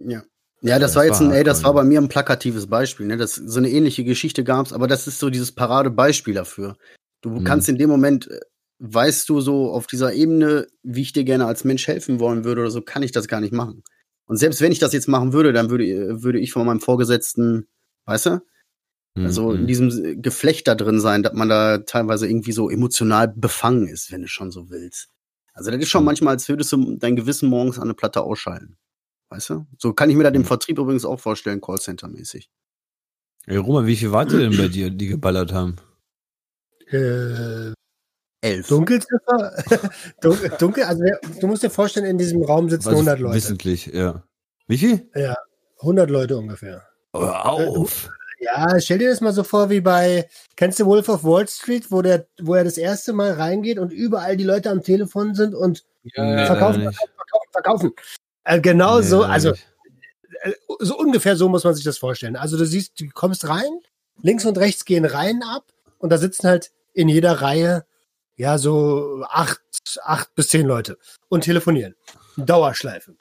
Ja. 0.00 0.22
Ja, 0.60 0.80
das, 0.80 0.92
Das 0.92 0.96
war 0.96 1.04
jetzt 1.04 1.20
ein, 1.20 1.30
ey, 1.30 1.44
das 1.44 1.62
war 1.62 1.72
bei 1.72 1.84
mir 1.84 2.00
ein 2.00 2.08
plakatives 2.08 2.66
Beispiel, 2.66 3.06
ne? 3.06 3.16
Das, 3.16 3.36
so 3.36 3.58
eine 3.58 3.70
ähnliche 3.70 4.02
Geschichte 4.02 4.42
gab's, 4.42 4.72
aber 4.72 4.88
das 4.88 5.06
ist 5.06 5.20
so 5.20 5.30
dieses 5.30 5.52
Paradebeispiel 5.52 6.34
dafür. 6.34 6.76
Du 7.20 7.30
Mhm. 7.30 7.44
kannst 7.44 7.68
in 7.68 7.78
dem 7.78 7.88
Moment, 7.88 8.28
äh, 8.28 8.40
weißt 8.80 9.28
du 9.28 9.40
so 9.40 9.70
auf 9.72 9.86
dieser 9.86 10.12
Ebene, 10.14 10.66
wie 10.82 11.02
ich 11.02 11.12
dir 11.12 11.24
gerne 11.24 11.46
als 11.46 11.64
Mensch 11.64 11.86
helfen 11.86 12.20
wollen 12.20 12.44
würde 12.44 12.60
oder 12.62 12.70
so, 12.70 12.80
kann 12.82 13.02
ich 13.02 13.12
das 13.12 13.28
gar 13.28 13.40
nicht 13.40 13.52
machen. 13.52 13.82
Und 14.26 14.36
selbst 14.36 14.60
wenn 14.60 14.72
ich 14.72 14.78
das 14.78 14.92
jetzt 14.92 15.08
machen 15.08 15.32
würde, 15.32 15.52
dann 15.52 15.70
würde, 15.70 16.22
würde 16.22 16.38
ich 16.38 16.52
von 16.52 16.66
meinem 16.66 16.80
Vorgesetzten, 16.80 17.66
weißt 18.06 18.26
du, 18.26 18.40
also 19.16 19.52
in 19.52 19.62
Mhm. 19.62 19.66
diesem 19.66 20.22
Geflecht 20.22 20.68
da 20.68 20.74
drin 20.74 21.00
sein, 21.00 21.22
dass 21.22 21.32
man 21.34 21.48
da 21.48 21.78
teilweise 21.78 22.28
irgendwie 22.28 22.52
so 22.52 22.70
emotional 22.70 23.28
befangen 23.28 23.88
ist, 23.88 24.12
wenn 24.12 24.22
du 24.22 24.28
schon 24.28 24.50
so 24.52 24.70
willst. 24.70 25.08
Also 25.54 25.70
das 25.72 25.80
ist 25.80 25.88
schon 25.88 26.02
Mhm. 26.02 26.06
manchmal, 26.06 26.34
als 26.34 26.48
würdest 26.48 26.70
du 26.72 26.96
dein 26.98 27.16
Gewissen 27.16 27.48
morgens 27.48 27.78
an 27.78 27.84
eine 27.84 27.94
Platte 27.94 28.22
ausschalten. 28.22 28.78
Weißt 29.30 29.50
du? 29.50 29.66
So 29.78 29.92
kann 29.92 30.08
ich 30.08 30.16
mir 30.16 30.22
das 30.22 30.34
im 30.34 30.42
Mhm. 30.42 30.46
Vertrieb 30.46 30.78
übrigens 30.78 31.04
auch 31.04 31.18
vorstellen, 31.18 31.60
Callcenter-mäßig. 31.60 32.48
Ey, 33.46 33.56
Roman, 33.56 33.86
wie 33.86 33.96
viel 33.96 34.12
wart 34.12 34.32
ihr 34.32 34.38
denn 34.50 34.56
bei 34.56 34.68
dir, 34.68 34.90
die 34.90 35.06
geballert 35.08 35.52
haben? 35.52 35.76
Äh, 36.90 37.72
Elf. 38.40 38.68
Dunkelziffer? 38.68 39.52
Dun- 40.20 40.38
Dunkel, 40.58 40.84
also 40.84 41.02
du 41.40 41.46
musst 41.46 41.62
dir 41.62 41.70
vorstellen, 41.70 42.06
in 42.06 42.18
diesem 42.18 42.42
Raum 42.42 42.70
sitzen 42.70 42.88
Also 42.88 42.98
100 43.00 43.18
Leute. 43.20 43.34
Wissentlich, 43.34 43.86
ja. 43.86 44.22
Wie 44.68 44.78
viel? 44.78 45.08
100 45.80 46.10
Leute 46.10 46.36
ungefähr. 46.36 46.86
Hör 47.14 47.46
auf. 47.46 48.08
Ja, 48.40 48.78
stell 48.80 48.98
dir 48.98 49.10
das 49.10 49.20
mal 49.20 49.32
so 49.32 49.42
vor 49.42 49.68
wie 49.70 49.80
bei, 49.80 50.28
kennst 50.54 50.78
du 50.78 50.86
Wolf 50.86 51.08
of 51.08 51.24
Wall 51.24 51.48
Street, 51.48 51.90
wo 51.90 52.02
der, 52.02 52.26
wo 52.40 52.54
er 52.54 52.62
das 52.62 52.78
erste 52.78 53.12
Mal 53.12 53.32
reingeht 53.32 53.78
und 53.80 53.92
überall 53.92 54.36
die 54.36 54.44
Leute 54.44 54.70
am 54.70 54.82
Telefon 54.82 55.34
sind 55.34 55.54
und 55.54 55.84
Nee, 56.04 56.46
verkaufen, 56.46 56.84
nicht. 56.86 56.96
verkaufen, 56.96 57.48
verkaufen. 57.52 57.92
Äh, 58.44 58.60
genau 58.60 58.98
Nee, 58.98 59.04
so, 59.06 59.24
also 59.24 59.50
äh, 60.42 60.52
so 60.78 60.96
ungefähr 60.96 61.34
so 61.36 61.48
muss 61.48 61.64
man 61.64 61.74
sich 61.74 61.84
das 61.84 61.98
vorstellen. 61.98 62.36
Also 62.36 62.56
du 62.56 62.64
siehst, 62.64 62.98
du 63.00 63.06
kommst 63.12 63.48
rein, 63.48 63.80
links 64.22 64.44
und 64.46 64.56
rechts 64.58 64.84
gehen 64.84 65.04
Reihen 65.04 65.42
ab 65.42 65.64
und 65.98 66.10
da 66.10 66.18
sitzen 66.18 66.46
halt 66.46 66.70
in 66.94 67.08
jeder 67.08 67.32
Reihe 67.42 67.84
ja 68.38 68.56
so 68.56 69.24
acht, 69.28 69.60
acht 70.02 70.34
bis 70.34 70.48
zehn 70.48 70.66
Leute 70.66 70.96
und 71.28 71.42
telefonieren. 71.44 71.94
Dauerschleife. 72.36 73.16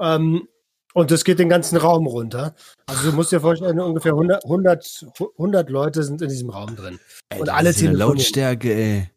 Ähm, 0.00 0.48
und 0.94 1.10
das 1.10 1.24
geht 1.24 1.38
den 1.38 1.48
ganzen 1.48 1.76
Raum 1.76 2.06
runter. 2.06 2.54
Also 2.86 3.10
du 3.10 3.16
musst 3.16 3.30
dir 3.30 3.40
vorstellen, 3.40 3.78
ungefähr 3.78 4.12
100, 4.12 4.44
100, 4.44 5.06
100 5.38 5.70
Leute 5.70 6.02
sind 6.02 6.22
in 6.22 6.28
diesem 6.28 6.50
Raum 6.50 6.74
drin. 6.76 6.98
Ey, 7.28 7.40
und 7.40 7.48
alle 7.48 7.70
ist 7.70 7.78
eine 7.78 7.88
telefonieren. 7.88 8.16
Lautstärke, 8.16 8.74
ey. 8.74 9.10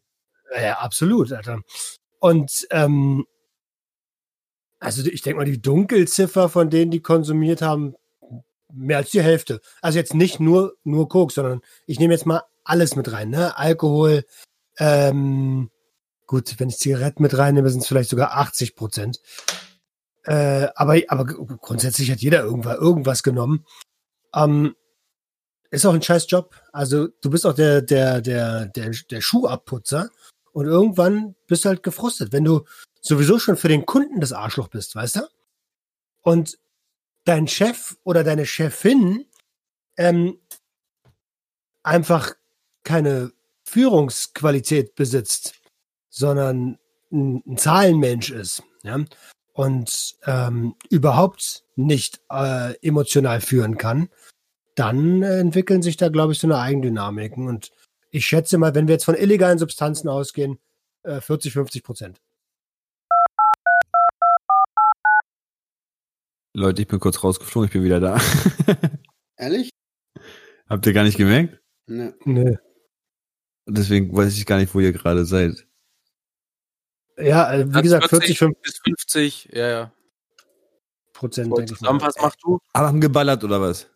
Ja, 0.54 0.62
ja, 0.62 0.78
absolut, 0.78 1.32
Alter. 1.32 1.60
Und 2.20 2.66
ähm, 2.70 3.26
also 4.80 5.02
ich 5.08 5.22
denke 5.22 5.38
mal, 5.38 5.44
die 5.44 5.62
Dunkelziffer 5.62 6.48
von 6.48 6.70
denen, 6.70 6.90
die 6.90 7.00
konsumiert 7.00 7.62
haben, 7.62 7.94
mehr 8.72 8.98
als 8.98 9.10
die 9.10 9.22
Hälfte. 9.22 9.60
Also 9.80 9.98
jetzt 9.98 10.14
nicht 10.14 10.40
nur 10.40 10.76
nur 10.84 11.08
Koks, 11.08 11.34
sondern 11.34 11.62
ich 11.86 11.98
nehme 11.98 12.12
jetzt 12.12 12.26
mal 12.26 12.42
alles 12.64 12.96
mit 12.96 13.10
rein, 13.12 13.30
ne? 13.30 13.56
Alkohol, 13.56 14.24
ähm, 14.78 15.70
gut, 16.26 16.54
wenn 16.58 16.68
ich 16.68 16.78
Zigaretten 16.78 17.22
mit 17.22 17.36
reinnehme, 17.36 17.68
sind 17.70 17.82
es 17.82 17.88
vielleicht 17.88 18.10
sogar 18.10 18.36
80 18.36 18.76
Prozent. 18.76 19.20
Äh, 20.24 20.68
aber, 20.74 20.96
aber 21.08 21.24
grundsätzlich 21.24 22.10
hat 22.10 22.20
jeder 22.20 22.42
irgendwas, 22.42 22.76
irgendwas 22.76 23.22
genommen. 23.22 23.64
Ähm, 24.34 24.74
ist 25.70 25.86
auch 25.86 25.94
ein 25.94 26.02
scheiß 26.02 26.30
Job. 26.30 26.54
Also 26.72 27.08
du 27.08 27.30
bist 27.30 27.46
auch 27.46 27.54
der, 27.54 27.82
der, 27.82 28.20
der, 28.20 28.66
der, 28.66 28.90
der 29.10 29.20
Schuhabputzer 29.20 30.10
und 30.52 30.66
irgendwann 30.66 31.34
bist 31.46 31.64
du 31.64 31.68
halt 31.68 31.82
gefrustet, 31.82 32.32
wenn 32.32 32.44
du 32.44 32.64
sowieso 33.00 33.38
schon 33.38 33.56
für 33.56 33.68
den 33.68 33.86
Kunden 33.86 34.20
das 34.20 34.32
Arschloch 34.32 34.68
bist, 34.68 34.94
weißt 34.94 35.16
du? 35.16 35.28
Und 36.22 36.58
dein 37.24 37.48
Chef 37.48 37.96
oder 38.04 38.24
deine 38.24 38.46
Chefin 38.46 39.26
ähm, 39.96 40.38
einfach 41.82 42.34
keine 42.84 43.32
Führungsqualität 43.68 44.94
besitzt, 44.94 45.54
sondern 46.08 46.78
ein, 47.12 47.42
ein 47.46 47.56
Zahlenmensch 47.56 48.30
ist, 48.30 48.62
ja, 48.82 49.04
und 49.52 50.16
ähm, 50.24 50.74
überhaupt 50.88 51.64
nicht 51.74 52.20
äh, 52.30 52.74
emotional 52.80 53.40
führen 53.40 53.76
kann, 53.76 54.08
dann 54.76 55.22
äh, 55.22 55.40
entwickeln 55.40 55.82
sich 55.82 55.96
da, 55.96 56.08
glaube 56.08 56.32
ich, 56.32 56.38
so 56.38 56.46
eine 56.46 56.58
Eigendynamiken. 56.58 57.48
Und 57.48 57.72
ich 58.10 58.24
schätze 58.24 58.56
mal, 58.58 58.74
wenn 58.74 58.86
wir 58.86 58.94
jetzt 58.94 59.04
von 59.04 59.16
illegalen 59.16 59.58
Substanzen 59.58 60.08
ausgehen, 60.08 60.58
äh, 61.02 61.20
40, 61.20 61.52
50 61.52 61.82
Prozent. 61.82 62.20
Leute, 66.54 66.82
ich 66.82 66.88
bin 66.88 67.00
kurz 67.00 67.22
rausgeflogen, 67.22 67.66
ich 67.66 67.72
bin 67.72 67.82
wieder 67.84 68.00
da. 68.00 68.20
Ehrlich? 69.36 69.70
Habt 70.68 70.86
ihr 70.86 70.92
gar 70.92 71.04
nicht 71.04 71.16
gemerkt? 71.16 71.60
Ne. 71.86 72.14
Nö. 72.24 72.56
Deswegen 73.68 74.16
weiß 74.16 74.36
ich 74.36 74.46
gar 74.46 74.58
nicht, 74.58 74.74
wo 74.74 74.80
ihr 74.80 74.92
gerade 74.92 75.26
seid. 75.26 75.66
Ja, 77.18 77.52
äh, 77.52 77.68
wie 77.68 77.74
Hat 77.74 77.82
gesagt, 77.82 78.08
40, 78.08 78.38
50 78.38 78.62
bis 78.62 78.78
50, 78.78 79.48
ja, 79.52 79.68
ja. 79.68 79.92
Prozent, 81.12 81.48
denke 81.48 81.64
ich 81.64 81.70
mal. 81.72 81.76
Zusammenfassen 81.78 82.22
machst 82.22 82.38
du? 82.42 82.58
Aber 82.72 82.86
haben 82.88 83.00
geballert 83.00 83.44
oder 83.44 83.60
was? 83.60 83.90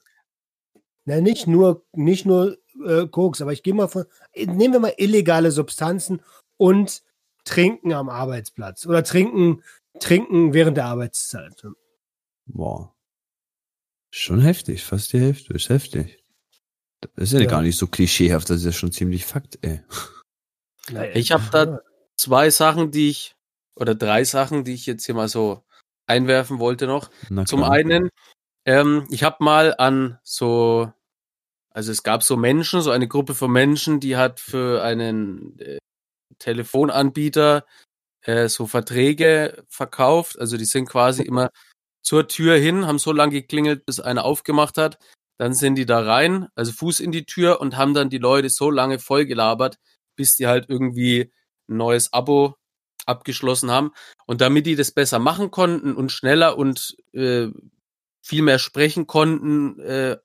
Na, 1.04 1.20
nicht 1.20 1.46
nur, 1.46 1.86
nicht 1.92 2.26
nur 2.26 2.58
äh, 2.84 3.06
Koks, 3.06 3.40
aber 3.40 3.52
ich 3.52 3.62
gehe 3.62 3.74
mal 3.74 3.88
von, 3.88 4.04
äh, 4.32 4.46
nehmen 4.46 4.74
wir 4.74 4.80
mal 4.80 4.94
illegale 4.96 5.50
Substanzen 5.52 6.20
und 6.56 7.02
trinken 7.44 7.92
am 7.92 8.08
Arbeitsplatz 8.08 8.86
oder 8.86 9.02
trinken, 9.02 9.62
trinken 10.00 10.52
während 10.52 10.76
der 10.76 10.86
Arbeitszeit. 10.86 11.66
Boah. 12.46 12.94
Schon 14.10 14.40
heftig, 14.40 14.84
fast 14.84 15.12
die 15.12 15.20
Hälfte, 15.20 15.54
ist 15.54 15.70
heftig. 15.70 16.21
Das 17.14 17.28
ist 17.28 17.32
ja, 17.32 17.40
Ja. 17.40 17.46
gar 17.46 17.62
nicht 17.62 17.76
so 17.76 17.86
klischeehaft, 17.86 18.48
das 18.50 18.58
ist 18.58 18.64
ja 18.64 18.72
schon 18.72 18.92
ziemlich 18.92 19.24
Fakt, 19.24 19.58
ey. 19.62 19.82
Ich 21.14 21.32
habe 21.32 21.44
da 21.50 21.80
zwei 22.16 22.50
Sachen, 22.50 22.90
die 22.90 23.10
ich, 23.10 23.36
oder 23.76 23.94
drei 23.94 24.24
Sachen, 24.24 24.64
die 24.64 24.74
ich 24.74 24.86
jetzt 24.86 25.06
hier 25.06 25.14
mal 25.14 25.28
so 25.28 25.62
einwerfen 26.06 26.58
wollte 26.58 26.86
noch. 26.86 27.10
Zum 27.46 27.62
einen, 27.64 28.08
ähm, 28.64 29.06
ich 29.10 29.22
habe 29.22 29.42
mal 29.44 29.74
an 29.78 30.18
so, 30.22 30.92
also 31.70 31.92
es 31.92 32.02
gab 32.02 32.22
so 32.22 32.36
Menschen, 32.36 32.82
so 32.82 32.90
eine 32.90 33.08
Gruppe 33.08 33.34
von 33.34 33.50
Menschen, 33.50 34.00
die 34.00 34.16
hat 34.16 34.40
für 34.40 34.82
einen 34.82 35.58
äh, 35.60 35.78
Telefonanbieter 36.38 37.64
äh, 38.22 38.48
so 38.48 38.66
Verträge 38.66 39.64
verkauft. 39.68 40.38
Also 40.38 40.56
die 40.56 40.64
sind 40.64 40.86
quasi 40.88 41.22
immer 41.22 41.50
zur 42.02 42.28
Tür 42.28 42.56
hin, 42.56 42.86
haben 42.86 42.98
so 42.98 43.12
lange 43.12 43.32
geklingelt, 43.32 43.86
bis 43.86 44.00
einer 44.00 44.24
aufgemacht 44.24 44.76
hat. 44.76 44.98
Dann 45.38 45.54
sind 45.54 45.76
die 45.76 45.86
da 45.86 46.00
rein, 46.00 46.48
also 46.54 46.72
Fuß 46.72 47.00
in 47.00 47.12
die 47.12 47.24
Tür 47.24 47.60
und 47.60 47.76
haben 47.76 47.94
dann 47.94 48.10
die 48.10 48.18
Leute 48.18 48.50
so 48.50 48.70
lange 48.70 48.98
vollgelabert, 48.98 49.78
bis 50.16 50.36
die 50.36 50.46
halt 50.46 50.66
irgendwie 50.68 51.32
ein 51.68 51.76
neues 51.76 52.12
Abo 52.12 52.56
abgeschlossen 53.06 53.70
haben. 53.70 53.92
Und 54.26 54.40
damit 54.40 54.66
die 54.66 54.76
das 54.76 54.92
besser 54.92 55.18
machen 55.18 55.50
konnten 55.50 55.96
und 55.96 56.12
schneller 56.12 56.56
und 56.56 56.96
äh, 57.12 57.48
viel 58.22 58.42
mehr 58.42 58.58
sprechen 58.58 59.06
konnten, 59.06 59.80
äh, 59.80 60.16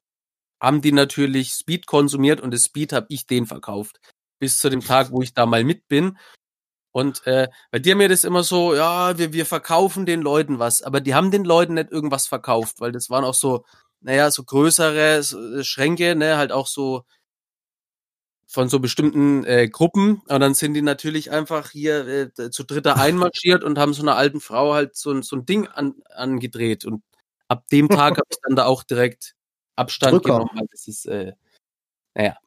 haben 0.61 0.81
die 0.81 0.91
natürlich 0.91 1.53
Speed 1.53 1.87
konsumiert 1.87 2.41
und 2.41 2.51
das 2.53 2.65
Speed 2.65 2.93
habe 2.93 3.07
ich 3.09 3.25
denen 3.25 3.47
verkauft. 3.47 3.99
Bis 4.39 4.59
zu 4.59 4.69
dem 4.69 4.81
Tag, 4.81 5.11
wo 5.11 5.21
ich 5.21 5.33
da 5.33 5.45
mal 5.45 5.63
mit 5.63 5.87
bin. 5.87 6.17
Und 6.91 7.25
äh, 7.27 7.47
bei 7.71 7.79
dir 7.79 7.95
mir 7.95 8.09
das 8.09 8.23
immer 8.23 8.43
so, 8.43 8.73
ja, 8.73 9.17
wir, 9.17 9.33
wir 9.33 9.45
verkaufen 9.45 10.05
den 10.05 10.21
Leuten 10.21 10.57
was, 10.59 10.81
aber 10.81 10.99
die 10.99 11.13
haben 11.13 11.31
den 11.31 11.43
Leuten 11.43 11.75
nicht 11.75 11.91
irgendwas 11.91 12.27
verkauft, 12.27 12.79
weil 12.79 12.91
das 12.91 13.09
waren 13.09 13.23
auch 13.23 13.35
so, 13.35 13.65
naja, 14.01 14.31
so 14.31 14.43
größere 14.43 15.23
so, 15.23 15.63
Schränke, 15.63 16.15
ne, 16.15 16.37
halt 16.37 16.51
auch 16.51 16.67
so 16.67 17.03
von 18.49 18.69
so 18.69 18.79
bestimmten 18.79 19.43
äh, 19.45 19.67
Gruppen. 19.67 20.21
Und 20.27 20.39
dann 20.39 20.53
sind 20.53 20.73
die 20.73 20.81
natürlich 20.81 21.31
einfach 21.31 21.71
hier 21.71 22.07
äh, 22.37 22.49
zu 22.51 22.63
dritter 22.63 22.95
einmarschiert 22.97 23.63
und 23.63 23.77
haben 23.77 23.93
so 23.93 24.01
einer 24.01 24.15
alten 24.15 24.39
Frau 24.39 24.73
halt 24.73 24.95
so, 24.95 25.11
ein- 25.11 25.21
so 25.23 25.35
ein 25.35 25.45
Ding 25.45 25.67
an, 25.67 25.95
angedreht. 26.15 26.85
Und 26.85 27.03
ab 27.49 27.65
dem 27.71 27.89
Tag 27.89 28.11
habe 28.17 28.27
ich 28.29 28.37
dann 28.43 28.55
da 28.55 28.65
auch 28.65 28.83
direkt 28.83 29.33
Abstand 29.75 30.11
Zurückkommen. 30.11 30.47
genommen, 30.47 30.59
weil 30.61 30.67
das 30.71 30.87
ist, 30.87 31.05
äh, 31.07 31.33
naja. 32.15 32.37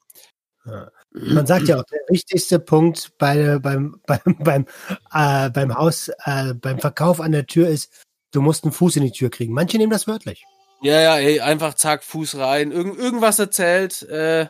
Man 1.13 1.47
sagt 1.47 1.69
ja 1.69 1.79
auch, 1.81 1.85
der 1.85 2.01
wichtigste 2.09 2.59
Punkt 2.61 3.13
bei, 3.19 3.59
beim, 3.59 4.01
beim, 4.07 4.37
beim, 4.39 4.67
äh, 5.13 5.51
beim 5.51 5.75
Haus, 5.75 6.09
äh, 6.25 6.55
beim 6.55 6.79
Verkauf 6.79 7.21
an 7.21 7.33
der 7.33 7.47
Tür 7.47 7.69
ist, 7.69 7.93
du 8.31 8.41
musst 8.41 8.65
einen 8.65 8.73
Fuß 8.73 8.97
in 8.97 9.05
die 9.05 9.13
Tür 9.13 9.31
kriegen. 9.31 9.53
Manche 9.53 9.77
nehmen 9.79 9.93
das 9.93 10.07
wörtlich. 10.07 10.45
Ja, 10.83 11.01
ja, 11.01 11.17
ey, 11.19 11.41
einfach 11.41 11.75
zack, 11.75 12.03
Fuß 12.05 12.37
rein, 12.39 12.73
irgend, 12.73 12.99
irgendwas 12.99 13.39
erzählt. 13.39 14.03
Äh, 14.03 14.49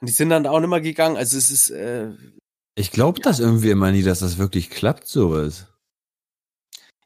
und 0.00 0.08
die 0.08 0.12
sind 0.12 0.30
dann 0.30 0.46
auch 0.46 0.60
nicht 0.60 0.68
mehr 0.68 0.80
gegangen. 0.80 1.16
Also 1.16 1.36
es 1.38 1.50
ist, 1.50 1.70
äh, 1.70 2.10
Ich 2.76 2.90
glaube 2.90 3.20
das 3.20 3.40
irgendwie 3.40 3.70
immer 3.70 3.90
nie, 3.90 4.02
dass 4.02 4.20
das 4.20 4.38
wirklich 4.38 4.70
klappt, 4.70 5.06
sowas. 5.08 5.66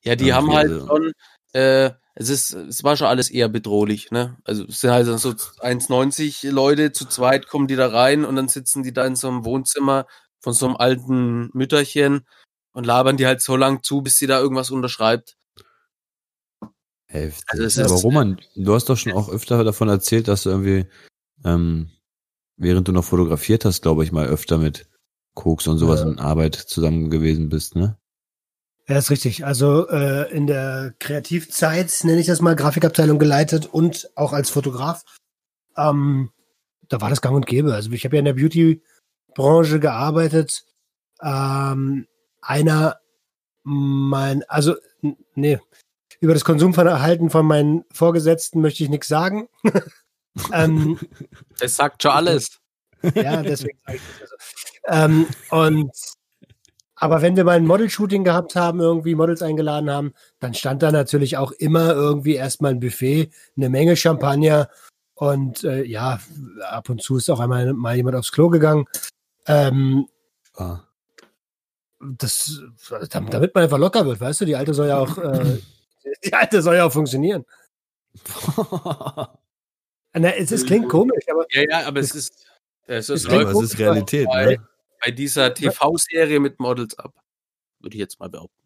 Ja, 0.03 0.15
die 0.15 0.33
haben 0.35 0.49
Okay, 0.49 0.57
halt 0.57 0.73
also- 0.73 0.87
schon, 0.87 1.13
äh, 1.53 1.91
es 2.15 2.29
ist, 2.31 2.53
es 2.53 2.85
war 2.85 2.97
schon 2.97 3.09
alles 3.09 3.29
eher 3.31 3.49
bedrohlich, 3.49 4.11
ne? 4.11 4.39
Also 4.45 4.65
es 4.67 4.81
sind 4.81 4.91
halt 4.91 5.07
so 5.07 5.35
1,90 5.61 6.43
Leute 6.45 6.93
zu 6.93 7.07
zweit 7.07 7.47
kommen 7.49 7.67
die 7.67 7.77
da 7.77 7.89
rein 7.89 8.25
und 8.25 8.37
dann 8.37 8.49
sitzen 8.49 8.83
die 8.83 8.93
da 8.93 9.05
in 9.05 9.17
so 9.17 9.29
einem 9.29 9.45
Wohnzimmer 9.45 10.07
von 10.41 10.53
so 10.55 10.67
einem 10.67 10.77
alten 10.77 11.51
Mütterchen 11.53 12.27
und 12.73 12.87
labern 12.87 13.17
die 13.19 13.27
halt 13.27 13.43
so 13.43 13.57
lang 13.57 13.83
zu, 13.83 14.01
bis 14.03 14.17
sie 14.19 14.27
da 14.27 14.39
irgendwas 14.39 14.71
unterschreibt. 14.71 15.36
Heftig. 17.09 17.45
Also 17.49 17.65
es 17.65 17.79
Aber 17.79 17.95
ist- 17.95 18.05
Roman, 18.05 18.41
du 18.57 18.75
hast 18.75 18.89
doch 18.89 18.97
schon 18.97 19.13
auch 19.13 19.29
öfter 19.29 19.63
davon 19.65 19.89
erzählt, 19.89 20.29
dass 20.29 20.43
du 20.43 20.51
irgendwie, 20.51 20.87
ähm, 21.45 21.91
während 22.57 22.89
du 22.89 22.93
noch 22.93 23.05
fotografiert 23.05 23.65
hast, 23.65 23.83
glaube 23.83 24.03
ich 24.05 24.13
mal 24.13 24.27
öfter 24.27 24.59
mit 24.59 24.89
Koks 25.35 25.67
und 25.67 25.79
sowas 25.79 26.01
Ja. 26.01 26.09
in 26.09 26.19
Arbeit 26.19 26.55
zusammen 26.57 27.11
gewesen 27.11 27.49
bist, 27.49 27.77
ne? 27.77 27.99
Ja, 28.89 28.99
ist 28.99 29.11
richtig. 29.11 29.45
Also 29.45 29.89
äh, 29.89 30.31
in 30.33 30.47
der 30.47 30.95
Kreativzeit, 31.01 31.93
nenne 32.05 32.21
ich 32.21 32.27
das 32.27 32.41
mal, 32.41 32.55
Grafikabteilung 32.57 33.19
geleitet 33.19 33.67
und 33.67 34.09
auch 34.15 34.33
als 34.33 34.49
Fotograf. 34.51 35.03
Ähm, 35.77 36.31
da 36.89 37.01
war 37.01 37.11
das 37.11 37.21
gang 37.21 37.35
und 37.35 37.47
gäbe. 37.47 37.75
Also 37.75 37.91
ich 37.91 38.05
habe 38.05 38.17
ja 38.17 38.21
in 38.21 38.25
der 38.27 38.35
Beauty-Branche 38.35 39.81
gearbeitet. 39.81 40.65
Ähm, 41.21 42.07
einer, 42.41 42.99
mein, 43.65 44.45
also, 44.49 44.77
nee, 45.35 45.59
über 46.21 46.35
das 46.35 46.45
Konsumverhalten 46.45 47.31
von 47.31 47.47
meinen 47.47 47.85
Vorgesetzten 47.93 48.61
möchte 48.61 48.83
ich 48.85 48.91
nichts 48.91 49.09
sagen. 49.09 49.49
ähm, 50.53 50.99
Das 51.59 51.77
sagt 51.77 52.03
schon 52.03 52.13
alles. 52.13 52.59
ja, 53.15 53.43
deswegen 53.43 53.79
sage 53.87 53.97
ich 53.99 54.03
das 54.21 54.31
also. 54.33 55.05
Ähm, 55.05 55.27
und 55.51 55.91
aber 56.99 57.21
wenn 57.21 57.37
wir 57.37 57.45
mal 57.45 57.57
ein 57.57 57.67
Model-Shooting 57.67 58.25
gehabt 58.25 58.57
haben, 58.57 58.81
irgendwie 58.81 59.15
Models 59.15 59.43
eingeladen 59.43 59.91
haben, 59.91 60.15
dann 60.41 60.55
stand 60.55 60.83
da 60.83 60.91
natürlich 60.91 61.37
auch 61.37 61.53
immer 61.53 61.93
irgendwie 61.93 62.35
erstmal 62.37 62.71
ein 62.73 62.81
Buffet, 62.81 63.31
eine 63.57 63.69
Menge 63.69 63.97
Champagner 63.97 64.71
und 65.15 65.63
äh, 65.65 65.83
ja, 65.85 66.21
ab 66.71 66.89
und 66.89 67.03
zu 67.03 67.17
ist 67.19 67.29
auch 67.31 67.41
einmal 67.41 67.73
mal 67.75 67.97
jemand 67.97 68.17
aufs 68.17 68.33
Klo 68.33 68.49
gegangen. 68.49 68.87
Ähm, 69.47 70.09
Ah. 70.59 70.81
das, 72.01 72.63
damit 73.11 73.55
man 73.55 73.65
einfach 73.65 73.77
locker 73.79 74.07
wird, 74.07 74.21
weißt 74.21 74.41
du, 74.41 74.45
die 74.47 74.57
alte 74.57 74.73
soll 74.73 74.89
ja 74.89 74.97
auch, 74.99 75.19
äh, 75.19 75.59
die 76.25 76.33
alte 76.33 76.63
soll 76.63 76.77
ja 76.77 76.87
auch 76.87 76.93
funktionieren. 76.93 77.45
Na, 80.19 80.31
es, 80.35 80.51
es 80.51 80.65
klingt 80.65 80.89
komisch, 80.89 81.25
aber 81.31 81.47
Ja, 81.51 81.63
ja, 81.69 81.87
aber 81.87 82.01
es 82.01 82.15
ist, 82.15 82.33
es, 82.87 83.09
Es 83.09 83.23
es 83.23 83.25
klingt 83.29 83.43
Aber 83.45 83.53
läuft 83.53 83.65
es 83.65 83.73
ist 83.75 83.79
Realität, 83.79 84.27
bei, 84.29 84.47
ne? 84.47 84.69
bei 85.05 85.11
dieser 85.11 85.53
TV-Serie 85.53 86.41
mit 86.41 86.59
Models 86.59 86.99
ab. 86.99 87.13
Würde 87.81 87.97
ich 87.97 88.01
jetzt 88.01 88.19
mal 88.19 88.31
behaupten. 88.31 88.57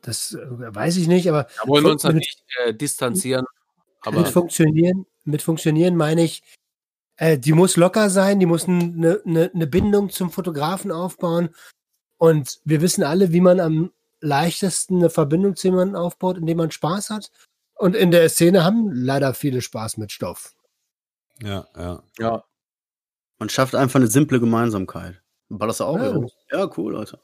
das 0.00 0.34
äh, 0.34 0.38
weiß 0.48 0.96
ich 0.98 1.08
nicht, 1.08 1.28
aber 1.28 1.44
Da 1.60 1.68
wollen 1.68 1.84
wir 1.84 1.90
uns 1.92 2.04
Mit- 2.04 2.14
natürlich 2.14 2.44
äh, 2.64 2.72
distanzieren. 2.74 3.44
mit 4.06 4.14
Aber 4.14 4.26
funktionieren, 4.26 5.06
mit 5.24 5.42
funktionieren 5.42 5.96
meine 5.96 6.22
ich, 6.22 6.42
äh, 7.16 7.36
die 7.38 7.52
muss 7.52 7.76
locker 7.76 8.08
sein, 8.10 8.38
die 8.38 8.46
muss 8.46 8.68
eine 8.68 9.20
ne, 9.24 9.50
ne 9.52 9.66
Bindung 9.66 10.10
zum 10.10 10.30
Fotografen 10.30 10.92
aufbauen. 10.92 11.50
Und 12.18 12.60
wir 12.64 12.80
wissen 12.80 13.02
alle, 13.02 13.32
wie 13.32 13.40
man 13.40 13.58
am 13.58 13.90
leichtesten 14.22 14.96
eine 14.96 15.10
Verbindung 15.10 15.56
zu 15.56 15.68
jemandem 15.68 15.96
aufbaut, 15.96 16.38
indem 16.38 16.58
man 16.58 16.70
Spaß 16.70 17.10
hat. 17.10 17.30
Und 17.74 17.96
in 17.96 18.10
der 18.10 18.28
Szene 18.28 18.64
haben 18.64 18.90
leider 18.92 19.34
viele 19.34 19.60
Spaß 19.60 19.98
mit 19.98 20.12
Stoff. 20.12 20.54
Ja, 21.42 21.66
ja. 21.76 22.02
ja, 22.18 22.44
Man 23.38 23.48
schafft 23.48 23.74
einfach 23.74 23.98
eine 23.98 24.06
simple 24.06 24.38
Gemeinsamkeit. 24.38 25.20
Ballerst 25.48 25.80
du 25.80 25.84
auch? 25.84 25.98
Ja. 25.98 26.16
Ja, 26.16 26.58
ja 26.58 26.70
cool, 26.76 26.96
Alter. 26.96 27.18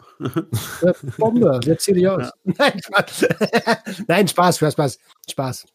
Ja, 0.82 0.92
Bombe, 1.16 1.60
jetzt 1.64 1.84
zieh 1.84 1.94
dich 1.94 2.08
aus. 2.08 2.30
Nein, 2.44 2.80
Spaß. 2.82 3.26
Nein, 4.08 4.28
Spaß, 4.28 4.56
Spaß, 4.58 4.72
Spaß. 4.74 4.98
Spaß. 5.30 5.66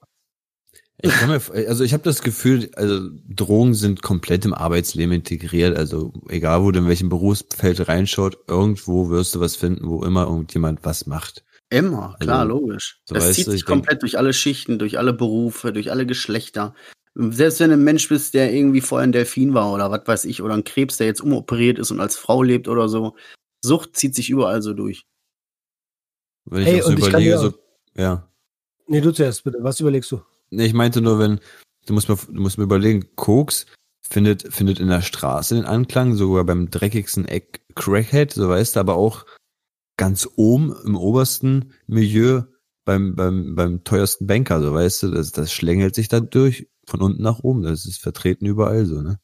Ich 1.01 1.11
kann 1.11 1.29
mir, 1.29 1.41
also 1.67 1.83
ich 1.83 1.91
habe 1.93 2.03
das 2.03 2.21
Gefühl, 2.21 2.69
also 2.75 3.09
Drogen 3.27 3.73
sind 3.73 4.01
komplett 4.01 4.45
im 4.45 4.53
Arbeitsleben 4.53 5.13
integriert. 5.15 5.75
Also 5.77 6.13
egal, 6.29 6.63
wo 6.63 6.71
du 6.71 6.79
in 6.79 6.87
welchem 6.87 7.09
Berufsfeld 7.09 7.87
reinschaut, 7.87 8.37
irgendwo 8.47 9.09
wirst 9.09 9.35
du 9.35 9.39
was 9.39 9.55
finden, 9.55 9.87
wo 9.89 10.03
immer 10.05 10.25
irgendjemand 10.27 10.85
was 10.85 11.05
macht. 11.05 11.43
Immer, 11.69 12.15
klar, 12.19 12.41
Also, 12.41 12.53
logisch. 12.53 13.01
so 13.05 13.15
das 13.15 13.33
zieht 13.33 13.47
du, 13.47 13.51
sich 13.51 13.61
ich 13.61 13.65
denk- 13.65 13.79
komplett 13.79 14.01
durch 14.03 14.17
alle 14.17 14.31
Schichten, 14.33 14.77
durch 14.79 14.97
alle 14.99 15.11
Berufe, 15.13 15.73
durch 15.73 15.89
alle 15.91 16.05
Geschlechter. 16.05 16.75
Selbst 17.15 17.59
wenn 17.59 17.69
du 17.69 17.75
ein 17.75 17.83
Mensch 17.83 18.07
bist, 18.07 18.33
der 18.35 18.53
irgendwie 18.53 18.81
vorher 18.81 19.05
ein 19.07 19.11
Delfin 19.11 19.53
war 19.53 19.73
oder 19.73 19.91
was 19.91 20.01
weiß 20.05 20.25
ich, 20.25 20.41
oder 20.41 20.53
ein 20.53 20.63
Krebs, 20.63 20.97
der 20.97 21.07
jetzt 21.07 21.21
umoperiert 21.21 21.79
ist 21.79 21.91
und 21.91 21.99
als 21.99 22.15
Frau 22.15 22.43
lebt 22.43 22.67
oder 22.67 22.87
so. 22.87 23.15
Sucht 23.63 23.95
zieht 23.97 24.15
sich 24.15 24.29
überall 24.29 24.61
so 24.61 24.73
durch. 24.73 25.05
Wenn 26.45 26.61
ich 26.61 26.67
Hey, 26.67 26.81
auch 26.81 26.85
so 26.85 26.89
und 26.91 26.99
ich 26.99 27.05
kann 27.05 27.21
überlege, 27.23 27.37
so, 27.37 27.53
ja. 27.95 28.29
Nee, 28.87 29.01
du 29.01 29.11
zuerst 29.11 29.43
bitte. 29.43 29.57
Was 29.61 29.79
überlegst 29.79 30.11
du? 30.11 30.21
Nee, 30.55 30.65
ich 30.65 30.73
meinte 30.73 31.01
nur, 31.01 31.19
wenn, 31.19 31.39
du 31.85 31.93
musst 31.93 32.09
mir, 32.09 32.15
du 32.15 32.41
musst 32.41 32.57
mir 32.57 32.63
überlegen, 32.63 33.15
Koks 33.15 33.65
findet, 34.07 34.53
findet 34.53 34.79
in 34.79 34.87
der 34.87 35.01
Straße 35.01 35.55
den 35.55 35.65
Anklang, 35.65 36.15
sogar 36.15 36.43
beim 36.43 36.69
dreckigsten 36.69 37.25
Eck 37.25 37.61
Crackhead, 37.75 38.31
so 38.31 38.49
weißt 38.49 38.75
du, 38.75 38.79
aber 38.79 38.95
auch 38.95 39.25
ganz 39.97 40.27
oben 40.35 40.75
im 40.85 40.95
obersten 40.95 41.73
Milieu 41.87 42.43
beim, 42.85 43.15
beim, 43.15 43.55
beim 43.55 43.83
teuersten 43.83 44.27
Banker, 44.27 44.61
so 44.61 44.73
weißt 44.73 45.03
du, 45.03 45.11
das, 45.11 45.31
das 45.31 45.51
schlängelt 45.51 45.95
sich 45.95 46.07
da 46.07 46.19
durch, 46.19 46.67
von 46.85 47.01
unten 47.01 47.23
nach 47.23 47.39
oben, 47.39 47.63
das 47.63 47.85
ist 47.85 48.01
vertreten 48.01 48.45
überall 48.45 48.85
so, 48.85 49.01
ne? 49.01 49.19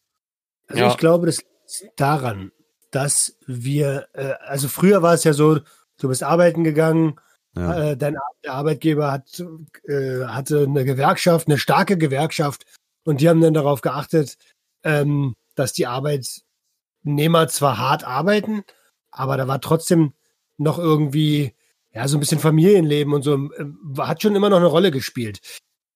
Also 0.67 0.84
Ja. 0.84 0.89
ich 0.89 0.97
glaube, 0.97 1.25
das 1.25 1.39
liegt 1.82 1.99
daran, 1.99 2.51
dass 2.91 3.38
wir, 3.45 4.07
äh, 4.13 4.34
also 4.45 4.67
früher 4.67 5.01
war 5.01 5.13
es 5.13 5.23
ja 5.23 5.34
so, 5.34 5.59
du 5.99 6.07
bist 6.07 6.23
arbeiten 6.23 6.63
gegangen, 6.63 7.19
Ja. 7.55 7.91
äh, 7.91 7.97
dein 7.97 8.15
der 8.43 8.53
Arbeitgeber 8.53 9.11
hat, 9.11 9.43
äh, 9.87 10.25
hatte 10.25 10.63
eine 10.63 10.85
Gewerkschaft, 10.85 11.47
eine 11.47 11.57
starke 11.57 11.97
Gewerkschaft 11.97 12.65
und 13.03 13.21
die 13.21 13.29
haben 13.29 13.41
dann 13.41 13.53
darauf 13.53 13.81
geachtet, 13.81 14.37
ähm, 14.83 15.35
dass 15.55 15.73
die 15.73 15.87
Arbeitnehmer 15.87 17.47
zwar 17.47 17.77
hart 17.77 18.03
arbeiten, 18.03 18.63
aber 19.11 19.35
da 19.35 19.47
war 19.47 19.61
trotzdem 19.61 20.13
noch 20.57 20.77
irgendwie 20.77 21.55
ja 21.91 22.07
so 22.07 22.17
ein 22.17 22.19
bisschen 22.19 22.39
Familienleben 22.39 23.13
und 23.13 23.23
so 23.23 23.35
äh, 23.35 23.65
hat 23.97 24.21
schon 24.21 24.35
immer 24.35 24.49
noch 24.49 24.57
eine 24.57 24.67
Rolle 24.67 24.91
gespielt. 24.91 25.39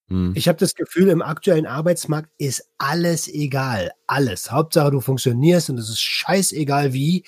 Hm. 0.10 0.34
Ich 0.36 0.48
habe 0.48 0.58
das 0.58 0.74
Gefühl, 0.74 1.10
im 1.10 1.22
aktuellen 1.22 1.66
Arbeitsmarkt 1.66 2.32
ist 2.38 2.68
alles 2.78 3.28
egal. 3.28 3.92
Alles. 4.08 4.52
Hauptsache, 4.52 4.92
du 4.92 5.02
funktionierst 5.02 5.70
und 5.70 5.78
es 5.78 5.90
ist 5.90 6.02
scheißegal 6.02 6.94
wie. 6.94 7.24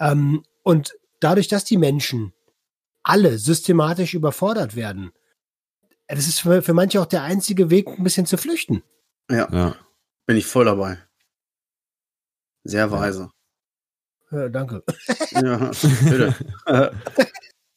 Ähm, 0.00 0.44
und 0.62 0.94
dadurch, 1.20 1.48
dass 1.48 1.64
die 1.64 1.78
Menschen 1.78 2.33
alle 3.04 3.38
systematisch 3.38 4.14
überfordert 4.14 4.74
werden, 4.76 5.12
das 6.08 6.26
ist 6.26 6.40
für, 6.40 6.62
für 6.62 6.74
manche 6.74 7.00
auch 7.00 7.06
der 7.06 7.22
einzige 7.22 7.70
Weg, 7.70 7.86
ein 7.88 8.04
bisschen 8.04 8.26
zu 8.26 8.36
flüchten. 8.36 8.82
Ja, 9.30 9.48
Ja. 9.52 9.76
bin 10.26 10.36
ich 10.36 10.46
voll 10.46 10.64
dabei. 10.64 10.98
Sehr 12.64 12.90
weise. 12.90 13.30
Ja, 14.30 14.48
danke. 14.48 14.82
Ja, 15.32 15.70
bitte. 16.02 16.34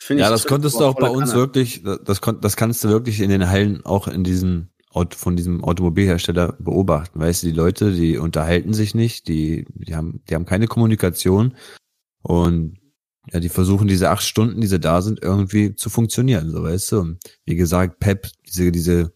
Ja, 0.10 0.30
das 0.30 0.46
konntest 0.46 0.80
du 0.80 0.86
auch 0.86 0.96
bei 0.96 1.10
uns 1.10 1.32
Kanne. 1.32 1.42
wirklich, 1.42 1.84
das, 2.06 2.22
kon, 2.22 2.40
das 2.42 2.56
kannst 2.56 2.84
du 2.84 2.90
wirklich 2.90 3.20
in 3.20 3.30
den 3.30 3.50
Hallen 3.50 3.86
auch 3.86 4.08
in 4.08 4.24
diesem 4.24 4.70
von 5.12 5.36
diesem 5.36 5.64
Automobilhersteller 5.64 6.54
beobachten. 6.58 7.20
Weißt 7.20 7.44
du, 7.44 7.48
die 7.48 7.54
Leute, 7.54 7.92
die 7.92 8.18
unterhalten 8.18 8.74
sich 8.74 8.96
nicht, 8.96 9.28
die, 9.28 9.68
die 9.76 9.96
haben, 9.96 10.24
die 10.28 10.34
haben 10.34 10.46
keine 10.46 10.66
Kommunikation 10.66 11.56
und 12.24 12.77
ja, 13.32 13.40
die 13.40 13.50
versuchen 13.50 13.88
diese 13.88 14.10
acht 14.10 14.24
Stunden, 14.24 14.62
die 14.62 14.68
sie 14.68 14.80
da 14.80 15.02
sind, 15.02 15.22
irgendwie 15.22 15.76
zu 15.76 15.90
funktionieren, 15.90 16.50
so 16.52 16.64
weißt 16.64 16.92
du. 16.94 17.00
Und 17.00 17.20
wie 17.46 17.56
gesagt, 17.56 18.00
Pep, 18.00 18.30
diese, 18.48 18.72
diese, 18.72 19.14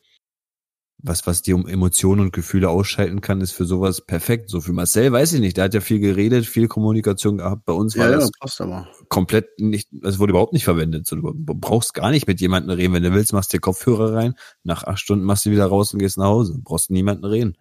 was, 1.03 1.25
was 1.25 1.41
die 1.41 1.53
um 1.53 1.67
Emotionen 1.67 2.21
und 2.21 2.33
Gefühle 2.33 2.69
ausschalten 2.69 3.21
kann, 3.21 3.41
ist 3.41 3.53
für 3.53 3.65
sowas 3.65 4.01
perfekt. 4.05 4.49
So 4.51 4.61
für 4.61 4.71
Marcel 4.73 5.11
weiß 5.11 5.33
ich 5.33 5.39
nicht, 5.39 5.57
der 5.57 5.63
hat 5.63 5.73
ja 5.73 5.81
viel 5.81 5.99
geredet, 5.99 6.45
viel 6.45 6.67
Kommunikation 6.67 7.37
gehabt. 7.39 7.65
Bei 7.65 7.73
uns 7.73 7.97
war 7.97 8.05
Ja, 8.11 8.19
ja, 8.19 8.27
das 8.41 8.61
aber. 8.61 8.87
komplett 9.09 9.47
nicht, 9.59 9.89
es 10.03 10.19
wurde 10.19 10.31
überhaupt 10.31 10.53
nicht 10.53 10.63
verwendet. 10.65 11.07
So, 11.07 11.15
du 11.15 11.33
brauchst 11.33 11.95
gar 11.95 12.11
nicht 12.11 12.27
mit 12.27 12.39
jemandem 12.39 12.75
reden. 12.77 12.93
Wenn 12.93 13.01
du 13.01 13.13
willst, 13.13 13.33
machst 13.33 13.51
du 13.51 13.57
dir 13.57 13.61
Kopfhörer 13.61 14.13
rein. 14.13 14.35
Nach 14.63 14.83
acht 14.83 14.99
Stunden 14.99 15.25
machst 15.25 15.45
du 15.45 15.49
wieder 15.51 15.65
raus 15.65 15.91
und 15.93 15.99
gehst 15.99 16.17
nach 16.19 16.25
Hause. 16.25 16.59
Brauchst 16.63 16.89
du 16.89 16.93
niemanden 16.93 17.25
reden. 17.25 17.57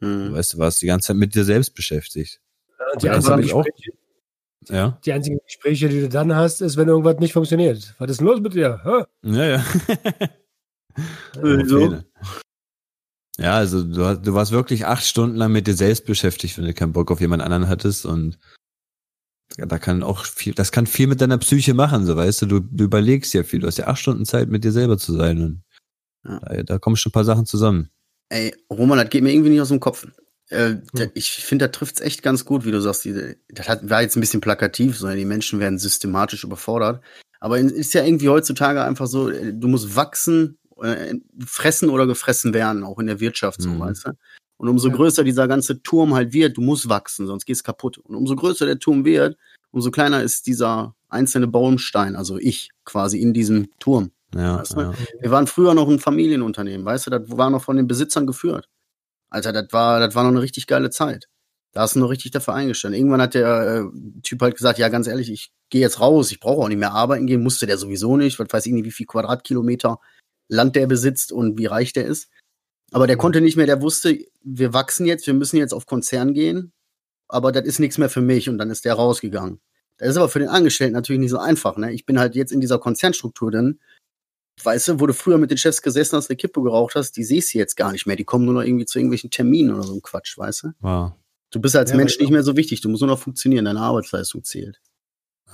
Du 0.00 0.06
Hm. 0.06 0.32
weißt, 0.32 0.54
du 0.54 0.58
warst 0.58 0.80
die 0.80 0.86
ganze 0.86 1.08
Zeit 1.08 1.16
mit 1.16 1.34
dir 1.34 1.44
selbst 1.44 1.74
beschäftigt. 1.74 2.40
Die, 3.02 3.06
Ja, 3.06 3.14
das 3.16 3.28
einzigen 3.28 3.32
hab 3.34 3.40
ich 3.44 3.52
auch. 3.52 3.66
Ja. 4.70 4.98
die 5.04 5.12
einzigen 5.12 5.38
Gespräche, 5.44 5.88
die 5.88 6.00
du 6.02 6.08
dann 6.08 6.34
hast, 6.34 6.60
ist, 6.60 6.76
wenn 6.76 6.88
irgendwas 6.88 7.18
nicht 7.18 7.32
funktioniert. 7.32 7.94
Was 7.98 8.10
ist 8.10 8.20
denn 8.20 8.26
los 8.26 8.40
mit 8.40 8.54
dir? 8.54 8.80
Hä? 8.84 9.04
Ja, 9.30 9.44
ja. 9.44 9.58
Fehler. 11.34 12.04
Ja, 13.38 13.52
also 13.54 13.82
du, 13.84 14.18
du 14.20 14.34
warst 14.34 14.50
wirklich 14.50 14.86
acht 14.86 15.04
Stunden 15.04 15.36
lang 15.36 15.52
mit 15.52 15.66
dir 15.66 15.74
selbst 15.74 16.06
beschäftigt, 16.06 16.58
wenn 16.58 16.64
du 16.64 16.74
keinen 16.74 16.92
Bock 16.92 17.10
auf 17.12 17.20
jemand 17.20 17.42
anderen 17.42 17.68
hattest 17.68 18.04
und 18.04 18.38
da 19.56 19.78
kann 19.78 20.02
auch 20.02 20.24
viel, 20.24 20.54
das 20.54 20.72
kann 20.72 20.86
viel 20.86 21.06
mit 21.06 21.20
deiner 21.20 21.38
Psyche 21.38 21.72
machen, 21.72 22.04
so 22.04 22.16
weißt 22.16 22.42
du, 22.42 22.46
du, 22.46 22.60
du 22.60 22.84
überlegst 22.84 23.32
ja 23.34 23.44
viel, 23.44 23.60
du 23.60 23.66
hast 23.68 23.78
ja 23.78 23.86
acht 23.86 24.00
Stunden 24.00 24.24
Zeit, 24.26 24.48
mit 24.48 24.64
dir 24.64 24.72
selber 24.72 24.98
zu 24.98 25.14
sein 25.14 25.40
und 25.42 25.62
Ja. 26.24 26.40
da, 26.40 26.62
da 26.64 26.78
kommen 26.78 26.96
schon 26.96 27.10
ein 27.10 27.12
paar 27.12 27.24
Sachen 27.24 27.46
zusammen. 27.46 27.90
Ey, 28.28 28.54
Roman, 28.70 28.98
das 28.98 29.08
geht 29.08 29.22
mir 29.22 29.32
irgendwie 29.32 29.50
nicht 29.50 29.60
aus 29.60 29.68
dem 29.68 29.80
Kopf. 29.80 30.06
Äh, 30.50 30.76
Hm. 30.96 31.10
Ich 31.14 31.30
finde, 31.30 31.66
da 31.66 31.72
trifft's 31.72 32.00
echt 32.00 32.22
ganz 32.22 32.44
gut, 32.44 32.64
wie 32.64 32.70
du 32.70 32.80
sagst. 32.80 33.04
Diese, 33.04 33.36
das 33.48 33.68
hat, 33.68 33.88
war 33.88 34.02
jetzt 34.02 34.16
ein 34.16 34.20
bisschen 34.20 34.40
plakativ, 34.40 34.96
sondern 34.98 35.18
die 35.18 35.24
Menschen 35.24 35.60
werden 35.60 35.78
systematisch 35.78 36.44
überfordert. 36.44 37.02
Aber 37.40 37.58
ist 37.58 37.94
ja 37.94 38.04
irgendwie 38.04 38.28
heutzutage 38.28 38.82
einfach 38.82 39.06
so, 39.06 39.28
äh, 39.30 39.52
du 39.54 39.68
musst 39.68 39.94
wachsen, 39.94 40.58
äh, 40.82 41.14
fressen 41.44 41.90
oder 41.90 42.06
gefressen 42.06 42.54
werden, 42.54 42.82
auch 42.84 42.98
in 42.98 43.06
der 43.06 43.20
Wirtschaft 43.20 43.60
so, 43.62 43.68
Mhm. 43.68 43.80
weißt 43.80 44.06
du? 44.06 44.10
Und 44.56 44.68
umso 44.68 44.88
Ja. 44.88 44.94
größer 44.96 45.22
dieser 45.22 45.46
ganze 45.46 45.82
Turm 45.82 46.14
halt 46.14 46.32
wird, 46.32 46.56
du 46.56 46.62
musst 46.62 46.88
wachsen, 46.88 47.26
sonst 47.26 47.44
geht's 47.46 47.62
kaputt. 47.62 47.98
Und 47.98 48.16
umso 48.16 48.34
größer 48.34 48.66
der 48.66 48.78
Turm 48.80 49.04
wird, 49.04 49.36
umso 49.70 49.90
kleiner 49.90 50.22
ist 50.22 50.46
dieser 50.46 50.94
einzelne 51.08 51.46
Baumstein, 51.46 52.16
also 52.16 52.38
ich 52.38 52.70
quasi 52.84 53.20
in 53.20 53.32
diesem 53.34 53.68
Turm. 53.78 54.10
Ja, 54.34 54.58
Weißt 54.58 54.74
du? 54.76 54.80
ja. 54.80 54.94
Wir 55.20 55.30
waren 55.30 55.46
früher 55.46 55.74
noch 55.74 55.88
ein 55.88 55.98
Familienunternehmen, 56.00 56.84
weißt 56.84 57.06
du, 57.06 57.10
das 57.10 57.22
war 57.30 57.50
noch 57.50 57.62
von 57.62 57.76
den 57.76 57.86
Besitzern 57.86 58.26
geführt. 58.26 58.68
Alter, 59.30 59.52
das 59.52 59.72
war, 59.72 60.00
das 60.00 60.14
war 60.14 60.24
noch 60.24 60.30
eine 60.30 60.42
richtig 60.42 60.66
geile 60.66 60.90
Zeit. 60.90 61.28
Da 61.72 61.82
hast 61.82 61.94
du 61.94 62.00
noch 62.00 62.10
richtig 62.10 62.30
dafür 62.32 62.54
eingestanden. 62.54 62.98
Irgendwann 62.98 63.20
hat 63.20 63.34
der 63.34 63.84
äh, 63.94 64.20
Typ 64.22 64.40
halt 64.40 64.56
gesagt, 64.56 64.78
ja, 64.78 64.88
ganz 64.88 65.06
ehrlich, 65.06 65.30
ich 65.30 65.52
gehe 65.70 65.80
jetzt 65.80 66.00
raus, 66.00 66.30
ich 66.30 66.40
brauche 66.40 66.62
auch 66.62 66.68
nicht 66.68 66.78
mehr 66.78 66.92
arbeiten 66.92 67.26
gehen, 67.26 67.42
musste 67.42 67.66
der 67.66 67.78
sowieso 67.78 68.16
nicht, 68.16 68.38
was 68.38 68.48
weiß 68.50 68.66
ich 68.66 68.72
nicht, 68.72 68.84
wie 68.84 68.90
viel 68.90 69.06
Quadratkilometer 69.06 70.00
Land 70.48 70.76
der 70.76 70.86
besitzt 70.86 71.30
und 71.30 71.58
wie 71.58 71.66
reich 71.66 71.92
der 71.92 72.06
ist. 72.06 72.30
Aber 72.90 73.06
der 73.06 73.18
konnte 73.18 73.42
nicht 73.42 73.56
mehr, 73.56 73.66
der 73.66 73.82
wusste, 73.82 74.18
wir 74.42 74.72
wachsen 74.72 75.04
jetzt, 75.06 75.26
wir 75.26 75.34
müssen 75.34 75.58
jetzt 75.58 75.74
auf 75.74 75.84
Konzern 75.84 76.32
gehen, 76.32 76.72
aber 77.28 77.52
das 77.52 77.66
ist 77.66 77.80
nichts 77.80 77.98
mehr 77.98 78.08
für 78.08 78.22
mich 78.22 78.48
und 78.48 78.56
dann 78.56 78.70
ist 78.70 78.86
der 78.86 78.94
rausgegangen. 78.94 79.60
Das 79.98 80.08
ist 80.08 80.16
aber 80.16 80.28
für 80.30 80.38
den 80.38 80.48
Angestellten 80.48 80.94
natürlich 80.94 81.20
nicht 81.20 81.30
so 81.30 81.38
einfach, 81.38 81.76
ne? 81.76 81.92
Ich 81.92 82.06
bin 82.06 82.18
halt 82.18 82.34
jetzt 82.34 82.52
in 82.52 82.60
dieser 82.60 82.78
Konzernstruktur 82.78 83.50
drin, 83.50 83.80
weißt 84.64 84.88
du, 84.88 85.00
wo 85.00 85.06
du 85.06 85.14
früher 85.14 85.38
mit 85.38 85.50
den 85.50 85.58
Chefs 85.58 85.82
gesessen 85.82 86.16
hast, 86.16 86.30
eine 86.30 86.36
Kippe 86.36 86.62
geraucht 86.62 86.94
hast, 86.94 87.12
die 87.12 87.24
siehst 87.24 87.54
du 87.54 87.58
jetzt 87.58 87.76
gar 87.76 87.92
nicht 87.92 88.06
mehr. 88.06 88.16
Die 88.16 88.24
kommen 88.24 88.44
nur 88.44 88.54
noch 88.54 88.62
irgendwie 88.62 88.86
zu 88.86 88.98
irgendwelchen 88.98 89.30
Terminen 89.30 89.74
oder 89.74 89.82
so 89.82 89.94
ein 89.94 90.02
Quatsch, 90.02 90.36
weißt 90.38 90.64
du? 90.64 90.68
Wow. 90.80 91.12
Du 91.50 91.60
bist 91.60 91.76
als 91.76 91.90
Ja, 91.90 91.96
Mensch 91.96 92.18
nicht 92.18 92.30
mehr 92.30 92.42
so 92.42 92.56
wichtig. 92.56 92.80
Du 92.80 92.88
musst 92.88 93.00
nur 93.00 93.10
noch 93.10 93.18
funktionieren. 93.18 93.64
Deine 93.64 93.80
Arbeitsleistung 93.80 94.44
zählt. 94.44 94.80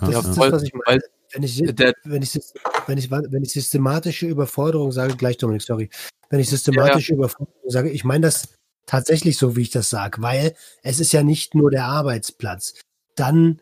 Das 0.00 0.10
Ja, 0.10 0.18
ist 0.20 0.28
das, 0.28 0.38
was 0.38 0.62
ich 0.62 0.72
meine. 0.86 1.00
Wenn 1.32 1.42
ich, 1.42 1.60
wenn, 1.60 2.22
ich, 2.22 2.38
wenn, 2.86 2.98
ich, 2.98 3.10
wenn 3.10 3.42
ich 3.42 3.52
systematische 3.52 4.26
Überforderung 4.26 4.92
sage, 4.92 5.16
gleich 5.16 5.36
Dominik, 5.36 5.62
sorry, 5.62 5.90
wenn 6.30 6.40
ich 6.40 6.48
systematische 6.48 7.14
Überforderung 7.14 7.70
sage, 7.70 7.90
ich 7.90 8.04
meine 8.04 8.26
das 8.26 8.48
tatsächlich 8.86 9.38
so, 9.38 9.56
wie 9.56 9.62
ich 9.62 9.70
das 9.70 9.90
sage, 9.90 10.22
weil 10.22 10.54
es 10.82 11.00
ist 11.00 11.12
ja 11.12 11.22
nicht 11.22 11.54
nur 11.54 11.70
der 11.70 11.86
Arbeitsplatz. 11.86 12.74
Dann 13.16 13.60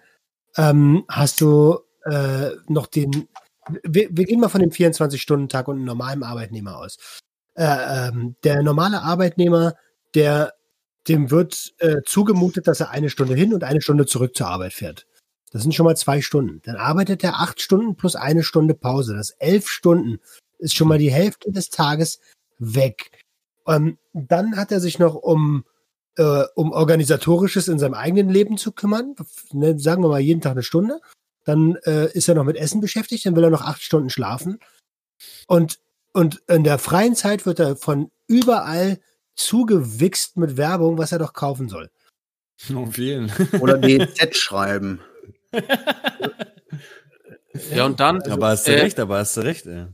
ähm, 0.56 1.04
hast 1.08 1.40
du 1.40 1.78
äh, 2.04 2.50
noch 2.68 2.86
den, 2.86 3.28
wir, 3.84 4.08
wir 4.10 4.24
gehen 4.24 4.40
mal 4.40 4.48
von 4.48 4.60
dem 4.60 4.70
24-Stunden-Tag 4.70 5.68
und 5.68 5.76
einem 5.76 5.84
normalen 5.84 6.22
Arbeitnehmer 6.22 6.78
aus. 6.78 6.96
Äh, 7.54 8.08
ähm, 8.08 8.36
der 8.44 8.62
normale 8.62 9.02
Arbeitnehmer, 9.02 9.74
der 10.14 10.54
dem 11.08 11.30
wird 11.30 11.74
äh, 11.78 12.02
zugemutet, 12.04 12.66
dass 12.66 12.80
er 12.80 12.90
eine 12.90 13.10
Stunde 13.10 13.34
hin 13.34 13.52
und 13.54 13.64
eine 13.64 13.80
Stunde 13.80 14.06
zurück 14.06 14.36
zur 14.36 14.48
Arbeit 14.48 14.72
fährt. 14.72 15.06
Das 15.50 15.62
sind 15.62 15.74
schon 15.74 15.84
mal 15.84 15.96
zwei 15.96 16.22
Stunden. 16.22 16.62
Dann 16.64 16.76
arbeitet 16.76 17.22
er 17.24 17.40
acht 17.40 17.60
Stunden 17.60 17.96
plus 17.96 18.16
eine 18.16 18.42
Stunde 18.42 18.74
Pause. 18.74 19.14
Das 19.14 19.30
elf 19.30 19.68
Stunden 19.68 20.18
ist 20.58 20.74
schon 20.74 20.88
mal 20.88 20.98
die 20.98 21.12
Hälfte 21.12 21.50
des 21.50 21.70
Tages 21.70 22.20
weg. 22.58 23.24
Ähm, 23.66 23.98
dann 24.12 24.56
hat 24.56 24.72
er 24.72 24.80
sich 24.80 24.98
noch 24.98 25.14
um, 25.14 25.64
äh, 26.16 26.44
um 26.54 26.72
organisatorisches 26.72 27.68
in 27.68 27.78
seinem 27.78 27.94
eigenen 27.94 28.30
Leben 28.30 28.56
zu 28.56 28.72
kümmern. 28.72 29.14
Ne, 29.52 29.78
sagen 29.78 30.02
wir 30.02 30.08
mal 30.08 30.20
jeden 30.20 30.40
Tag 30.40 30.52
eine 30.52 30.62
Stunde. 30.62 31.00
Dann 31.44 31.76
äh, 31.84 32.10
ist 32.12 32.28
er 32.28 32.34
noch 32.34 32.44
mit 32.44 32.56
Essen 32.56 32.80
beschäftigt. 32.80 33.26
Dann 33.26 33.36
will 33.36 33.44
er 33.44 33.50
noch 33.50 33.62
acht 33.62 33.82
Stunden 33.82 34.10
schlafen. 34.10 34.58
Und, 35.46 35.78
und 36.12 36.42
in 36.48 36.64
der 36.64 36.78
freien 36.78 37.14
Zeit 37.14 37.46
wird 37.46 37.60
er 37.60 37.76
von 37.76 38.10
überall 38.26 39.00
zugewichst 39.34 40.36
mit 40.36 40.56
Werbung, 40.56 40.98
was 40.98 41.12
er 41.12 41.18
doch 41.18 41.32
kaufen 41.32 41.68
soll. 41.68 41.90
Auf 42.74 42.98
jeden. 42.98 43.32
Oder 43.60 43.78
DZ 43.78 44.36
schreiben. 44.36 45.00
Ja, 47.70 47.84
und 47.84 48.00
dann, 48.00 48.22
aber 48.22 48.48
hast 48.48 48.66
du 48.66 48.72
äh, 48.72 48.80
recht, 48.80 48.98
aber 48.98 49.18
hast 49.18 49.36
du 49.36 49.42
recht, 49.42 49.66
ey. 49.66 49.86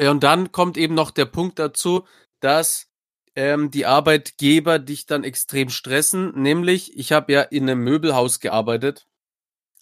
ja, 0.00 0.10
und 0.10 0.22
dann 0.22 0.52
kommt 0.52 0.76
eben 0.76 0.94
noch 0.94 1.10
der 1.10 1.24
Punkt 1.24 1.58
dazu, 1.58 2.06
dass 2.40 2.88
ähm, 3.34 3.70
die 3.70 3.86
Arbeitgeber 3.86 4.78
dich 4.78 5.06
dann 5.06 5.24
extrem 5.24 5.70
stressen. 5.70 6.32
Nämlich, 6.40 6.96
ich 6.96 7.12
habe 7.12 7.32
ja 7.32 7.42
in 7.42 7.62
einem 7.62 7.82
Möbelhaus 7.82 8.40
gearbeitet 8.40 9.07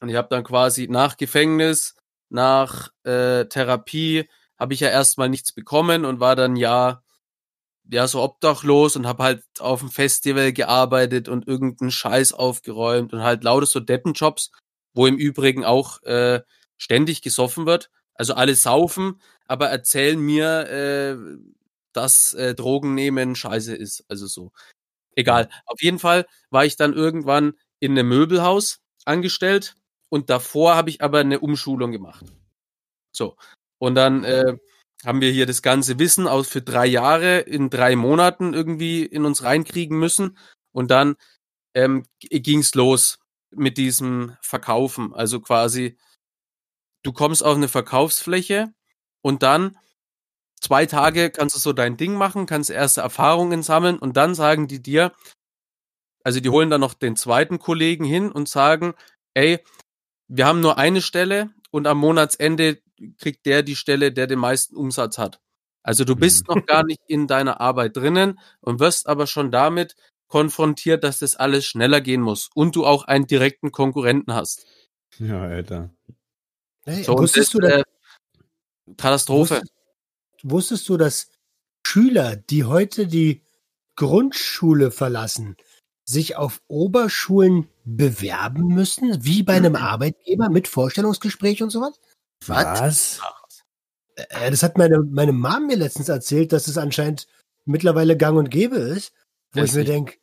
und 0.01 0.09
ich 0.09 0.17
habe 0.17 0.29
dann 0.31 0.45
quasi 0.45 0.89
nach 0.89 1.17
Gefängnis, 1.17 1.95
nach 2.29 2.91
äh, 3.05 3.47
Therapie, 3.47 4.29
habe 4.59 4.75
ich 4.75 4.81
ja 4.81 4.89
erstmal 4.89 5.29
nichts 5.29 5.53
bekommen 5.53 6.05
und 6.05 6.21
war 6.21 6.37
dann 6.37 6.57
ja 6.57 7.03
ja 7.89 8.09
so 8.09 8.23
obdachlos 8.23 8.97
und 8.97 9.07
habe 9.07 9.23
halt 9.23 9.45
auf 9.61 9.81
dem 9.81 9.91
Festival 9.91 10.53
gearbeitet 10.53 11.29
und 11.29 11.47
irgendeinen 11.47 11.91
Scheiß 11.91 12.33
aufgeräumt 12.33 13.13
und 13.13 13.23
halt 13.23 13.45
lauter 13.45 13.67
so 13.67 13.81
Deppenjobs, 13.81 14.51
wo 14.95 15.07
im 15.07 15.17
Übrigen 15.17 15.65
auch 15.65 16.03
äh, 16.03 16.43
ständig 16.77 17.23
gesoffen 17.23 17.67
wird. 17.67 17.91
Also 18.15 18.35
alle 18.35 18.55
saufen, 18.55 19.21
aber 19.47 19.69
erzählen 19.69 20.19
mir, 20.19 20.69
äh, 20.69 21.17
dass 21.93 22.33
äh, 22.35 22.55
Drogen 22.55 22.95
nehmen 22.95 23.37
scheiße 23.37 23.75
ist. 23.75 24.05
Also 24.09 24.27
so. 24.27 24.53
Egal. 25.15 25.49
Auf 25.67 25.81
jeden 25.81 25.99
Fall 25.99 26.27
war 26.51 26.65
ich 26.65 26.77
dann 26.77 26.93
irgendwann 26.93 27.55
in 27.79 27.93
einem 27.93 28.09
Möbelhaus 28.09 28.81
angestellt 29.05 29.77
und 30.09 30.31
davor 30.31 30.77
habe 30.77 30.91
ich 30.91 31.03
aber 31.03 31.21
eine 31.21 31.41
Umschulung 31.41 31.93
gemacht. 31.93 32.25
So. 33.13 33.37
Und 33.79 33.95
dann 33.95 34.25
äh, 34.25 34.57
haben 35.05 35.21
wir 35.21 35.31
hier 35.31 35.47
das 35.47 35.63
ganze 35.63 35.99
Wissen 35.99 36.27
aus 36.27 36.49
für 36.49 36.63
drei 36.63 36.87
Jahre 36.87 37.41
in 37.41 37.71
drei 37.71 37.97
Monaten 37.97 38.55
irgendwie 38.55 39.05
in 39.05 39.25
uns 39.25 39.43
reinkriegen 39.43 39.99
müssen. 39.99 40.39
Und 40.73 40.91
dann 40.91 41.17
ähm, 41.75 42.05
ging's 42.21 42.75
los 42.75 43.19
mit 43.51 43.79
diesem 43.79 44.37
Verkaufen. 44.41 45.15
Also 45.15 45.41
quasi, 45.41 45.97
du 47.03 47.13
kommst 47.13 47.45
auf 47.45 47.57
eine 47.57 47.69
Verkaufsfläche 47.69 48.73
und 49.23 49.43
dann 49.43 49.79
zwei 50.61 50.87
Tage 50.87 51.31
kannst 51.31 51.57
du 51.57 51.61
so 51.61 51.73
dein 51.73 51.97
Ding 51.97 52.15
machen, 52.15 52.47
kannst 52.47 52.71
erste 52.71 53.03
Erfahrungen 53.03 53.63
sammeln 53.63 53.99
und 53.99 54.17
dann 54.17 54.35
sagen 54.35 54.69
die 54.69 54.83
dir, 54.83 55.13
also 56.25 56.41
die 56.41 56.49
holen 56.49 56.71
dann 56.71 56.81
noch 56.81 56.95
den 56.95 57.17
zweiten 57.17 57.59
Kollegen 57.59 58.05
hin 58.05 58.33
und 58.33 58.49
sagen, 58.49 58.95
ey, 59.35 59.61
wir 60.29 60.47
haben 60.47 60.61
nur 60.61 60.79
eine 60.79 61.03
Stelle 61.03 61.51
und 61.71 61.87
am 61.87 61.99
Monatsende 61.99 62.81
kriegt 63.19 63.47
der 63.47 63.63
die 63.63 63.77
Stelle, 63.77 64.13
der 64.13 64.27
den 64.27 64.39
meisten 64.39 64.77
Umsatz 64.77 65.19
hat. 65.19 65.41
Also 65.83 66.05
du 66.05 66.17
bist 66.17 66.49
noch 66.49 66.67
gar 66.67 66.85
nicht 66.85 67.01
in 67.07 67.27
deiner 67.27 67.61
Arbeit 67.61 67.97
drinnen 67.97 68.41
und 68.61 68.81
wirst 68.81 69.07
aber 69.07 69.27
schon 69.27 69.53
damit 69.53 69.95
konfrontiert, 70.27 71.05
dass 71.05 71.21
das 71.21 71.37
alles 71.37 71.65
schneller 71.65 72.01
gehen 72.01 72.21
muss 72.21 72.51
und 72.55 72.75
du 72.75 72.85
auch 72.85 73.05
einen 73.05 73.27
direkten 73.27 73.71
Konkurrenten 73.71 74.35
hast. 74.35 74.67
Ja, 75.19 75.43
Alter. 75.43 75.91
Hey, 76.85 77.05
So, 77.05 77.17
wusstest, 77.19 77.55
das, 77.55 77.61
du, 77.61 77.67
äh, 77.67 77.85
Katastrophe. 78.97 79.55
wusstest, 79.55 79.73
wusstest 80.43 80.89
du, 80.89 80.97
dass 80.97 81.31
Schüler, 81.87 82.37
die 82.37 82.65
heute 82.65 83.07
die 83.07 83.43
Grundschule 83.95 84.91
verlassen, 84.91 85.57
sich 86.09 86.37
auf 86.37 86.63
Oberschulen 86.69 87.69
bewerben 87.85 88.69
müssen, 88.69 89.25
wie 89.25 89.43
bei 89.43 89.55
einem 89.55 89.77
Arbeitgeber 89.77 90.49
mit 90.49 90.69
Vorstellungsgespräch 90.69 91.63
und 91.63 91.71
sowas? 91.71 92.01
Was? 92.47 93.21
Äh, 94.15 94.51
das 94.51 94.63
hat 94.63 94.79
meine, 94.79 95.01
meine 95.01 95.33
Mom 95.33 95.67
mir 95.67 95.77
letztens 95.77 96.09
erzählt, 96.09 96.53
dass 96.53 96.69
es 96.69 96.79
anscheinend 96.79 97.27
mittlerweile 97.65 98.17
gang 98.17 98.39
und 98.39 98.51
gäbe 98.51 98.77
ist, 98.77 99.13
wo 99.53 99.61
Das 99.61 99.71
ich 99.71 99.77
mir 99.77 99.85
denke, 99.85 100.15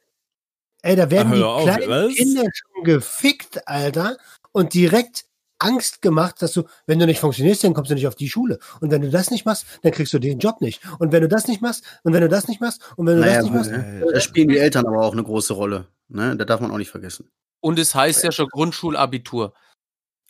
ey, 0.82 0.96
da 0.96 1.12
werden 1.12 1.34
Ach, 1.34 1.36
die 1.36 1.44
auf, 1.44 1.64
kleinen 1.64 1.90
was? 1.90 2.16
Kinder 2.16 2.44
schon 2.54 2.84
gefickt, 2.86 3.68
Alter, 3.68 4.18
und 4.52 4.74
direkt 4.74 5.26
Angst 5.64 6.02
gemacht, 6.02 6.42
dass 6.42 6.54
du, 6.54 6.64
wenn 6.86 7.00
du 7.00 7.06
nicht 7.06 7.20
funktionierst, 7.20 7.64
dann 7.64 7.74
kommst 7.74 7.90
du 7.90 7.96
nicht 7.96 8.08
auf 8.08 8.16
die 8.16 8.30
Schule. 8.30 8.60
Und 8.82 8.92
wenn 8.92 9.02
du 9.02 9.10
das 9.10 9.32
nicht 9.32 9.46
machst, 9.46 9.66
dann 9.82 9.92
kriegst 9.92 10.14
du 10.14 10.20
den 10.20 10.40
Job 10.40 10.62
nicht. 10.62 10.82
Und 11.00 11.12
wenn 11.12 11.22
du 11.22 11.28
das 11.28 11.48
nicht 11.48 11.62
machst, 11.62 11.84
und 12.04 12.14
wenn 12.14 12.22
du 12.22 12.30
das 12.30 12.48
nicht 12.48 12.62
machst, 12.62 12.82
und 12.98 13.08
wenn 13.08 13.16
du 13.16 13.22
Naja, 13.22 13.36
das 13.36 13.44
nicht 13.46 13.54
machst, 13.54 13.72
äh, 13.72 14.14
da 14.14 14.20
spielen 14.20 14.50
die 14.50 14.58
Eltern 14.58 14.86
aber 14.86 15.02
auch 15.02 15.14
eine 15.14 15.24
große 15.24 15.54
Rolle. 15.54 15.88
Ne? 16.10 16.36
Das 16.36 16.48
darf 16.48 16.60
man 16.60 16.72
auch 16.72 16.78
nicht 16.78 16.92
vergessen. 16.92 17.30
Und 17.62 17.80
es 17.80 17.96
heißt 17.96 18.24
ja 18.24 18.32
schon 18.32 18.50
Grundschulabitur. 18.50 19.54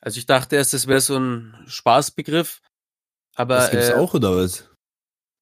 Also 0.01 0.19
ich 0.19 0.25
dachte 0.25 0.55
erst, 0.55 0.73
das 0.73 0.87
wäre 0.87 1.01
so 1.01 1.17
ein 1.17 1.55
Spaßbegriff. 1.65 2.61
Aber 3.35 3.55
Das 3.55 3.71
gibt's 3.71 3.89
äh, 3.89 3.93
auch, 3.93 4.13
oder 4.13 4.35
was? 4.35 4.69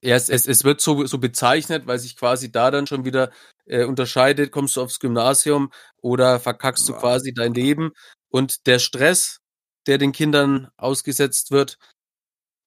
Ja, 0.04 0.16
es, 0.16 0.30
es, 0.30 0.48
es 0.48 0.64
wird 0.64 0.82
so, 0.82 1.06
so 1.06 1.18
bezeichnet, 1.20 1.86
weil 1.86 2.00
sich 2.00 2.16
quasi 2.16 2.52
da 2.52 2.72
dann 2.72 2.88
schon 2.88 3.06
wieder 3.06 3.32
äh, 3.66 3.84
unterscheidet, 3.86 4.52
kommst 4.52 4.76
du 4.76 4.82
aufs 4.82 5.00
Gymnasium 5.00 5.72
oder 6.02 6.40
verkackst 6.40 6.88
du 6.88 6.94
quasi 6.94 7.34
dein 7.34 7.54
Leben. 7.54 7.92
Und 8.30 8.66
der 8.66 8.80
Stress, 8.80 9.41
der 9.88 9.98
den 9.98 10.12
Kindern 10.12 10.70
ausgesetzt 10.78 11.52
wird, 11.52 11.78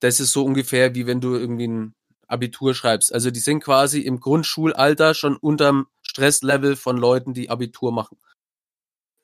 das 0.01 0.21
ist 0.21 0.33
so 0.33 0.45
ungefähr 0.45 0.95
wie 0.95 1.07
wenn 1.07 1.21
du 1.21 1.35
irgendwie 1.37 1.69
ein 1.69 1.95
Abitur 2.27 2.75
schreibst. 2.75 3.13
Also 3.13 3.31
die 3.31 3.41
sind 3.41 3.61
quasi 3.63 4.01
im 4.01 4.21
Grundschulalter 4.21 5.15
schon 5.15 5.37
unterm 5.37 5.87
Stresslevel 6.03 6.77
von 6.77 6.97
Leuten, 6.97 7.35
die 7.35 7.51
Abitur 7.51 7.93
machen. 7.93 8.19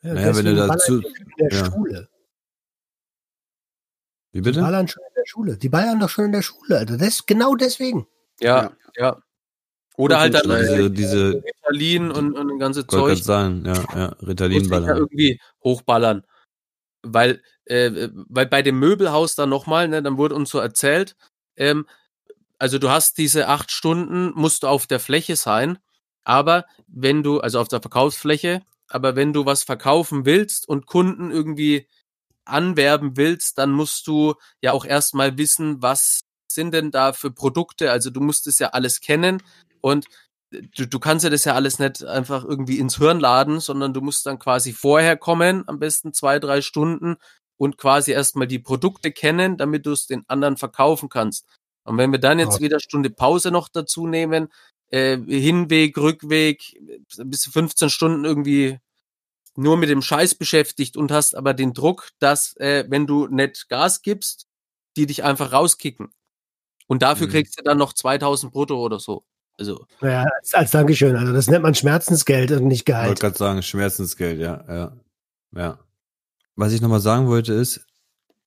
ja, 0.03 0.15
Naja, 0.15 0.37
wenn 0.37 0.45
du 0.45 0.55
dazu. 0.55 1.01
ballern 1.01 1.15
die 1.15 1.33
in 1.43 1.49
der 1.49 1.59
ja. 1.59 1.65
Schule. 1.73 2.09
Wie 4.33 4.39
Die 4.39 4.43
bitte? 4.43 4.61
ballern 4.61 4.87
schon 4.89 5.03
in 5.09 5.15
der 5.17 5.27
Schule. 5.27 5.57
Die 5.59 5.69
ballern 5.69 5.99
doch 6.01 6.09
schon 6.09 6.27
in 6.27 6.33
der 6.33 6.43
Schule, 6.43 6.79
Alter. 6.79 6.97
Das, 6.97 7.27
genau 7.27 7.55
deswegen. 7.57 8.07
Ja, 8.41 8.73
ja. 8.97 9.21
Oder 9.97 10.21
halt 10.21 10.35
dann 10.35 10.45
Diese- 10.45 10.85
äh, 10.87 10.91
diese- 10.91 11.43
Ritalin 11.45 12.11
und, 12.11 12.33
und 12.39 12.51
ein 12.51 12.59
ganze 12.59 12.87
Zeug. 12.87 13.09
gerade 13.09 13.23
sagen, 13.23 13.65
ja, 13.67 13.75
ja, 13.75 14.17
Muss 14.21 14.39
sich 14.39 14.71
ja 14.71 14.95
irgendwie 14.97 15.41
hochballern. 15.65 16.25
Weil, 17.03 17.43
äh, 17.67 18.09
weil 18.15 18.47
bei 18.47 18.63
dem 18.63 18.79
Möbelhaus 18.79 19.35
dann 19.35 19.49
nochmal, 19.49 19.89
ne, 19.89 20.03
dann 20.03 20.19
wurde 20.19 20.35
uns 20.35 20.51
so 20.51 20.59
erzählt, 20.59 21.17
ähm, 21.57 21.87
also 22.59 22.79
du 22.79 22.91
hast 22.91 23.19
diese 23.19 23.49
acht 23.49 23.71
Stunden, 23.71 24.33
musst 24.35 24.63
du 24.63 24.69
auf 24.69 24.87
der 24.87 25.01
Fläche 25.01 25.37
sein, 25.37 25.79
aber 26.25 26.67
wenn 26.87 27.23
du, 27.23 27.41
also 27.41 27.61
auf 27.61 27.69
der 27.69 27.81
Verkaufsfläche, 27.81 28.63
aber 28.89 29.17
wenn 29.17 29.33
du 29.33 29.47
was 29.47 29.63
verkaufen 29.63 30.27
willst 30.27 30.69
und 30.69 30.87
Kunden 30.87 31.31
irgendwie 31.31 31.89
anwerben 32.45 33.17
willst, 33.17 33.59
dann 33.59 33.71
musst 33.71 34.07
du 34.07 34.35
ja 34.61 34.73
auch 34.73 34.85
erstmal 34.85 35.39
wissen, 35.39 35.81
was 35.83 36.23
sind 36.49 36.75
denn 36.75 36.91
da 36.91 37.13
für 37.13 37.31
Produkte? 37.31 37.91
Also 37.91 38.11
du 38.11 38.21
musst 38.21 38.47
es 38.47 38.59
ja 38.59 38.69
alles 38.71 39.01
kennen 39.01 39.43
und 39.81 40.07
du, 40.51 40.87
du 40.87 40.99
kannst 40.99 41.25
ja 41.25 41.31
das 41.31 41.45
ja 41.45 41.55
alles 41.55 41.79
nicht 41.79 42.05
einfach 42.05 42.45
irgendwie 42.45 42.79
ins 42.79 42.97
Hirn 42.99 43.21
laden, 43.21 43.61
sondern 43.61 43.93
du 43.95 44.01
musst 44.01 44.27
dann 44.27 44.39
quasi 44.39 44.73
vorher 44.73 45.17
kommen, 45.17 45.65
am 45.69 45.79
besten 45.79 46.13
zwei, 46.13 46.39
drei 46.39 46.63
Stunden 46.63 47.17
und 47.59 47.79
quasi 47.79 48.13
erstmal 48.13 48.47
die 48.47 48.59
Produkte 48.59 49.13
kennen, 49.13 49.57
damit 49.57 49.87
du 49.87 49.93
es 49.93 50.07
den 50.07 50.25
anderen 50.29 50.57
verkaufen 50.57 51.09
kannst. 51.09 51.47
Und 51.85 51.99
wenn 51.99 52.13
wir 52.13 52.19
dann 52.21 52.39
jetzt 52.39 52.61
Ja. 52.61 52.61
wieder 52.61 52.81
Stunde 52.81 53.11
Pause 53.11 53.51
noch 53.51 53.69
dazu 53.69 54.07
nehmen, 54.07 54.49
äh, 54.91 55.17
Hinweg, 55.19 55.97
Rückweg, 55.99 56.63
bis 57.25 57.41
zu 57.43 57.51
15 57.53 57.91
Stunden 57.91 58.25
irgendwie 58.25 58.79
nur 59.57 59.77
mit 59.77 59.89
dem 59.91 60.03
Scheiß 60.03 60.37
beschäftigt 60.37 60.97
und 60.97 61.13
hast 61.13 61.35
aber 61.37 61.55
den 61.55 61.75
Druck, 61.75 62.11
dass, 62.21 62.57
äh, 62.59 62.85
wenn 62.89 63.07
du 63.07 63.27
nicht 63.29 63.69
Gas 63.69 64.03
gibst, 64.03 64.47
die 64.97 65.07
dich 65.07 65.25
einfach 65.25 65.53
rauskicken. 65.53 66.13
Und 66.89 67.03
dafür 67.03 67.29
Mhm. 67.29 67.33
kriegst 67.33 67.59
du 67.59 67.63
dann 67.65 67.79
noch 67.79 67.93
2000 67.95 68.53
brutto 68.53 68.79
oder 68.81 69.01
so. 69.01 69.25
Also, 69.61 69.87
Naja, 70.01 70.27
als, 70.39 70.55
als 70.55 70.71
Dankeschön. 70.71 71.17
Also 71.17 71.35
das 71.35 71.47
nennt 71.49 71.63
man 71.63 71.75
Schmerzensgeld 71.75 72.51
und 72.51 72.67
nicht 72.67 72.89
Ich 72.89 72.95
wollte 72.95 73.03
Gehalt. 73.03 73.21
gerade 73.21 73.37
sagen, 73.37 73.63
Schmerzensgeld, 73.63 74.41
ja, 74.41 74.65
ja. 74.67 74.97
Ja. 75.55 75.79
Was 76.57 76.73
ich 76.73 76.81
nochmal 76.81 77.01
sagen 77.01 77.27
wollte 77.27 77.53
ist, 77.53 77.87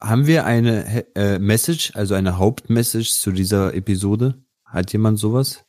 haben 0.01 0.25
wir 0.25 0.45
eine 0.45 1.05
äh, 1.15 1.37
Message, 1.37 1.95
also 1.95 2.15
eine 2.15 2.39
Hauptmessage 2.39 3.11
zu 3.11 3.31
dieser 3.31 3.75
Episode? 3.75 4.43
Hat 4.65 4.91
jemand 4.91 5.19
sowas? 5.19 5.63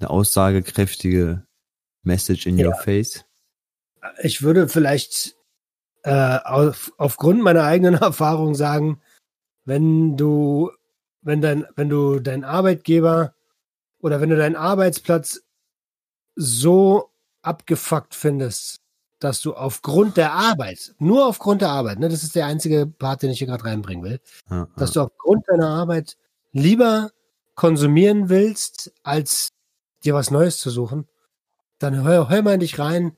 Eine 0.00 0.10
aussagekräftige 0.10 1.46
Message 2.02 2.46
in 2.46 2.64
your 2.64 2.74
face? 2.74 3.24
Ich 4.24 4.42
würde 4.42 4.68
vielleicht 4.68 5.36
äh, 6.02 6.38
auf, 6.42 6.92
aufgrund 6.98 7.42
meiner 7.42 7.62
eigenen 7.62 7.94
Erfahrung 8.02 8.56
sagen, 8.56 9.00
wenn 9.64 10.16
du, 10.16 10.72
wenn 11.20 11.40
dein, 11.40 11.64
wenn 11.76 11.88
du 11.88 12.18
deinen 12.18 12.42
Arbeitgeber 12.42 13.36
oder 14.02 14.20
wenn 14.20 14.28
du 14.28 14.36
deinen 14.36 14.56
Arbeitsplatz 14.56 15.42
so 16.34 17.10
abgefuckt 17.40 18.14
findest, 18.14 18.80
dass 19.18 19.40
du 19.40 19.54
aufgrund 19.54 20.16
der 20.16 20.32
Arbeit, 20.32 20.94
nur 20.98 21.26
aufgrund 21.26 21.62
der 21.62 21.70
Arbeit, 21.70 22.00
ne, 22.00 22.08
das 22.08 22.24
ist 22.24 22.34
der 22.34 22.46
einzige 22.46 22.86
Part, 22.86 23.22
den 23.22 23.30
ich 23.30 23.38
hier 23.38 23.46
gerade 23.46 23.64
reinbringen 23.64 24.04
will, 24.04 24.20
Ja, 24.50 24.68
dass 24.76 24.94
ja. 24.94 25.02
du 25.02 25.06
aufgrund 25.06 25.48
deiner 25.48 25.68
Arbeit 25.68 26.16
lieber 26.52 27.10
konsumieren 27.54 28.28
willst, 28.28 28.92
als 29.04 29.50
dir 30.04 30.14
was 30.14 30.30
Neues 30.30 30.58
zu 30.58 30.70
suchen, 30.70 31.06
dann 31.78 32.02
hör, 32.02 32.28
hör 32.28 32.42
mal 32.42 32.54
in 32.54 32.60
dich 32.60 32.78
rein. 32.78 33.16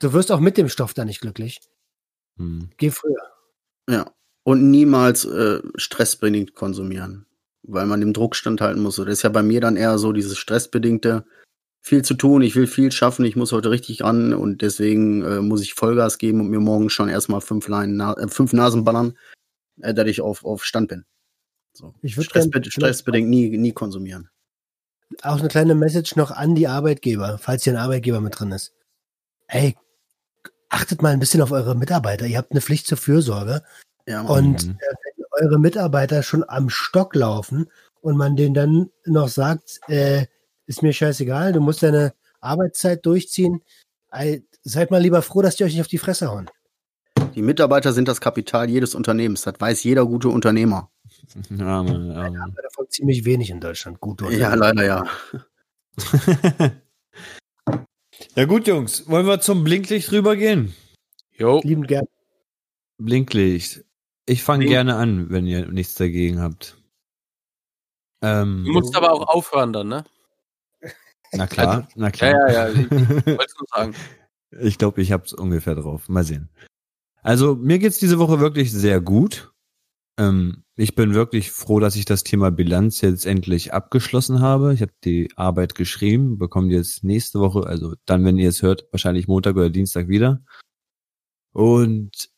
Du 0.00 0.12
wirst 0.12 0.32
auch 0.32 0.40
mit 0.40 0.56
dem 0.56 0.68
Stoff 0.68 0.94
da 0.94 1.04
nicht 1.04 1.20
glücklich. 1.20 1.60
Hm. 2.36 2.70
Geh 2.78 2.90
früher. 2.90 3.32
Ja. 3.88 4.10
Und 4.44 4.70
niemals 4.70 5.24
äh, 5.24 5.60
stressbedingt 5.76 6.54
konsumieren, 6.54 7.26
weil 7.62 7.86
man 7.86 8.00
dem 8.00 8.12
Druck 8.12 8.34
standhalten 8.36 8.82
muss. 8.82 8.96
So, 8.96 9.04
Das 9.04 9.14
ist 9.14 9.22
ja 9.22 9.30
bei 9.30 9.42
mir 9.42 9.60
dann 9.60 9.76
eher 9.76 9.98
so 9.98 10.12
dieses 10.12 10.38
stressbedingte, 10.38 11.24
viel 11.84 12.02
zu 12.02 12.14
tun, 12.14 12.42
ich 12.42 12.54
will 12.54 12.66
viel 12.68 12.92
schaffen, 12.92 13.24
ich 13.24 13.34
muss 13.34 13.50
heute 13.52 13.70
richtig 13.70 14.02
ran 14.02 14.34
und 14.34 14.62
deswegen 14.62 15.22
äh, 15.24 15.40
muss 15.40 15.62
ich 15.62 15.74
Vollgas 15.74 16.18
geben 16.18 16.40
und 16.40 16.48
mir 16.48 16.60
morgen 16.60 16.90
schon 16.90 17.08
erstmal 17.08 17.40
fünf, 17.40 17.66
Leinen, 17.66 17.96
na 17.96 18.12
äh, 18.14 18.28
fünf 18.28 18.52
Nasen 18.52 18.84
ballern, 18.84 19.18
äh, 19.80 19.92
dass 19.92 20.06
ich 20.06 20.20
auf, 20.20 20.44
auf 20.44 20.64
Stand 20.64 20.88
bin. 20.88 21.04
So. 21.72 21.94
Ich 22.02 22.14
Stressbe 22.14 22.60
gern- 22.60 22.70
stressbedingt 22.70 23.28
nie, 23.28 23.56
nie 23.58 23.72
konsumieren. 23.72 24.28
Auch 25.22 25.40
eine 25.40 25.48
kleine 25.48 25.74
Message 25.74 26.14
noch 26.16 26.30
an 26.30 26.54
die 26.54 26.68
Arbeitgeber, 26.68 27.38
falls 27.38 27.64
hier 27.64 27.72
ein 27.72 27.78
Arbeitgeber 27.78 28.20
mit 28.20 28.38
drin 28.38 28.52
ist. 28.52 28.72
Ey, 29.48 29.76
achtet 30.68 31.02
mal 31.02 31.12
ein 31.12 31.18
bisschen 31.20 31.42
auf 31.42 31.50
eure 31.50 31.74
Mitarbeiter. 31.74 32.26
Ihr 32.26 32.38
habt 32.38 32.52
eine 32.52 32.60
Pflicht 32.60 32.86
zur 32.86 32.96
Fürsorge. 32.96 33.62
Ja, 34.06 34.22
Und 34.22 34.66
Mhm. 34.68 34.78
äh, 34.78 34.94
eure 35.32 35.58
Mitarbeiter 35.58 36.22
schon 36.22 36.44
am 36.48 36.68
Stock 36.68 37.14
laufen 37.14 37.70
und 38.00 38.16
man 38.16 38.36
denen 38.36 38.54
dann 38.54 38.90
noch 39.04 39.28
sagt, 39.28 39.80
äh, 39.88 40.26
ist 40.66 40.82
mir 40.82 40.92
scheißegal, 40.92 41.52
du 41.52 41.60
musst 41.60 41.82
deine 41.82 42.14
Arbeitszeit 42.40 43.04
durchziehen, 43.06 43.62
seid 44.62 44.90
mal 44.90 45.00
lieber 45.00 45.22
froh, 45.22 45.42
dass 45.42 45.56
die 45.56 45.64
euch 45.64 45.72
nicht 45.72 45.80
auf 45.80 45.88
die 45.88 45.98
Fresse 45.98 46.30
hauen. 46.30 46.50
die 47.34 47.42
Mitarbeiter 47.42 47.92
sind 47.92 48.08
das 48.08 48.20
Kapital 48.20 48.68
jedes 48.68 48.94
Unternehmens. 48.94 49.42
Das 49.42 49.54
weiß 49.58 49.84
jeder 49.84 50.06
gute 50.06 50.28
Unternehmer. 50.28 50.90
Ja, 51.50 51.82
Mann, 51.82 52.08
ja, 52.10 52.30
Mann. 52.30 52.36
Aber 52.36 52.62
davon 52.62 52.86
ziemlich 52.90 53.24
wenig 53.24 53.50
in 53.50 53.60
Deutschland. 53.60 54.00
Gut, 54.00 54.22
oder? 54.22 54.32
Ja, 54.32 54.54
leider 54.54 54.84
ja. 54.84 55.06
ja 58.34 58.44
gut, 58.44 58.66
Jungs, 58.66 59.08
wollen 59.08 59.26
wir 59.26 59.40
zum 59.40 59.64
Blinklicht 59.64 60.10
rübergehen? 60.12 60.74
jo, 61.42 61.60
Lieben 61.62 61.86
gern. 61.86 62.06
Blinklicht. 62.98 63.84
Ich 64.26 64.42
fange 64.42 64.66
gerne 64.66 64.96
an, 64.96 65.30
wenn 65.30 65.46
ihr 65.46 65.66
nichts 65.66 65.94
dagegen 65.94 66.40
habt. 66.40 66.76
Ähm, 68.22 68.64
du 68.64 68.72
musst 68.72 68.96
aber 68.96 69.12
auch 69.12 69.26
aufhören 69.28 69.72
dann, 69.72 69.88
ne? 69.88 70.04
na 71.32 71.46
klar, 71.46 71.88
na 71.96 72.06
Ja, 72.06 72.10
klar. 72.10 72.50
ja, 72.50 72.68
ja, 72.68 72.68
ich 72.68 72.90
wollte 72.90 73.54
nur 73.58 73.66
sagen. 73.74 73.94
Ich 74.60 74.78
glaube, 74.78 75.02
ich 75.02 75.12
hab's 75.12 75.32
ungefähr 75.32 75.74
drauf. 75.74 76.08
Mal 76.08 76.24
sehen. 76.24 76.50
Also, 77.22 77.56
mir 77.56 77.78
geht's 77.78 77.98
diese 77.98 78.18
Woche 78.18 78.38
wirklich 78.38 78.70
sehr 78.72 79.00
gut. 79.00 79.52
Ähm, 80.18 80.64
ich 80.76 80.94
bin 80.94 81.14
wirklich 81.14 81.50
froh, 81.50 81.80
dass 81.80 81.96
ich 81.96 82.04
das 82.04 82.22
Thema 82.22 82.50
Bilanz 82.50 83.00
jetzt 83.00 83.26
endlich 83.26 83.72
abgeschlossen 83.72 84.40
habe. 84.40 84.74
Ich 84.74 84.82
habe 84.82 84.92
die 85.04 85.30
Arbeit 85.36 85.74
geschrieben, 85.74 86.38
bekomme 86.38 86.68
die 86.68 86.74
jetzt 86.76 87.02
nächste 87.02 87.40
Woche, 87.40 87.66
also 87.66 87.94
dann, 88.04 88.24
wenn 88.24 88.38
ihr 88.38 88.48
es 88.50 88.62
hört, 88.62 88.86
wahrscheinlich 88.92 89.26
Montag 89.26 89.56
oder 89.56 89.70
Dienstag 89.70 90.08
wieder. 90.08 90.44
Und 91.52 92.31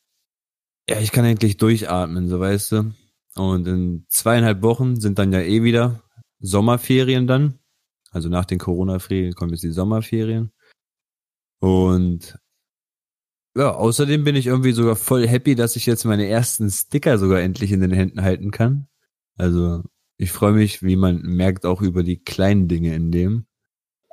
ja, 0.89 0.99
ich 0.99 1.11
kann 1.11 1.25
endlich 1.25 1.57
durchatmen, 1.57 2.27
so 2.27 2.39
weißt 2.39 2.71
du. 2.73 2.93
Und 3.35 3.67
in 3.67 4.05
zweieinhalb 4.09 4.61
Wochen 4.61 4.99
sind 4.99 5.19
dann 5.19 5.33
ja 5.33 5.41
eh 5.41 5.63
wieder 5.63 6.03
Sommerferien 6.39 7.27
dann. 7.27 7.59
Also 8.11 8.29
nach 8.29 8.45
den 8.45 8.59
Corona-Ferien 8.59 9.33
kommen 9.33 9.51
jetzt 9.51 9.63
die 9.63 9.71
Sommerferien. 9.71 10.51
Und 11.59 12.37
ja, 13.57 13.71
außerdem 13.73 14.23
bin 14.23 14.35
ich 14.35 14.47
irgendwie 14.47 14.71
sogar 14.73 14.95
voll 14.95 15.27
happy, 15.27 15.55
dass 15.55 15.75
ich 15.75 15.85
jetzt 15.85 16.05
meine 16.05 16.27
ersten 16.27 16.69
Sticker 16.69 17.17
sogar 17.17 17.41
endlich 17.41 17.71
in 17.71 17.81
den 17.81 17.91
Händen 17.91 18.21
halten 18.21 18.51
kann. 18.51 18.87
Also 19.37 19.83
ich 20.17 20.31
freue 20.31 20.53
mich, 20.53 20.83
wie 20.83 20.95
man 20.95 21.21
merkt, 21.21 21.65
auch 21.65 21.81
über 21.81 22.03
die 22.03 22.23
kleinen 22.23 22.67
Dinge 22.67 22.93
in 22.95 23.11
dem. 23.11 23.45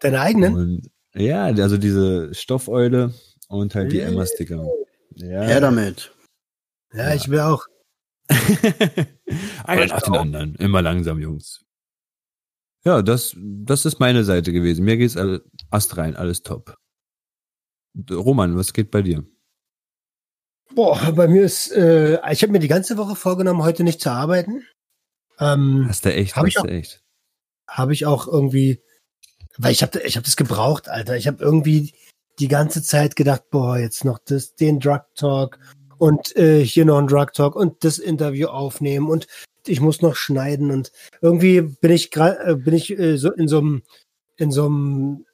Deine 0.00 0.20
eigenen? 0.20 0.54
Und 0.54 0.90
ja, 1.14 1.44
also 1.44 1.76
diese 1.76 2.34
Stoffelule 2.34 3.12
und 3.48 3.74
halt 3.74 3.92
die. 3.92 4.00
Emma-Sticker. 4.00 4.66
Ja. 5.16 5.42
Her 5.42 5.60
damit. 5.60 6.12
Ja, 6.93 7.14
ich 7.14 7.28
will 7.28 7.40
auch. 7.40 7.64
Einer 9.64 9.86
nach 9.86 10.03
den 10.03 10.14
anderen. 10.16 10.55
Immer 10.57 10.82
langsam, 10.82 11.18
Jungs. 11.20 11.64
Ja, 12.84 13.03
das, 13.03 13.36
das 13.38 13.84
ist 13.84 14.01
meine 14.01 14.24
Seite 14.24 14.53
gewesen. 14.53 14.84
Mir 14.84 14.97
geht's 14.97 15.16
alle, 15.16 15.45
astrein, 15.70 16.16
alles 16.16 16.43
top. 16.43 16.76
Roman, 18.11 18.57
was 18.57 18.72
geht 18.72 18.90
bei 18.90 19.03
dir? 19.03 19.24
Boah, 20.74 21.12
bei 21.12 21.28
mir 21.28 21.43
ist, 21.43 21.70
äh, 21.72 22.18
ich 22.32 22.43
habe 22.43 22.53
mir 22.53 22.59
die 22.59 22.68
ganze 22.68 22.97
Woche 22.97 23.14
vorgenommen, 23.14 23.62
heute 23.62 23.84
nicht 23.84 24.01
zu 24.01 24.11
arbeiten. 24.11 24.64
Ähm, 25.38 25.84
Hast 25.88 26.05
du 26.05 26.12
echt, 26.12 26.34
Hab 26.36 26.47
ich 26.47 26.57
hast 26.57 26.64
du 26.64 26.68
echt. 26.70 27.05
habe 27.68 27.93
ich 27.93 28.07
auch 28.07 28.26
irgendwie, 28.26 28.82
weil 29.59 29.72
ich 29.72 29.82
habe 29.82 30.01
ich 30.01 30.16
hab 30.16 30.24
das 30.24 30.36
gebraucht, 30.36 30.88
Alter. 30.88 31.16
Ich 31.16 31.26
habe 31.26 31.43
irgendwie 31.45 31.95
die 32.38 32.49
ganze 32.49 32.82
Zeit 32.82 33.16
gedacht, 33.16 33.51
boah, 33.51 33.78
jetzt 33.78 34.05
noch 34.05 34.18
das, 34.24 34.55
den 34.55 34.80
Drug 34.80 35.03
Talk 35.14 35.59
und 36.03 36.34
äh, 36.34 36.64
hier 36.64 36.84
noch 36.84 36.98
ein 36.98 37.07
Drug 37.07 37.28
Talk 37.32 37.55
und 37.55 37.84
das 37.84 37.98
Interview 37.98 38.48
aufnehmen 38.48 39.09
und 39.09 39.28
ich 39.68 39.80
muss 39.80 40.03
noch 40.03 40.16
schneiden 40.16 40.72
und 40.72 40.90
irgendwie 41.20 41.61
bin 41.61 41.92
ich 41.92 42.11
gerade 42.11 42.57
bin 42.57 42.74
ich 42.74 42.98
äh, 42.98 43.16
so 43.16 43.30
in 43.30 43.46
so 43.46 43.59
einem 43.59 43.82
in 44.36 44.50
so 44.50 44.66
einem 44.66 45.26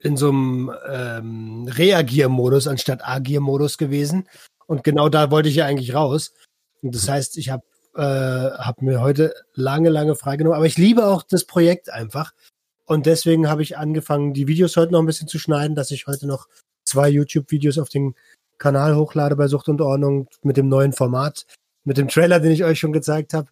in 0.00 0.18
so 0.18 0.28
einem 0.28 0.70
ähm, 0.86 1.66
Reagiermodus 1.68 2.68
anstatt 2.68 3.08
Agiermodus 3.08 3.78
gewesen 3.78 4.28
und 4.66 4.84
genau 4.84 5.08
da 5.08 5.30
wollte 5.30 5.48
ich 5.48 5.54
ja 5.54 5.64
eigentlich 5.64 5.94
raus. 5.94 6.34
Und 6.82 6.94
das 6.94 7.08
heißt 7.08 7.38
ich 7.38 7.48
habe 7.48 7.64
äh, 7.94 8.02
habe 8.02 8.84
mir 8.84 9.00
heute 9.00 9.32
lange 9.54 9.88
lange 9.88 10.14
freigenommen 10.14 10.58
aber 10.58 10.66
ich 10.66 10.76
liebe 10.76 11.06
auch 11.06 11.22
das 11.22 11.46
Projekt 11.46 11.90
einfach 11.90 12.34
und 12.84 13.06
deswegen 13.06 13.48
habe 13.48 13.62
ich 13.62 13.78
angefangen 13.78 14.34
die 14.34 14.46
Videos 14.46 14.76
heute 14.76 14.92
noch 14.92 15.00
ein 15.00 15.06
bisschen 15.06 15.26
zu 15.26 15.38
schneiden 15.38 15.74
dass 15.74 15.90
ich 15.90 16.06
heute 16.06 16.26
noch 16.26 16.48
zwei 16.84 17.08
YouTube 17.08 17.50
Videos 17.50 17.78
auf 17.78 17.88
den 17.88 18.14
Kanal 18.58 18.96
hochlade 18.96 19.36
bei 19.36 19.48
Sucht 19.48 19.68
und 19.68 19.80
Ordnung 19.80 20.28
mit 20.42 20.56
dem 20.56 20.68
neuen 20.68 20.92
Format 20.92 21.44
mit 21.84 21.96
dem 21.98 22.08
Trailer 22.08 22.40
den 22.40 22.52
ich 22.52 22.64
euch 22.64 22.78
schon 22.80 22.92
gezeigt 22.92 23.32
habe 23.34 23.48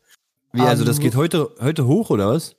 Wie, 0.52 0.60
also 0.62 0.84
das 0.84 0.96
Ähm, 0.96 1.02
geht 1.04 1.16
heute, 1.16 1.50
heute 1.60 1.86
hoch, 1.86 2.10
oder 2.10 2.28
was? 2.30 2.56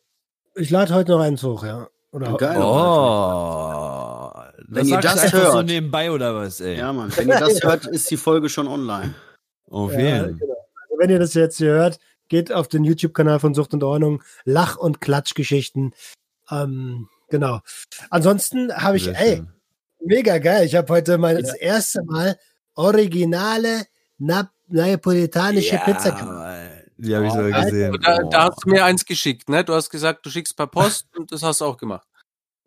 ich 0.56 0.70
lade 0.70 0.94
heute 0.94 1.12
noch 1.12 1.20
eins 1.22 1.44
hoch 1.44 1.64
ja 1.66 1.88
oder 2.12 2.38
Geil. 2.38 2.58
Oh, 2.62 4.32
Wenn 4.68 4.88
ihr 4.88 5.00
das 5.02 5.20
einfach 5.20 5.48
so 5.48 5.54
hört. 5.56 5.66
nebenbei 5.66 6.12
oder 6.12 6.34
was, 6.36 6.62
ey? 6.62 6.78
Ja, 6.78 6.94
Mann. 6.94 7.12
Wenn 7.16 7.28
ihr 7.28 7.40
das 7.40 7.62
hört, 7.62 7.86
ist 7.88 8.10
die 8.10 8.18
Folge 8.18 8.48
schon 8.50 8.68
online. 8.68 9.14
Auf 9.70 9.92
Ja, 9.94 10.00
jeden. 10.00 10.40
genau. 10.40 10.54
Also 10.54 11.00
wenn 11.00 11.10
ihr 11.10 11.20
das 11.20 11.34
jetzt 11.34 11.58
hier 11.58 11.72
hört, 11.72 12.00
geht 12.30 12.54
auf 12.54 12.68
den 12.70 12.84
YouTube-Kanal 12.86 13.40
von 13.40 13.54
Sucht 13.54 13.74
und 13.74 13.84
Ordnung. 13.84 14.24
Lach- 14.46 14.78
und 14.78 15.02
Klatschgeschichten. 15.02 15.94
Ähm, 16.50 17.10
genau. 17.30 17.60
Ansonsten 18.10 18.74
habe 18.74 18.98
ich, 18.98 19.08
ey, 19.14 19.36
schön. 19.38 19.52
Mega 20.04 20.38
geil. 20.38 20.66
Ich 20.66 20.76
habe 20.76 20.92
heute 20.94 21.18
mal 21.18 21.42
das 21.42 21.54
erste 21.56 22.04
Mal 22.04 22.38
originale 22.76 23.86
Nap 24.18 24.50
neapolitanische 24.68 25.78
Pizza 25.86 26.12
gemacht. 26.12 26.86
Die 26.98 27.16
habe 27.16 27.26
ich 27.28 27.32
Oh, 27.34 27.36
sogar 27.36 27.52
geil. 27.52 27.66
gesehen. 27.66 28.00
Da, 28.02 28.18
da 28.24 28.44
hast 28.46 28.64
du 28.64 28.70
mir 28.70 28.84
eins 28.86 29.06
geschickt, 29.06 29.50
ne? 29.50 29.64
Du 29.64 29.74
hast 29.74 29.90
gesagt, 29.90 30.26
du 30.26 30.30
schickst 30.30 30.56
per 30.56 30.68
Post 30.68 31.06
und 31.18 31.32
das 31.32 31.44
hast 31.44 31.62
du 31.62 31.66
auch 31.66 31.78
gemacht. 31.78 32.08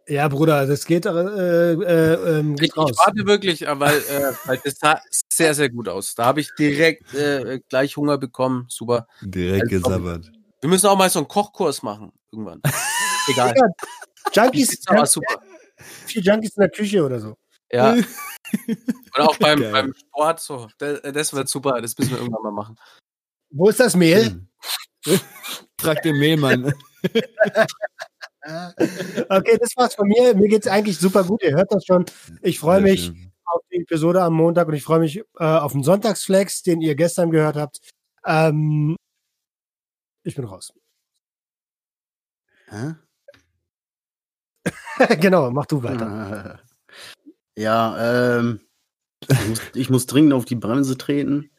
Ja, 0.07 0.26
Bruder, 0.29 0.66
das 0.66 0.87
geht, 0.87 1.05
äh, 1.07 1.11
äh, 1.11 2.39
ähm, 2.39 2.55
Ich, 2.55 2.61
geht 2.61 2.70
ich 2.70 2.76
raus. 2.79 2.97
warte 3.05 3.26
wirklich, 3.26 3.66
äh, 3.66 3.79
weil, 3.81 3.99
äh, 3.99 4.33
weil 4.47 4.59
das 4.64 4.76
sah 4.79 5.01
sehr, 5.31 5.55
sehr 5.55 5.68
gut 5.68 5.89
aus. 5.89 6.14
Da 6.14 6.24
habe 6.24 6.41
ich 6.41 6.49
direkt 6.59 7.12
äh, 7.14 7.61
gleich 7.68 7.97
Hunger 7.97 8.16
bekommen. 8.16 8.64
Super. 8.68 9.07
Direkt 9.20 9.64
Also, 9.72 9.89
gesabbert. 9.89 10.31
Wir 10.61 10.70
müssen 10.70 10.87
auch 10.87 10.97
mal 10.97 11.11
so 11.11 11.18
einen 11.18 11.29
Kochkurs 11.29 11.83
machen 11.83 12.12
irgendwann. 12.33 12.61
Egal. 13.29 13.55
Ja, 14.35 14.45
Junkies, 14.45 14.68
Pizza 14.70 14.95
war 14.95 15.07
super. 15.07 15.41
Vier 16.07 16.22
Junkies 16.22 16.57
in 16.57 16.61
der 16.61 16.70
Küche 16.70 17.05
oder 17.05 17.20
so. 17.20 17.37
Ja. 17.70 17.95
Oder 19.14 19.29
auch 19.29 19.37
beim, 19.37 19.61
Geil. 19.61 19.72
beim 19.72 19.95
Sport 19.95 20.41
so. 20.41 20.68
Das, 20.79 21.03
das 21.03 21.35
wird 21.35 21.49
super. 21.49 21.83
Das 21.83 21.97
müssen 21.99 22.12
wir 22.12 22.18
irgendwann 22.18 22.43
mal 22.45 22.53
machen. 22.53 22.76
Wo 23.51 23.68
ist 23.68 23.79
das 23.79 23.95
Mehl? 23.95 24.47
Frag 25.79 26.03
den 26.03 26.18
Mehlmann. 26.18 26.72
Okay, 29.29 29.59
das 29.61 29.76
war's 29.76 29.95
von 29.95 30.09
mir. 30.09 30.35
Mir 30.35 30.49
geht's 30.49 30.66
eigentlich 30.66 30.99
super 30.99 31.22
gut. 31.22 31.43
Ihr 31.43 31.55
hört 31.55 31.70
das 31.70 31.85
schon. 31.85 32.07
Ich 32.41 32.59
freue 32.59 32.81
mich 32.81 33.07
schön. 33.07 33.31
auf 33.45 33.61
die 33.70 33.83
Episode 33.83 34.22
am 34.22 34.35
Montag 34.35 34.68
und 34.68 34.74
ich 34.74 34.85
freue 34.85 35.01
mich 35.01 35.18
äh, 35.18 35.45
auf 35.45 35.72
den 35.72 35.83
Sonntagsflex, 35.83 36.62
den 36.62 36.81
ihr 36.81 36.95
gestern 36.95 37.31
gehört 37.31 37.57
habt. 37.57 37.79
Ähm, 38.24 38.97
ich 40.22 40.35
bin 40.35 40.45
raus. 40.45 40.72
Hä? 42.68 42.95
genau, 45.21 45.51
mach 45.51 45.66
du 45.66 45.83
weiter. 45.83 46.61
Ja, 47.57 48.39
ähm, 48.39 48.61
ich 49.29 49.49
muss, 49.49 49.61
ich 49.75 49.91
muss 49.91 50.07
dringend 50.07 50.33
auf 50.33 50.45
die 50.45 50.55
Bremse 50.55 50.97
treten. 50.97 51.51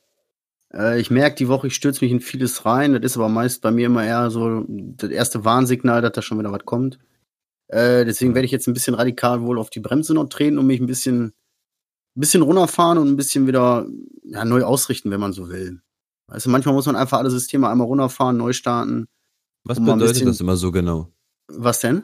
Äh, 0.74 1.01
ich 1.01 1.12
merke 1.12 1.36
die 1.36 1.49
Woche, 1.49 1.68
ich 1.68 1.76
stürze 1.76 2.05
mich 2.05 2.12
in 2.14 2.22
vieles 2.22 2.66
rein. 2.66 2.93
Das 2.93 3.01
ist 3.03 3.18
aber 3.18 3.28
meist 3.28 3.62
bei 3.62 3.70
mir 3.72 3.88
immer 3.88 4.05
eher 4.05 4.32
so 4.32 4.64
das 4.70 5.10
erste 5.10 5.43
Warnsignal, 5.43 6.01
dass 6.01 6.14
da 6.14 6.22
schon 6.22 6.39
wieder 6.39 6.53
was 6.53 6.64
kommt. 6.64 6.99
Äh, 7.68 8.05
deswegen 8.05 8.34
werde 8.34 8.45
ich 8.45 8.51
jetzt 8.53 8.68
ein 8.68 8.74
bisschen 8.74 8.93
radikal 8.95 9.41
wohl 9.41 9.60
auf 9.60 9.70
die 9.70 9.82
Bremse 9.82 10.14
noch 10.14 10.30
treten 10.30 10.57
und 10.57 10.68
mich 10.68 10.80
ein 10.80 10.86
bisschen, 10.86 11.26
ein 11.26 11.34
bisschen 12.22 12.43
runterfahren 12.43 12.97
und 12.97 13.10
ein 13.10 13.18
bisschen 13.18 13.45
wieder 13.45 13.86
ja, 14.24 14.45
neu 14.45 14.64
ausrichten, 14.64 15.12
wenn 15.12 15.20
man 15.20 15.34
so 15.34 15.49
will. 15.49 15.82
Weißt 16.28 16.45
du, 16.45 16.49
manchmal 16.49 16.76
muss 16.76 16.86
man 16.86 16.95
einfach 16.95 17.18
alle 17.18 17.30
Systeme 17.30 17.68
einmal 17.68 17.88
runterfahren, 17.88 18.38
neu 18.38 18.53
starten. 18.53 19.10
Was 19.66 19.80
bedeutet 19.82 20.07
bisschen- 20.14 20.28
das 20.28 20.39
immer 20.39 20.55
so 20.55 20.72
genau? 20.72 21.12
Was 21.49 21.82
denn? 21.82 22.03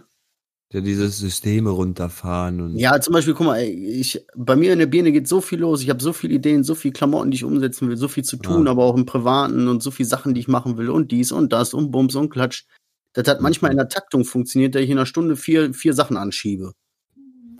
Ja, 0.76 0.82
diese 0.82 1.08
Systeme 1.08 1.70
runterfahren 1.70 2.60
und. 2.60 2.78
Ja, 2.78 3.00
zum 3.00 3.14
Beispiel, 3.14 3.34
guck 3.34 3.46
mal, 3.46 3.62
ich, 3.64 4.26
bei 4.36 4.58
mir 4.58 4.74
in 4.74 4.80
der 4.80 4.88
Birne 4.88 5.14
geht 5.14 5.26
so 5.26 5.40
viel 5.40 5.60
los. 5.60 5.82
Ich 5.82 5.90
habe 5.90 6.04
so 6.04 6.12
viele 6.12 6.34
Ideen, 6.34 6.66
so 6.66 6.76
viele 6.76 6.92
Klamotten, 6.92 7.32
die 7.32 7.36
ich 7.36 7.46
umsetzen 7.46 7.88
will, 7.88 7.96
so 7.96 8.10
viel 8.10 8.26
zu 8.26 8.36
tun, 8.36 8.66
Ja. 8.66 8.72
aber 8.72 8.84
auch 8.84 8.98
im 8.98 9.06
Privaten 9.06 9.70
und 9.70 9.82
so 9.82 9.90
viele 9.90 10.10
Sachen, 10.10 10.34
die 10.34 10.42
ich 10.42 10.50
machen 10.50 10.76
will 10.78 10.90
und 10.90 11.14
dies 11.14 11.32
und 11.32 11.54
das 11.54 11.74
und 11.74 11.92
Bums 11.92 12.16
und 12.16 12.30
Klatsch. 12.30 12.66
Das 13.14 13.26
hat 13.30 13.40
manchmal 13.40 13.72
in 13.72 13.78
der 13.78 13.88
Taktung 13.88 14.26
funktioniert, 14.26 14.76
dass 14.76 14.82
ich 14.82 14.90
in 14.90 14.98
einer 14.98 15.06
Stunde 15.06 15.38
vier, 15.38 15.74
vier 15.74 15.94
Sachen 15.94 16.18
anschiebe. 16.18 16.74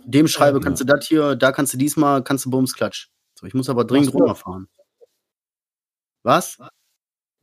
Dem 0.04 0.28
schreibe, 0.28 0.58
Ja. 0.58 0.64
kannst 0.64 0.82
du 0.82 0.84
das 0.84 1.06
hier, 1.06 1.36
da 1.36 1.52
kannst 1.52 1.72
du 1.72 1.78
diesmal, 1.78 2.22
kannst 2.22 2.44
du 2.44 2.50
Bums 2.50 2.74
Klatsch. 2.74 3.08
So, 3.40 3.46
ich 3.46 3.54
muss 3.54 3.70
aber 3.70 3.86
dringend 3.86 4.12
runterfahren. 4.12 4.68
Was? 6.22 6.58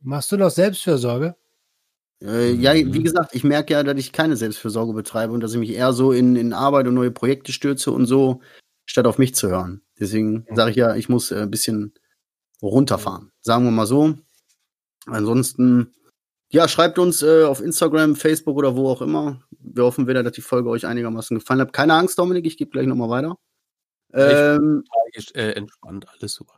Machst 0.00 0.30
du 0.30 0.36
noch 0.36 0.50
Selbstfürsorge? 0.50 1.34
Äh, 2.22 2.52
ja, 2.52 2.74
wie 2.74 3.02
gesagt, 3.02 3.34
ich 3.34 3.44
merke 3.44 3.74
ja, 3.74 3.82
dass 3.82 3.98
ich 3.98 4.12
keine 4.12 4.36
Selbstfürsorge 4.36 4.92
betreibe 4.92 5.32
und 5.32 5.40
dass 5.40 5.52
ich 5.52 5.58
mich 5.58 5.70
eher 5.70 5.92
so 5.92 6.12
in, 6.12 6.36
in 6.36 6.52
Arbeit 6.52 6.86
und 6.86 6.94
neue 6.94 7.10
Projekte 7.10 7.52
stürze 7.52 7.90
und 7.90 8.06
so, 8.06 8.40
statt 8.86 9.06
auf 9.06 9.18
mich 9.18 9.34
zu 9.34 9.48
hören. 9.48 9.82
Deswegen 9.98 10.46
sage 10.52 10.70
ich 10.70 10.76
ja, 10.76 10.94
ich 10.96 11.08
muss 11.08 11.30
äh, 11.30 11.42
ein 11.42 11.50
bisschen 11.50 11.94
runterfahren. 12.62 13.30
Sagen 13.40 13.64
wir 13.64 13.70
mal 13.70 13.86
so. 13.86 14.14
Ansonsten, 15.06 15.92
ja, 16.50 16.66
schreibt 16.68 16.98
uns 16.98 17.22
äh, 17.22 17.44
auf 17.44 17.60
Instagram, 17.60 18.16
Facebook 18.16 18.56
oder 18.56 18.76
wo 18.76 18.88
auch 18.88 19.02
immer. 19.02 19.42
Wir 19.58 19.84
hoffen 19.84 20.06
wieder, 20.06 20.22
dass 20.22 20.32
die 20.32 20.40
Folge 20.40 20.70
euch 20.70 20.86
einigermaßen 20.86 21.38
gefallen 21.38 21.60
hat. 21.60 21.72
Keine 21.72 21.94
Angst, 21.94 22.18
Dominik, 22.18 22.46
ich 22.46 22.56
gebe 22.56 22.70
gleich 22.70 22.86
nochmal 22.86 23.10
weiter. 23.10 23.36
Ähm, 24.12 24.84
Äh, 25.34 25.52
entspannt, 25.52 26.06
alles 26.08 26.34
super. 26.34 26.54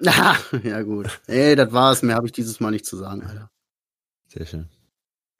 ja, 0.62 0.82
gut. 0.82 1.20
Ey, 1.26 1.54
das 1.54 1.72
war's. 1.72 2.02
Mehr 2.02 2.16
habe 2.16 2.26
ich 2.26 2.32
dieses 2.32 2.60
Mal 2.60 2.70
nicht 2.70 2.86
zu 2.86 2.96
sagen, 2.96 3.22
Alter. 3.22 3.50
Sehr 4.28 4.46
schön. 4.46 4.68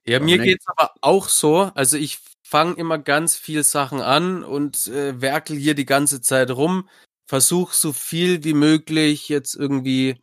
Ja, 0.04 0.16
Aber 0.16 0.24
mir 0.24 0.38
ne- 0.38 0.44
geht's 0.44 0.66
aber 0.66 0.92
auch 1.00 1.28
so. 1.28 1.70
Also 1.74 1.96
ich 1.96 2.18
fange 2.42 2.74
immer 2.74 2.98
ganz 2.98 3.36
viel 3.36 3.64
Sachen 3.64 4.00
an 4.00 4.44
und 4.44 4.86
äh, 4.88 5.20
werkel 5.20 5.56
hier 5.56 5.74
die 5.74 5.86
ganze 5.86 6.20
Zeit 6.20 6.50
rum, 6.50 6.88
versuche 7.26 7.74
so 7.74 7.92
viel 7.92 8.44
wie 8.44 8.54
möglich 8.54 9.28
jetzt 9.28 9.54
irgendwie 9.54 10.22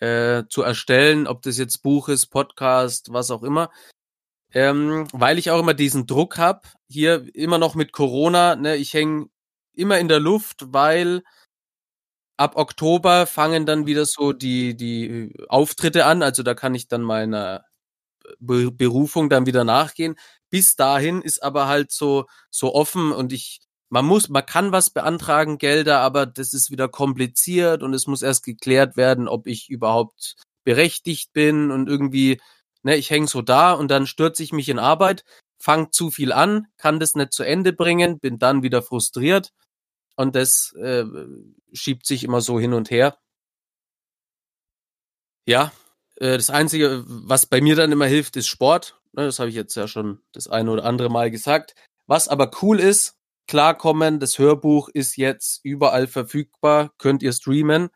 äh, 0.00 0.44
zu 0.48 0.62
erstellen, 0.62 1.26
ob 1.26 1.42
das 1.42 1.58
jetzt 1.58 1.78
Buch 1.82 2.08
ist, 2.08 2.26
Podcast, 2.26 3.12
was 3.12 3.30
auch 3.30 3.42
immer. 3.42 3.70
Ähm, 4.52 5.08
weil 5.12 5.38
ich 5.38 5.50
auch 5.50 5.60
immer 5.60 5.74
diesen 5.74 6.06
Druck 6.06 6.38
habe, 6.38 6.68
hier 6.88 7.34
immer 7.34 7.58
noch 7.58 7.74
mit 7.74 7.92
Corona, 7.92 8.56
ne, 8.56 8.76
ich 8.76 8.94
hänge 8.94 9.28
immer 9.72 9.98
in 9.98 10.08
der 10.08 10.20
Luft, 10.20 10.72
weil 10.72 11.22
ab 12.36 12.56
Oktober 12.56 13.26
fangen 13.26 13.66
dann 13.66 13.86
wieder 13.86 14.06
so 14.06 14.32
die, 14.32 14.76
die 14.76 15.34
Auftritte 15.48 16.04
an, 16.04 16.22
also 16.22 16.42
da 16.42 16.54
kann 16.54 16.74
ich 16.74 16.88
dann 16.88 17.02
meiner 17.02 17.64
Be 18.38 18.70
Berufung 18.70 19.28
dann 19.28 19.46
wieder 19.46 19.64
nachgehen. 19.64 20.16
Bis 20.50 20.76
dahin 20.76 21.22
ist 21.22 21.42
aber 21.42 21.66
halt 21.66 21.92
so, 21.92 22.26
so 22.50 22.74
offen 22.74 23.12
und 23.12 23.32
ich, 23.32 23.60
man 23.88 24.04
muss, 24.04 24.28
man 24.28 24.46
kann 24.46 24.72
was 24.72 24.90
beantragen, 24.90 25.58
Gelder, 25.58 26.00
aber 26.00 26.26
das 26.26 26.54
ist 26.54 26.70
wieder 26.70 26.88
kompliziert 26.88 27.82
und 27.82 27.94
es 27.94 28.06
muss 28.06 28.22
erst 28.22 28.44
geklärt 28.44 28.96
werden, 28.96 29.28
ob 29.28 29.46
ich 29.46 29.68
überhaupt 29.68 30.36
berechtigt 30.64 31.32
bin 31.32 31.70
und 31.70 31.88
irgendwie, 31.88 32.40
ne, 32.82 32.96
ich 32.96 33.10
hänge 33.10 33.26
so 33.26 33.42
da 33.42 33.72
und 33.72 33.90
dann 33.90 34.06
stürze 34.06 34.42
ich 34.42 34.52
mich 34.52 34.68
in 34.68 34.78
Arbeit, 34.78 35.24
fang 35.58 35.92
zu 35.92 36.10
viel 36.10 36.32
an, 36.32 36.66
kann 36.76 37.00
das 37.00 37.14
nicht 37.14 37.32
zu 37.32 37.42
Ende 37.42 37.72
bringen, 37.72 38.18
bin 38.18 38.38
dann 38.38 38.62
wieder 38.62 38.82
frustriert 38.82 39.52
und 40.16 40.34
das 40.34 40.72
äh, 40.74 41.04
schiebt 41.72 42.06
sich 42.06 42.24
immer 42.24 42.40
so 42.40 42.60
hin 42.60 42.74
und 42.74 42.90
her. 42.90 43.18
Ja, 45.46 45.72
äh, 46.16 46.36
das 46.36 46.50
Einzige, 46.50 47.04
was 47.06 47.46
bei 47.46 47.60
mir 47.60 47.76
dann 47.76 47.92
immer 47.92 48.06
hilft, 48.06 48.36
ist 48.36 48.46
Sport. 48.46 49.00
Ne, 49.12 49.24
Das 49.26 49.38
habe 49.38 49.48
ich 49.48 49.54
jetzt 49.54 49.74
ja 49.74 49.88
schon 49.88 50.20
das 50.32 50.48
eine 50.48 50.70
oder 50.70 50.84
andere 50.84 51.10
Mal 51.10 51.30
gesagt. 51.30 51.74
Was 52.06 52.28
aber 52.28 52.50
cool 52.62 52.80
ist, 52.80 53.16
klarkommen, 53.46 54.20
das 54.20 54.38
Hörbuch 54.38 54.88
ist 54.88 55.16
jetzt 55.16 55.60
überall 55.64 56.06
verfügbar, 56.06 56.92
könnt 56.98 57.22
ihr 57.22 57.32
streamen. 57.32 57.88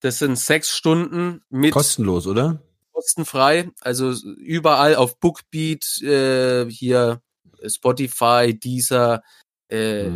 Das 0.00 0.18
sind 0.18 0.36
sechs 0.36 0.70
Stunden 0.70 1.42
mit 1.48 1.72
Kostenlos, 1.72 2.26
oder? 2.26 2.62
kostenfrei, 2.92 3.70
also 3.80 4.12
überall 4.36 4.94
auf 4.94 5.18
Bookbeat, 5.18 6.02
äh, 6.02 6.66
hier 6.70 7.22
Spotify, 7.66 8.54
Deezer, 8.58 9.22
äh, 9.68 10.10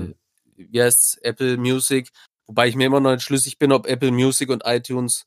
wie 0.57 0.83
heißt's, 0.83 1.17
Apple 1.23 1.57
Music, 1.57 2.11
wobei 2.47 2.69
ich 2.69 2.77
mir 2.77 2.87
immer 2.87 3.01
noch 3.01 3.13
nicht 3.13 3.23
schlüssig 3.23 3.59
bin, 3.59 3.73
ob 3.73 3.87
Apple 3.87 4.13
Music 4.13 4.51
und 4.51 4.63
iTunes 4.65 5.27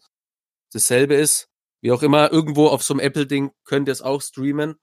dasselbe 0.72 1.16
ist. 1.16 1.49
Wie 1.82 1.92
auch 1.92 2.04
immer, 2.04 2.32
irgendwo 2.32 2.68
auf 2.68 2.84
so 2.84 2.94
einem 2.94 3.00
Apple-Ding 3.00 3.52
könnt 3.64 3.88
ihr 3.88 3.94
es 3.94 4.02
auch 4.02 4.22
streamen. 4.22 4.76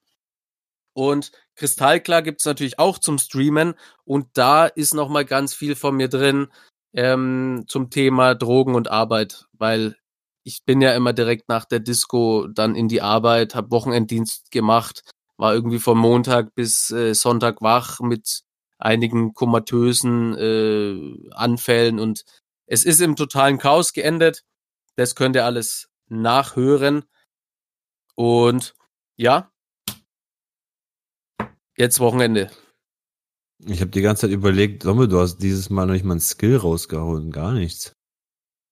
Und 0.95 1.31
Kristallklar 1.57 2.23
gibt's 2.23 2.47
natürlich 2.47 2.79
auch 2.79 2.99
zum 2.99 3.19
Streamen 3.19 3.75
und 4.05 4.29
da 4.33 4.65
ist 4.65 4.95
noch 4.95 5.11
mal 5.11 5.27
ganz 5.27 5.53
viel 5.53 5.77
von 5.77 5.95
mir 5.95 6.09
drin 6.09 6.49
ähm, 6.95 7.65
zum 7.69 7.91
Thema 7.91 8.35
Drogen 8.35 8.75
und 8.75 8.89
Arbeit, 8.89 9.45
weil 9.53 9.97
ich 10.43 10.65
bin 10.65 10.81
ja 10.81 10.95
immer 10.95 11.13
direkt 11.13 11.51
nach 11.51 11.67
der 11.67 11.81
Disco 11.81 12.47
dann 12.47 12.75
in 12.75 12.89
die 12.89 13.03
Arbeit, 13.03 13.55
habe 13.55 13.73
Wochenenddienst 13.73 14.51
gemacht, 14.51 15.03
war 15.37 15.53
irgendwie 15.53 15.81
von 15.81 15.99
Montag 15.99 16.55
bis 16.55 16.91
äh, 16.91 17.15
Sonntag 17.15 17.61
wach 17.61 18.01
mit 18.01 18.43
einigen 18.79 19.35
komatösen 19.35 20.35
äh, 20.39 21.31
Anfällen 21.33 21.99
und 21.99 22.25
es 22.67 22.85
ist 22.85 23.01
im 23.01 23.17
totalen 23.17 23.59
Chaos 23.59 23.93
geendet. 23.93 24.45
Das 24.97 25.15
könnt 25.15 25.37
ihr 25.37 25.45
alles 25.45 25.89
nachhören. 26.09 27.05
Und 28.15 28.75
ja, 29.17 29.51
jetzt 31.77 32.01
Wochenende. 32.01 32.51
Ich 33.65 33.81
habe 33.81 33.91
die 33.91 34.03
ganze 34.03 34.23
Zeit 34.23 34.31
überlegt, 34.31 34.85
Domme, 34.85 35.09
du 35.09 35.19
hast 35.19 35.39
dieses 35.39 35.71
Mal 35.71 35.87
noch 35.87 35.95
nicht 35.95 36.05
mal 36.05 36.13
einen 36.13 36.21
Skill 36.21 36.57
rausgehauen, 36.57 37.31
gar 37.31 37.53
nichts. 37.53 37.97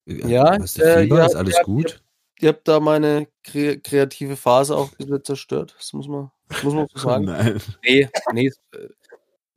Ja, 0.07 0.59
hast 0.59 0.78
du 0.78 0.82
äh, 0.82 1.03
Fieber? 1.03 1.18
ja, 1.18 1.26
ist 1.26 1.35
alles 1.35 1.57
ja, 1.57 1.62
gut? 1.62 2.03
Ihr 2.41 2.51
habt 2.51 2.68
da 2.68 2.80
meine 2.80 3.28
kre 3.43 3.78
kreative 3.78 4.37
Phase 4.37 4.76
auch 4.76 4.91
ein 4.93 4.97
bisschen 4.99 5.24
zerstört. 5.24 5.74
Das 5.78 5.93
muss 5.95 6.09
man, 6.09 6.30
das 6.49 6.62
muss 6.62 6.74
man 6.74 6.87
so 6.93 6.99
sagen. 7.09 7.24
Nein. 7.24 7.62
Nee, 7.82 8.09
nee. 8.32 8.51
äh, 8.72 8.89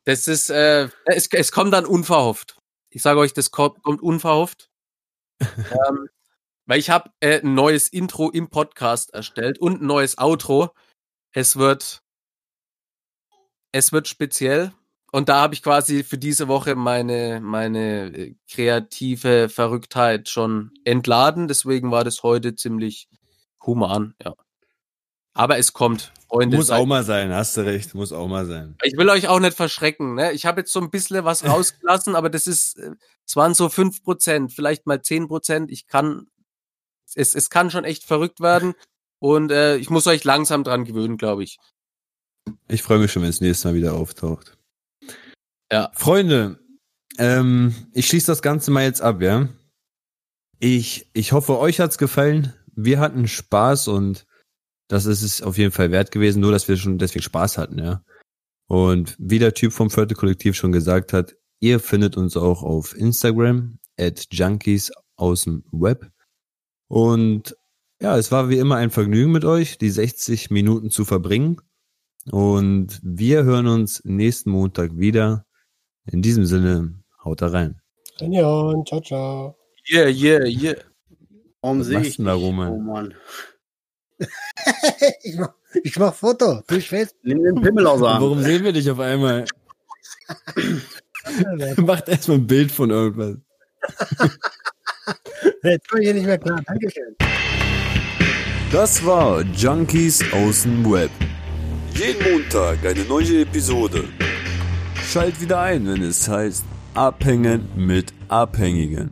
Das 0.05 0.27
ist, 0.27 0.49
äh, 0.49 0.87
es, 1.05 1.27
es 1.31 1.51
kommt 1.51 1.73
dann 1.73 1.85
unverhofft. 1.85 2.57
Ich 2.89 3.01
sage 3.01 3.19
euch, 3.19 3.33
das 3.33 3.51
kommt, 3.51 3.83
kommt 3.83 4.01
unverhofft. 4.01 4.69
ähm, 5.41 6.07
weil 6.67 6.79
ich 6.79 6.89
habe 6.89 7.09
äh, 7.21 7.41
ein 7.41 7.55
neues 7.55 7.87
Intro 7.87 8.29
im 8.29 8.49
Podcast 8.49 9.13
erstellt 9.13 9.57
und 9.57 9.81
ein 9.81 9.87
neues 9.87 10.17
Outro. 10.17 10.69
Es 11.31 11.55
wird, 11.55 12.03
es 13.71 13.91
wird 13.91 14.07
speziell. 14.07 14.73
Und 15.13 15.29
da 15.29 15.41
habe 15.41 15.53
ich 15.53 15.63
quasi 15.63 16.03
für 16.03 16.17
diese 16.17 16.49
Woche 16.49 16.75
meine, 16.75 17.39
meine 17.41 18.07
äh, 18.07 18.35
kreative 18.51 19.49
Verrücktheit 19.49 20.27
schon 20.27 20.71
entladen. 20.83 21.47
Deswegen 21.47 21.91
war 21.91 22.03
das 22.03 22.21
heute 22.23 22.55
ziemlich 22.55 23.07
human, 23.65 24.13
ja. 24.23 24.35
Aber 25.33 25.59
es 25.59 25.71
kommt, 25.71 26.11
Freunde. 26.29 26.57
Muss 26.57 26.71
auch 26.71 26.87
mal 26.87 27.03
sein, 27.03 27.31
hast 27.31 27.55
du 27.57 27.61
recht, 27.61 27.93
muss 27.93 28.11
auch 28.11 28.27
mal 28.27 28.47
sein. 28.47 28.75
ich 28.83 28.97
will 28.97 29.07
euch 29.07 29.27
auch 29.27 29.39
nicht 29.39 29.55
verschrecken. 29.55 30.15
Ne? 30.15 30.31
Ich 30.31 30.47
habe 30.47 30.61
jetzt 30.61 30.73
so 30.73 30.81
ein 30.81 30.89
bisschen 30.89 31.23
was 31.23 31.45
rausgelassen, 31.47 32.15
aber 32.15 32.29
das 32.29 32.47
ist, 32.47 32.77
äh, 32.79 32.95
es 33.25 33.35
waren 33.35 33.53
so 33.53 33.69
fünf 33.69 34.03
Prozent, 34.03 34.51
vielleicht 34.51 34.87
mal 34.87 35.01
zehn 35.01 35.27
Prozent. 35.27 35.71
Ich 35.71 35.87
kann, 35.87 36.27
es, 37.15 37.35
es 37.35 37.49
kann 37.49 37.71
schon 37.71 37.83
echt 37.83 38.03
verrückt 38.03 38.39
werden 38.39 38.73
und 39.19 39.51
äh, 39.51 39.77
ich 39.77 39.89
muss 39.89 40.07
euch 40.07 40.23
langsam 40.23 40.63
dran 40.63 40.85
gewöhnen, 40.85 41.17
glaube 41.17 41.43
ich. 41.43 41.57
Ich 42.67 42.83
freue 42.83 42.99
mich 42.99 43.11
schon, 43.11 43.23
wenn 43.23 43.29
es 43.29 43.41
nächstes 43.41 43.65
Mal 43.65 43.75
wieder 43.75 43.93
auftaucht. 43.93 44.57
Ja. 45.71 45.91
Freunde, 45.93 46.59
ähm, 47.17 47.73
ich 47.93 48.07
schließe 48.07 48.27
das 48.27 48.41
Ganze 48.41 48.71
mal 48.71 48.83
jetzt 48.83 49.01
ab, 49.01 49.21
ja. 49.21 49.49
Ich, 50.59 51.09
ich 51.13 51.33
hoffe, 51.33 51.59
euch 51.59 51.79
hat's 51.79 51.97
gefallen. 51.97 52.53
Wir 52.73 52.99
hatten 52.99 53.27
Spaß 53.27 53.87
und 53.89 54.25
das 54.87 55.05
ist 55.05 55.21
es 55.21 55.41
auf 55.41 55.57
jeden 55.57 55.71
Fall 55.71 55.91
wert 55.91 56.11
gewesen, 56.11 56.39
nur 56.39 56.51
dass 56.51 56.67
wir 56.67 56.77
schon 56.77 56.97
deswegen 56.97 57.23
Spaß 57.23 57.57
hatten, 57.57 57.79
ja. 57.79 58.03
Und 58.67 59.15
wie 59.17 59.39
der 59.39 59.53
Typ 59.53 59.73
vom 59.73 59.89
Vierte 59.89 60.15
Kollektiv 60.15 60.55
schon 60.55 60.71
gesagt 60.71 61.13
hat, 61.13 61.35
ihr 61.59 61.79
findet 61.79 62.17
uns 62.17 62.37
auch 62.37 62.63
auf 62.63 62.95
Instagram 62.95 63.79
at 63.97 64.27
Junkies 64.31 64.91
aus 65.15 65.43
dem 65.43 65.63
Web. 65.71 66.11
Und 66.87 67.55
ja, 68.01 68.17
es 68.17 68.31
war 68.31 68.49
wie 68.49 68.57
immer 68.57 68.75
ein 68.75 68.91
Vergnügen 68.91 69.31
mit 69.31 69.45
euch, 69.45 69.77
die 69.77 69.89
60 69.89 70.51
Minuten 70.51 70.89
zu 70.89 71.05
verbringen. 71.05 71.61
Und 72.31 72.99
wir 73.01 73.43
hören 73.43 73.67
uns 73.67 74.03
nächsten 74.03 74.51
Montag 74.51 74.97
wieder. 74.97 75.45
In 76.05 76.21
diesem 76.21 76.45
Sinne, 76.45 77.03
haut 77.23 77.41
da 77.41 77.47
rein. 77.47 77.81
Renion, 78.19 78.85
ciao, 78.85 79.01
ciao. 79.01 79.57
Yeah, 79.89 80.09
yeah, 80.09 80.45
yeah. 80.45 80.75
Warum 81.61 81.79
Was 81.79 81.87
sehe 81.87 81.97
machst 81.97 82.09
ich 82.09 82.17
du 82.17 82.23
denn 82.23 82.27
da? 82.27 82.33
Roman? 82.33 82.71
Oh 82.71 82.79
Mann. 82.79 83.13
ich, 85.23 85.37
mach, 85.37 85.53
ich 85.83 85.99
mach 85.99 86.13
Foto 86.13 86.61
durch 86.67 86.89
Facebook. 86.89 87.23
Nimm 87.23 87.43
den 87.43 87.61
Pimmel 87.61 87.87
aus 87.87 87.99
der 87.99 88.13
Hand. 88.13 88.23
Warum 88.23 88.41
sehen 88.41 88.63
wir 88.63 88.73
dich 88.73 88.89
auf 88.89 88.99
einmal? 88.99 89.45
Macht 91.77 92.09
erstmal 92.09 92.37
ein 92.37 92.47
Bild 92.47 92.71
von 92.71 92.89
irgendwas. 92.89 93.37
Jetzt 95.63 95.89
komme 95.89 96.01
ich 96.01 96.07
hier 96.07 96.13
nicht 96.13 96.25
mehr 96.25 96.37
klar. 96.37 96.61
Dankeschön. 96.65 97.15
Das 98.71 99.05
war 99.05 99.41
Junkies 99.41 100.21
aus 100.33 100.63
dem 100.63 100.89
Web. 100.91 101.09
Jeden 101.93 102.31
Montag 102.31 102.85
eine 102.85 103.03
neue 103.05 103.41
Episode. 103.41 104.03
Schalt 105.07 105.39
wieder 105.39 105.61
ein, 105.61 105.87
wenn 105.87 106.03
es 106.03 106.27
heißt 106.27 106.65
Abhängen 106.93 107.69
mit 107.75 108.13
Abhängigen. 108.27 109.11